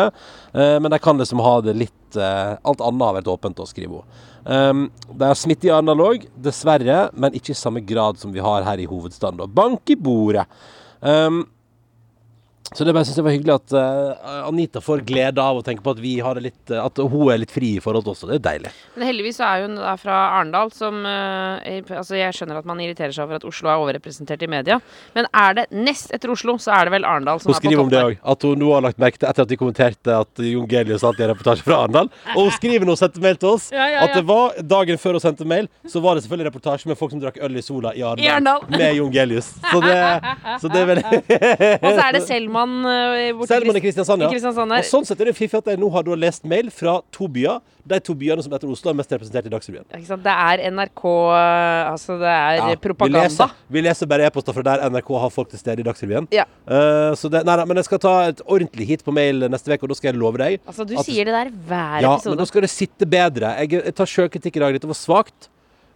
[0.54, 4.00] Men de kan liksom ha det litt eh, Alt annet har vært åpent, å skrive
[4.00, 4.16] hun.
[4.48, 8.64] De det er smitte i analog, dessverre, men ikke i samme grad som vi har
[8.64, 9.44] her i hovedstaden.
[9.52, 10.46] Bank i bordet.
[12.74, 15.80] Så det bare synes jeg var hyggelig at uh, Anita får glede av å tenke
[15.84, 18.12] på at vi har det litt eh, At hun er litt fri i forhold til
[18.12, 18.24] oss.
[18.26, 18.72] og Det er deilig.
[18.96, 22.66] Men heldigvis så er hun da fra Arendal, som uh, er- Altså, jeg skjønner at
[22.68, 24.76] man irriterer seg over at Oslo er overrepresentert i media,
[25.16, 27.62] men er det nest etter Oslo, så er det vel Arendal som Hun er på
[27.64, 28.18] skriver om det òg.
[28.34, 31.24] At hun nå har lagt merke til etter at de kommenterte at Jon Gelius hadde
[31.24, 32.10] en reportasje fra Arendal.
[32.36, 35.00] Og hun skriver nå og sendte mail til oss Ja, ja, at det var dagen
[35.00, 37.64] før hun sendte mail, så var det selvfølgelig reportasje med folk som drakk øl i
[37.64, 38.68] sola i Arendal.
[38.74, 39.50] Med Jon Gelius.
[39.72, 39.96] Så det,
[40.62, 41.06] så det er veldig
[41.88, 42.24] Og så er det
[42.58, 44.28] Selman uh, borte Selman i Kristiansand, ja.
[44.28, 44.72] i Kristiansand.
[44.72, 47.28] Og sånn sett er det fiffig at jeg nå har da lest mail fra to
[47.30, 47.60] byer.
[47.88, 49.86] De to byene som etter Oslo er mest representert i Dagsrevyen.
[50.04, 50.22] Sant?
[50.24, 53.22] Det er NRK uh, Altså, det er Ja, propaganda.
[53.22, 56.28] Vi leser, vi leser bare e-poster fra der NRK har folk til stede i Dagsrevyen.
[56.34, 56.46] Ja.
[56.68, 59.72] Uh, så det, nei, nei, men jeg skal ta et ordentlig hit på mail neste
[59.72, 62.16] uke, og da skal jeg love deg Altså, du at- sier det der hver Ja,
[62.24, 63.54] men da skal det sitte bedre.
[63.62, 64.76] Jeg, jeg tar sjølkritikk i dag.
[64.76, 65.48] Dette var svakt.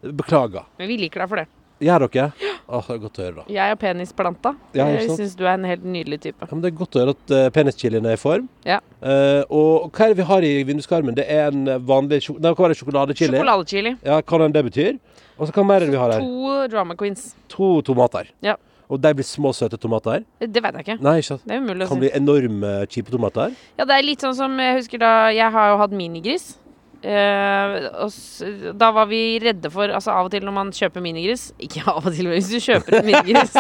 [0.03, 0.65] Beklager.
[0.81, 1.51] Men vi liker deg for det.
[1.83, 2.31] Gjør dere?
[2.73, 3.45] Åh, det er godt å høre, da.
[3.53, 4.53] Jeg er penisplanta.
[4.77, 6.39] Ja, jeg syns du er en helt nydelig type.
[6.41, 8.47] Ja, men det er godt å høre at uh, penischilien er i form.
[8.69, 8.79] Ja.
[9.03, 11.17] Uh, og hva er det vi har i vinduskarmen?
[11.19, 12.79] Det er en eh, vanlig Nei, hva var det?
[12.79, 13.35] Sjokoladechili?
[13.35, 13.97] Sjokoladechili.
[14.07, 15.01] Ja, hva enn det betyr.
[15.37, 16.23] Og så hva mer er det vi har her?
[16.23, 17.33] To drama queens.
[17.53, 18.31] To tomater.
[18.47, 18.57] Ja.
[18.93, 20.25] Og de blir små, søte tomater?
[20.39, 20.99] Det vet jeg ikke.
[21.03, 21.45] Nei, ikke sant?
[21.49, 23.55] Det er umulig å Kan bli enorme, kjipe tomater.
[23.81, 26.53] Ja, det er litt sånn som jeg husker da Jeg har jo hatt minigris.
[27.03, 28.43] Og s,
[28.79, 31.99] da var vi redde for Altså Av og til når man kjøper minigris Ikke av
[32.07, 33.57] og til, men hvis du kjøper en minigris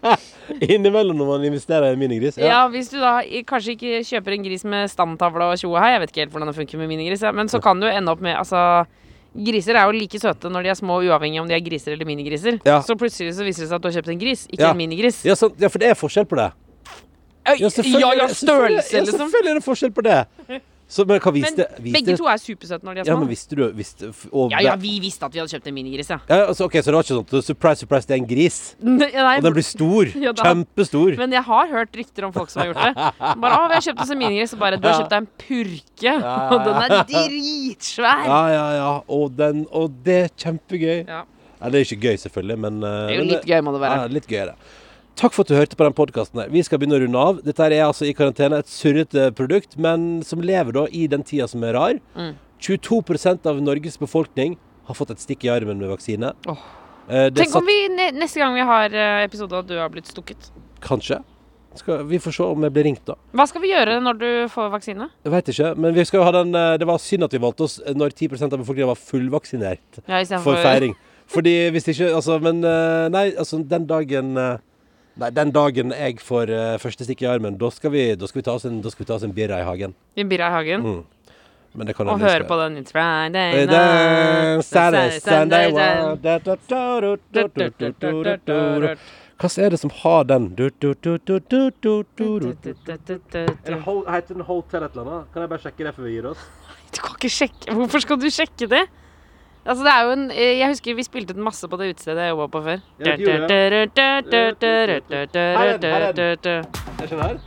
[0.74, 2.36] Innimellom når man investerer i en minigris.
[2.42, 6.02] Ja, Hvis du da kanskje ikke kjøper en gris med standtavle og tjo her, Jeg
[6.02, 8.20] vet ikke helt hvordan det funker med minigris, ja, men så kan du ende opp
[8.24, 8.84] med Altså
[9.32, 12.04] Griser er jo like søte når de er små, uavhengig om de er griser eller
[12.04, 12.58] minigriser.
[12.68, 12.82] Ja.
[12.84, 14.72] Så plutselig så viser det seg at du har kjøpt en gris, ikke Ja.
[14.74, 15.22] en minigris.
[15.24, 16.50] Ja, ja, for det er forskjell på det.
[17.48, 19.22] Ja, ja, ja, størrelse, ja, liksom.
[19.24, 20.18] Selvfølgelig er det forskjell på det.
[20.92, 23.62] Så, men hva Men begge to er supersøte når de er Ja, men visste du
[23.72, 26.18] visste, og, Ja, ja, vi visste at vi hadde kjøpt en minigris, ja.
[26.28, 28.58] Ja, altså, ok, Så det var ikke sånn surprise, surprise, det er en gris.
[29.00, 30.12] Nei, Og den blir stor.
[30.26, 31.16] Ja, Kjempestor.
[31.18, 33.08] Men jeg har hørt rykter om folk som har gjort det.
[33.42, 35.30] Bare 'Å, vi har kjøpt oss en minigris.' Og bare 'Du har kjøpt deg en
[35.46, 36.14] purke',
[36.52, 38.24] og den er dritsvær.
[38.28, 38.92] Ja, ja, ja.
[39.08, 41.06] Og, den, og det er kjempegøy.
[41.08, 41.24] Ja.
[41.62, 43.72] Ja, det er ikke gøy, selvfølgelig, men eh, Det er jo men litt gøy, må
[43.76, 43.98] det være.
[44.00, 44.56] Ja, litt gøy er det.
[45.20, 46.40] Takk for at du hørte på den podkasten.
[46.52, 47.40] Vi skal begynne å runde av.
[47.44, 51.48] Dette er altså i karantene et surrete produkt, men som lever da i den tida
[51.50, 51.98] som er rar.
[52.16, 52.32] Mm.
[52.62, 54.56] 22% av Norges befolkning
[54.88, 56.32] har fått et stikk i armen med vaksine.
[56.46, 60.48] Eh, Tenk om vi neste gang vi har eh, episode at du har blitt stukket.
[60.82, 61.20] Kanskje.
[61.76, 63.16] Skal, vi får se om jeg blir ringt, da.
[63.36, 65.08] Hva skal vi gjøre når du får vaksine?
[65.24, 65.70] Jeg veit ikke.
[65.80, 69.00] Men den eh, Det var synd at vi valgte oss når 10% av befolkningen var
[69.00, 70.98] fullvaksinert Ja, for istedenfor feiring.
[71.32, 74.36] Fordi hvis ikke Altså, men Nei, altså, den dagen
[75.20, 78.40] Nei, den dagen jeg får uh, første stikk i armen, da skal vi, da skal
[78.40, 79.92] vi ta oss en, da skal vi ta oss en birra i hagen.
[80.16, 80.86] i Birra i hagen.
[80.86, 81.02] Mm.
[81.72, 84.64] Men det kan Og høre på den It's Friday night.
[84.64, 85.72] Saturday, Sunday.
[89.42, 90.50] Hva er det som har den?
[90.52, 90.70] Er
[94.12, 95.32] Heter den Hotel et eller annet?
[95.32, 96.44] Kan jeg bare sjekke det før vi gir oss?
[96.92, 98.84] Du kan ikke sjekke Hvorfor skal du sjekke det?
[99.66, 102.22] Altså, det er jo en eh, Jeg husker vi spilte den masse på det utestedet
[102.24, 102.78] jeg jobba på før.
[103.06, 103.48] Ja, vi gjorde
[105.58, 105.64] Her
[107.00, 107.38] Jeg skjønner.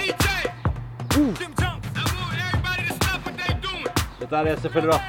[4.20, 5.00] Dette er selvfølgelig bra.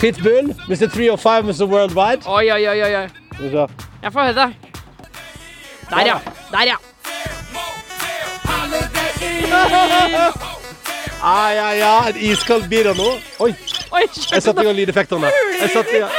[0.00, 0.88] Pitbull, Mr.
[0.94, 1.64] 305, Mr.
[1.72, 2.22] Worldwide.
[2.28, 3.08] Oi, oi, oi, oi.
[4.02, 4.54] Jeg får høre det.
[5.90, 6.18] Der, ja.
[6.52, 6.76] Der, ja.
[11.22, 13.06] Ah, ja, ja, en iskald birra nå.
[13.40, 13.54] Oi,
[13.96, 15.30] Oi, jeg satte i gang lydeffektene.
[15.60, 16.12] Jeg satte i gang.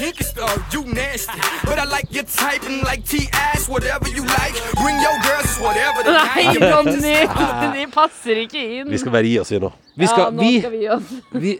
[0.00, 0.04] I.
[0.04, 1.40] Kinky stuff, you nasty.
[1.64, 4.54] But I like your type and like T-ass, whatever you like.
[4.80, 7.74] Bring your girls, whatever the Nei, like.
[7.76, 8.88] De passer ikke inn.
[8.90, 9.70] Vi skal bare gi oss, vi nå.
[10.00, 11.10] Vi skal, ja, nå vi, skal vi gi oss.
[11.32, 11.52] vi,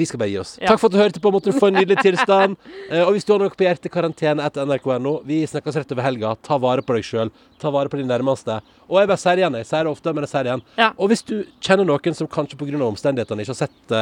[0.00, 0.54] vi skal bare gi oss.
[0.60, 0.68] Ja.
[0.70, 1.32] Takk for at du hørte på.
[1.34, 2.56] Måtte du få en nydelig tilstand.
[2.88, 5.18] Eh, og hvis du har noe på hjertet, karantene etter nrk.no.
[5.28, 6.34] Vi snakkes rett over helga.
[6.46, 7.32] Ta vare på deg sjøl.
[7.60, 8.60] Ta vare på de nærmeste.
[8.88, 9.58] Og jeg bare sier det igjen.
[9.60, 10.64] Jeg sier det ofte, men jeg sier det igjen.
[10.80, 10.92] Ja.
[10.96, 12.80] Og hvis du kjenner noen som kanskje pga.
[12.88, 13.94] omstendighetene ikke har sett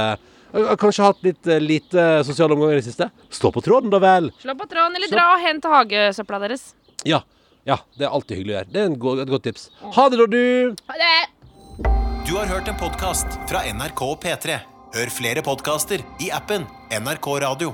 [0.53, 3.11] eh, har Kanskje hatt litt eh, lite sosiale omganger i det siste.
[3.33, 4.31] Stå på tråden, da vel.
[4.43, 6.73] Slå på tråden, eller dra og hent hagesøpla deres.
[7.09, 7.23] Ja.
[7.65, 8.71] Ja, det er alltid hyggelig å gjøre.
[8.75, 9.69] Det er en go et godt tips.
[9.95, 10.75] Ha det, da, du.
[10.91, 11.13] Ha det!
[12.27, 14.59] Du har hørt en podkast fra NRK P3.
[14.97, 17.73] Hør flere podkaster i appen NRK Radio.